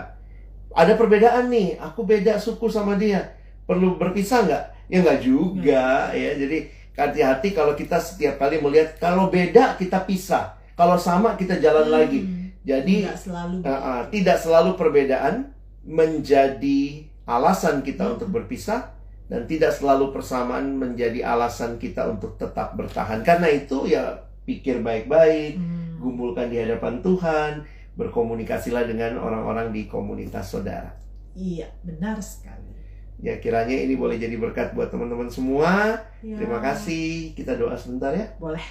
Ada 0.76 0.94
perbedaan 1.00 1.48
nih, 1.48 1.80
aku 1.80 2.04
beda 2.04 2.36
suku 2.36 2.68
sama 2.68 3.00
dia. 3.00 3.38
Perlu 3.64 3.96
berpisah 3.96 4.44
nggak? 4.44 4.64
Ya 4.92 4.98
nggak 5.06 5.22
juga 5.24 6.12
ya. 6.12 6.36
Jadi 6.36 6.58
hati-hati 7.00 7.56
kalau 7.56 7.80
kita 7.80 7.96
setiap 7.96 8.36
kali 8.36 8.60
melihat 8.60 9.00
kalau 9.00 9.32
beda 9.32 9.80
kita 9.80 10.04
pisah, 10.04 10.58
kalau 10.76 11.00
sama 11.00 11.40
kita 11.40 11.62
jalan 11.64 11.88
Hmm. 11.88 11.96
lagi. 11.96 12.20
Jadi 12.68 13.08
Nggak 13.08 13.18
selalu 13.24 13.56
uh, 13.64 13.72
uh, 13.72 14.00
tidak 14.12 14.38
selalu 14.42 14.72
perbedaan 14.76 15.56
menjadi 15.88 17.08
alasan 17.24 17.86
kita 17.86 18.04
Hmm. 18.04 18.14
untuk 18.20 18.36
berpisah 18.36 18.99
dan 19.30 19.46
tidak 19.46 19.70
selalu 19.72 20.10
persamaan 20.10 20.74
menjadi 20.76 21.22
alasan 21.24 21.78
kita 21.78 22.10
untuk 22.10 22.36
tetap 22.36 22.74
bertahan. 22.74 23.22
Karena 23.22 23.46
itu 23.48 23.86
ya 23.86 24.26
pikir 24.44 24.82
baik-baik, 24.82 25.62
Hmm. 25.62 26.02
gumulkan 26.02 26.50
di 26.50 26.58
hadapan 26.58 27.00
Tuhan, 27.06 27.62
berkomunikasilah 27.94 28.90
dengan 28.90 29.22
orang-orang 29.22 29.70
di 29.70 29.86
komunitas 29.86 30.50
saudara. 30.50 30.98
iya 31.38 31.70
benar 31.86 32.18
sekali 32.20 32.74
Ya 33.20 33.36
kiranya 33.38 33.76
ini 33.76 34.00
boleh 34.00 34.16
jadi 34.16 34.40
berkat 34.40 34.72
buat 34.72 34.88
teman-teman 34.88 35.28
semua. 35.28 36.00
Ya. 36.24 36.40
Terima 36.40 36.64
kasih. 36.64 37.36
Kita 37.36 37.60
doa 37.60 37.76
sebentar 37.76 38.16
ya. 38.16 38.32
boleh 38.40 38.64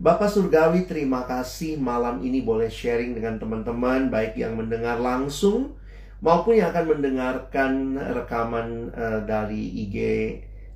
Bapak 0.00 0.28
Surgawi, 0.28 0.84
terima 0.88 1.24
kasih 1.28 1.76
malam 1.76 2.20
ini 2.20 2.40
boleh 2.40 2.68
sharing 2.68 3.12
dengan 3.16 3.36
teman-teman 3.36 4.08
baik 4.08 4.36
yang 4.36 4.56
mendengar 4.56 4.96
langsung 4.96 5.76
maupun 6.20 6.56
yang 6.56 6.72
akan 6.72 6.86
mendengarkan 6.96 7.72
rekaman 7.96 8.92
eh, 8.92 9.20
dari 9.24 9.62
IG 9.88 9.96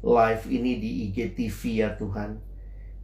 live 0.04 0.44
ini 0.48 0.72
di 0.80 0.90
IG 1.08 1.36
TV 1.36 1.84
ya 1.84 1.96
Tuhan. 1.96 2.36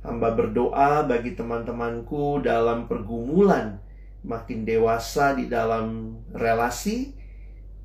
Hamba 0.01 0.33
berdoa 0.33 1.05
bagi 1.05 1.37
teman-temanku 1.37 2.41
dalam 2.41 2.89
pergumulan 2.89 3.77
makin 4.25 4.65
dewasa 4.65 5.37
di 5.37 5.49
dalam 5.49 6.17
relasi 6.33 7.17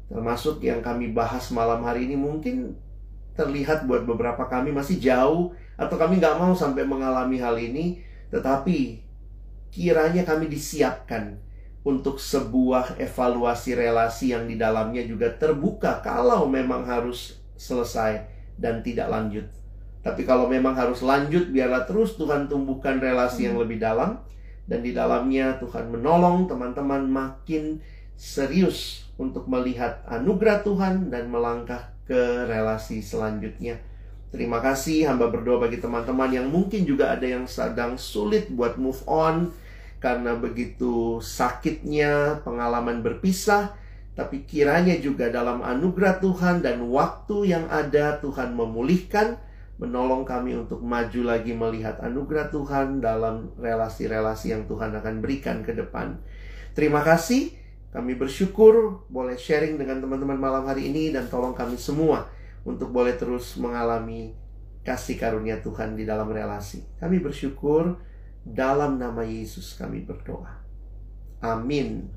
termasuk 0.06 0.62
yang 0.62 0.86
kami 0.86 1.10
bahas 1.12 1.50
malam 1.50 1.82
hari 1.82 2.06
ini 2.06 2.16
mungkin 2.20 2.78
terlihat 3.34 3.90
buat 3.90 4.06
beberapa 4.06 4.48
kami 4.48 4.72
masih 4.72 5.02
jauh 5.02 5.52
atau 5.76 5.96
kami 6.00 6.22
nggak 6.22 6.40
mau 6.40 6.54
sampai 6.56 6.88
mengalami 6.88 7.42
hal 7.42 7.58
ini 7.58 8.00
tetapi 8.32 9.02
kiranya 9.74 10.24
kami 10.24 10.48
disiapkan 10.48 11.36
untuk 11.86 12.18
sebuah 12.18 12.98
evaluasi 12.98 13.78
relasi 13.78 14.34
yang 14.34 14.50
di 14.50 14.58
dalamnya 14.58 15.06
juga 15.06 15.30
terbuka 15.30 16.02
kalau 16.02 16.50
memang 16.50 16.82
harus 16.82 17.38
selesai 17.54 18.26
dan 18.58 18.82
tidak 18.82 19.06
lanjut. 19.14 19.46
Tapi 20.02 20.26
kalau 20.26 20.50
memang 20.50 20.74
harus 20.74 21.06
lanjut, 21.06 21.50
biarlah 21.54 21.86
terus 21.86 22.18
Tuhan 22.18 22.50
tumbuhkan 22.50 22.98
relasi 22.98 23.46
yang 23.46 23.62
lebih 23.62 23.78
dalam 23.78 24.18
dan 24.66 24.82
di 24.82 24.98
dalamnya 24.98 25.62
Tuhan 25.62 25.94
menolong 25.94 26.50
teman-teman 26.50 27.06
makin 27.06 27.78
serius 28.18 29.06
untuk 29.22 29.46
melihat 29.46 30.02
anugerah 30.10 30.66
Tuhan 30.66 31.14
dan 31.14 31.30
melangkah 31.30 31.94
ke 32.10 32.50
relasi 32.50 33.02
selanjutnya. 33.02 33.78
Terima 34.34 34.60
kasih 34.60 35.06
hamba 35.06 35.30
berdoa 35.30 35.70
bagi 35.70 35.80
teman-teman 35.80 36.28
yang 36.34 36.50
mungkin 36.50 36.84
juga 36.84 37.14
ada 37.14 37.24
yang 37.24 37.46
sedang 37.46 37.96
sulit 37.96 38.50
buat 38.52 38.76
move 38.76 39.00
on 39.06 39.54
karena 40.00 40.38
begitu 40.38 41.18
sakitnya 41.24 42.44
pengalaman 42.44 43.02
berpisah 43.02 43.74
tapi 44.16 44.48
kiranya 44.48 44.96
juga 44.96 45.28
dalam 45.28 45.60
anugerah 45.60 46.24
Tuhan 46.24 46.64
dan 46.64 46.80
waktu 46.88 47.52
yang 47.52 47.68
ada 47.68 48.16
Tuhan 48.24 48.56
memulihkan 48.56 49.36
menolong 49.76 50.24
kami 50.24 50.56
untuk 50.56 50.80
maju 50.80 51.22
lagi 51.28 51.52
melihat 51.52 52.00
anugerah 52.00 52.48
Tuhan 52.48 53.04
dalam 53.04 53.52
relasi-relasi 53.60 54.56
yang 54.56 54.64
Tuhan 54.72 54.96
akan 54.96 55.20
berikan 55.20 55.68
ke 55.68 55.76
depan. 55.76 56.16
Terima 56.72 57.04
kasih. 57.04 57.52
Kami 57.92 58.16
bersyukur 58.16 59.04
boleh 59.12 59.36
sharing 59.36 59.76
dengan 59.76 60.04
teman-teman 60.04 60.40
malam 60.40 60.64
hari 60.64 60.92
ini 60.92 61.12
dan 61.12 61.28
tolong 61.28 61.56
kami 61.56 61.76
semua 61.76 62.28
untuk 62.64 62.92
boleh 62.92 63.16
terus 63.16 63.56
mengalami 63.60 64.36
kasih 64.84 65.20
karunia 65.20 65.60
Tuhan 65.60 65.96
di 66.00 66.08
dalam 66.08 66.28
relasi. 66.32 66.84
Kami 67.00 67.20
bersyukur 67.20 68.00
Dalam 68.46 69.02
nama 69.02 69.26
Yesus 69.26 69.74
kami 69.74 70.06
berdoa. 70.06 70.62
Amin. 71.42 72.08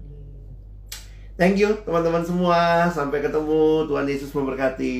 Thank 1.40 1.58
you 1.58 1.72
teman-teman 1.82 2.22
semua. 2.22 2.86
Sampai 2.92 3.24
ketemu. 3.24 3.88
Tuhan 3.88 4.06
Yesus 4.06 4.30
memberkati. 4.36 4.96